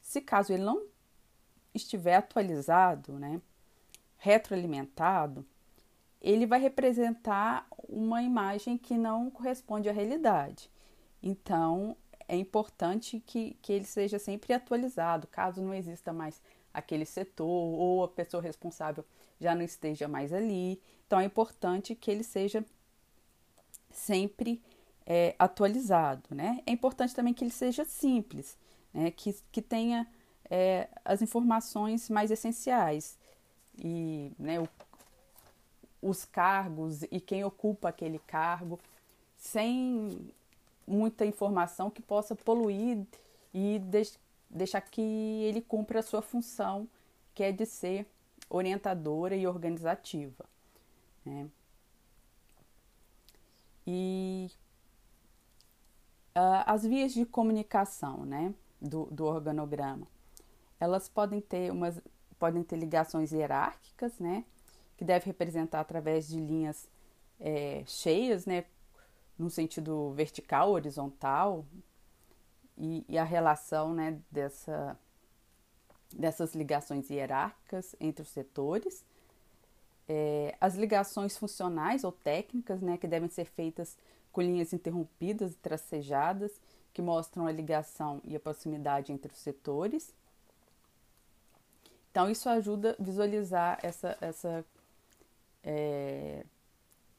se 0.00 0.20
caso 0.20 0.52
ele 0.52 0.64
não 0.64 0.82
estiver 1.72 2.16
atualizado, 2.16 3.12
né, 3.18 3.40
retroalimentado, 4.18 5.46
ele 6.20 6.46
vai 6.46 6.58
representar 6.58 7.66
uma 7.88 8.22
imagem 8.22 8.76
que 8.76 8.94
não 8.94 9.30
corresponde 9.30 9.88
à 9.88 9.92
realidade. 9.92 10.68
Então, 11.22 11.96
é 12.26 12.36
importante 12.36 13.22
que, 13.24 13.56
que 13.62 13.72
ele 13.72 13.84
seja 13.84 14.18
sempre 14.18 14.52
atualizado, 14.52 15.28
caso 15.28 15.62
não 15.62 15.72
exista 15.74 16.12
mais 16.12 16.42
aquele 16.74 17.06
setor 17.06 17.46
ou 17.46 18.04
a 18.04 18.08
pessoa 18.08 18.42
responsável 18.42 19.04
já 19.40 19.54
não 19.54 19.62
esteja 19.62 20.08
mais 20.08 20.32
ali. 20.32 20.80
Então, 21.06 21.20
é 21.20 21.24
importante 21.24 21.94
que 21.94 22.10
ele 22.10 22.24
seja 22.24 22.64
sempre 23.96 24.62
é, 25.06 25.34
atualizado, 25.38 26.34
né? 26.34 26.62
É 26.66 26.72
importante 26.72 27.14
também 27.14 27.32
que 27.32 27.44
ele 27.44 27.50
seja 27.50 27.84
simples, 27.84 28.56
né? 28.92 29.10
que, 29.10 29.34
que 29.50 29.62
tenha 29.62 30.06
é, 30.50 30.88
as 31.04 31.22
informações 31.22 32.10
mais 32.10 32.30
essenciais 32.30 33.18
e 33.78 34.32
né, 34.38 34.60
o, 34.60 34.68
os 36.02 36.24
cargos 36.24 37.02
e 37.04 37.20
quem 37.20 37.44
ocupa 37.44 37.88
aquele 37.88 38.18
cargo, 38.18 38.78
sem 39.36 40.30
muita 40.86 41.24
informação 41.24 41.90
que 41.90 42.02
possa 42.02 42.34
poluir 42.34 43.04
e 43.52 43.78
deix, 43.78 44.18
deixar 44.48 44.80
que 44.80 45.00
ele 45.00 45.60
cumpra 45.60 46.00
a 46.00 46.02
sua 46.02 46.22
função, 46.22 46.88
que 47.34 47.42
é 47.42 47.52
de 47.52 47.66
ser 47.66 48.06
orientadora 48.48 49.36
e 49.36 49.46
organizativa. 49.46 50.44
Né? 51.24 51.48
E 53.86 54.50
uh, 56.34 56.64
as 56.66 56.84
vias 56.84 57.12
de 57.12 57.24
comunicação 57.24 58.24
né, 58.24 58.54
do, 58.80 59.06
do 59.06 59.24
organograma, 59.24 60.06
elas 60.80 61.08
podem 61.08 61.40
ter 61.40 61.70
umas 61.70 62.00
podem 62.38 62.62
ter 62.62 62.76
ligações 62.76 63.32
hierárquicas, 63.32 64.18
né, 64.18 64.44
que 64.94 65.06
deve 65.06 65.24
representar 65.24 65.80
através 65.80 66.28
de 66.28 66.38
linhas 66.38 66.86
é, 67.40 67.82
cheias, 67.86 68.44
né, 68.44 68.66
no 69.38 69.48
sentido 69.48 70.12
vertical, 70.12 70.70
horizontal, 70.72 71.64
e, 72.76 73.06
e 73.08 73.16
a 73.16 73.24
relação, 73.24 73.94
né, 73.94 74.20
dessa 74.30 74.98
dessas 76.14 76.54
ligações 76.54 77.10
hierárquicas 77.10 77.96
entre 77.98 78.22
os 78.22 78.28
setores 78.28 79.04
é, 80.08 80.56
as 80.60 80.74
ligações 80.74 81.36
funcionais 81.36 82.04
ou 82.04 82.12
técnicas, 82.12 82.80
né, 82.80 82.96
que 82.96 83.06
devem 83.06 83.28
ser 83.28 83.46
feitas 83.46 83.98
com 84.32 84.40
linhas 84.40 84.72
interrompidas 84.72 85.52
e 85.52 85.56
tracejadas, 85.56 86.52
que 86.92 87.02
mostram 87.02 87.46
a 87.46 87.52
ligação 87.52 88.20
e 88.24 88.36
a 88.36 88.40
proximidade 88.40 89.12
entre 89.12 89.32
os 89.32 89.38
setores. 89.38 90.14
Então, 92.10 92.30
isso 92.30 92.48
ajuda 92.48 92.96
a 92.98 93.02
visualizar 93.02 93.78
essa, 93.82 94.16
essa, 94.20 94.64
é, 95.62 96.44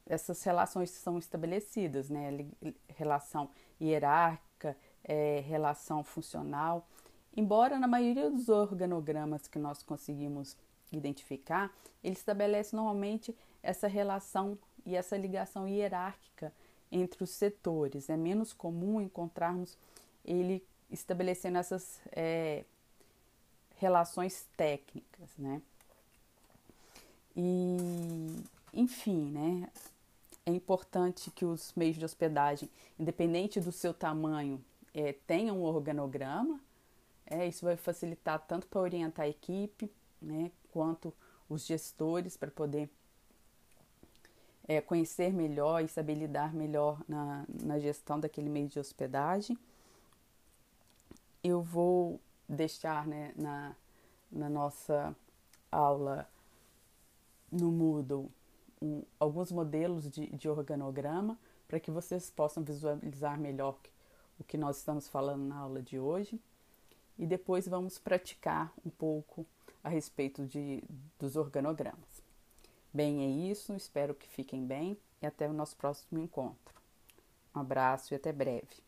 essas 0.07 0.41
relações 0.41 0.89
que 0.89 0.97
são 0.97 1.19
estabelecidas, 1.19 2.09
né? 2.09 2.47
Relação 2.95 3.49
hierárquica, 3.79 4.75
é, 5.03 5.43
relação 5.47 6.03
funcional. 6.03 6.87
Embora 7.35 7.77
na 7.77 7.87
maioria 7.87 8.31
dos 8.31 8.49
organogramas 8.49 9.47
que 9.47 9.59
nós 9.59 9.83
conseguimos 9.83 10.57
identificar, 10.91 11.73
ele 12.03 12.15
estabelece 12.15 12.75
normalmente 12.75 13.35
essa 13.61 13.87
relação 13.87 14.57
e 14.85 14.95
essa 14.95 15.17
ligação 15.17 15.67
hierárquica 15.67 16.53
entre 16.91 17.23
os 17.23 17.29
setores. 17.29 18.09
É 18.09 18.15
menos 18.15 18.53
comum 18.53 19.01
encontrarmos 19.01 19.77
ele 20.23 20.63
estabelecendo 20.89 21.57
essas 21.57 21.99
é, 22.11 22.63
relações 23.75 24.47
técnicas, 24.55 25.29
né? 25.37 25.61
E, 27.35 27.77
enfim, 28.73 29.31
né? 29.31 29.69
É 30.45 30.51
importante 30.51 31.29
que 31.29 31.43
os 31.43 31.73
meios 31.75 31.97
de 31.97 32.05
hospedagem, 32.05 32.69
independente 32.97 33.59
do 33.59 33.71
seu 33.71 33.93
tamanho, 33.93 34.63
é, 34.93 35.13
tenham 35.27 35.59
um 35.59 35.63
organograma. 35.63 36.59
É, 37.25 37.45
isso 37.45 37.65
vai 37.65 37.75
facilitar 37.75 38.39
tanto 38.47 38.65
para 38.67 38.79
orientar 38.79 39.25
a 39.25 39.29
equipe, 39.29 39.91
né, 40.21 40.49
quanto 40.71 41.13
os 41.49 41.65
gestores 41.65 42.35
para 42.35 42.51
poder 42.51 42.89
é, 44.67 44.81
conhecer 44.81 45.33
melhor 45.33 45.83
e 45.83 45.87
saber 45.87 46.15
lidar 46.15 46.53
melhor 46.53 47.01
na, 47.07 47.45
na 47.63 47.79
gestão 47.79 48.19
daquele 48.19 48.49
meio 48.49 48.67
de 48.67 48.79
hospedagem. 48.79 49.57
Eu 51.43 51.61
vou 51.61 52.19
deixar 52.47 53.07
né, 53.07 53.33
na, 53.35 53.75
na 54.31 54.49
nossa 54.49 55.15
aula 55.71 56.27
no 57.51 57.71
Moodle 57.71 58.29
um, 58.81 59.03
alguns 59.19 59.51
modelos 59.51 60.09
de, 60.09 60.27
de 60.27 60.49
organograma 60.49 61.37
para 61.67 61.79
que 61.79 61.91
vocês 61.91 62.29
possam 62.29 62.63
visualizar 62.63 63.39
melhor 63.39 63.77
o 64.39 64.43
que 64.43 64.57
nós 64.57 64.77
estamos 64.77 65.07
falando 65.07 65.43
na 65.43 65.57
aula 65.57 65.81
de 65.81 65.99
hoje. 65.99 66.39
E 67.17 67.25
depois 67.25 67.67
vamos 67.67 67.97
praticar 67.97 68.71
um 68.85 68.89
pouco 68.89 69.45
a 69.87 69.89
respeito 69.89 70.45
de, 70.45 70.83
dos 71.17 71.37
organogramas. 71.37 72.21
Bem, 72.93 73.23
é 73.23 73.51
isso, 73.51 73.73
espero 73.73 74.13
que 74.13 74.27
fiquem 74.27 74.65
bem 74.65 74.97
e 75.21 75.25
até 75.25 75.47
o 75.47 75.53
nosso 75.53 75.77
próximo 75.77 76.19
encontro. 76.19 76.75
Um 77.55 77.61
abraço 77.61 78.13
e 78.13 78.15
até 78.15 78.31
breve. 78.33 78.86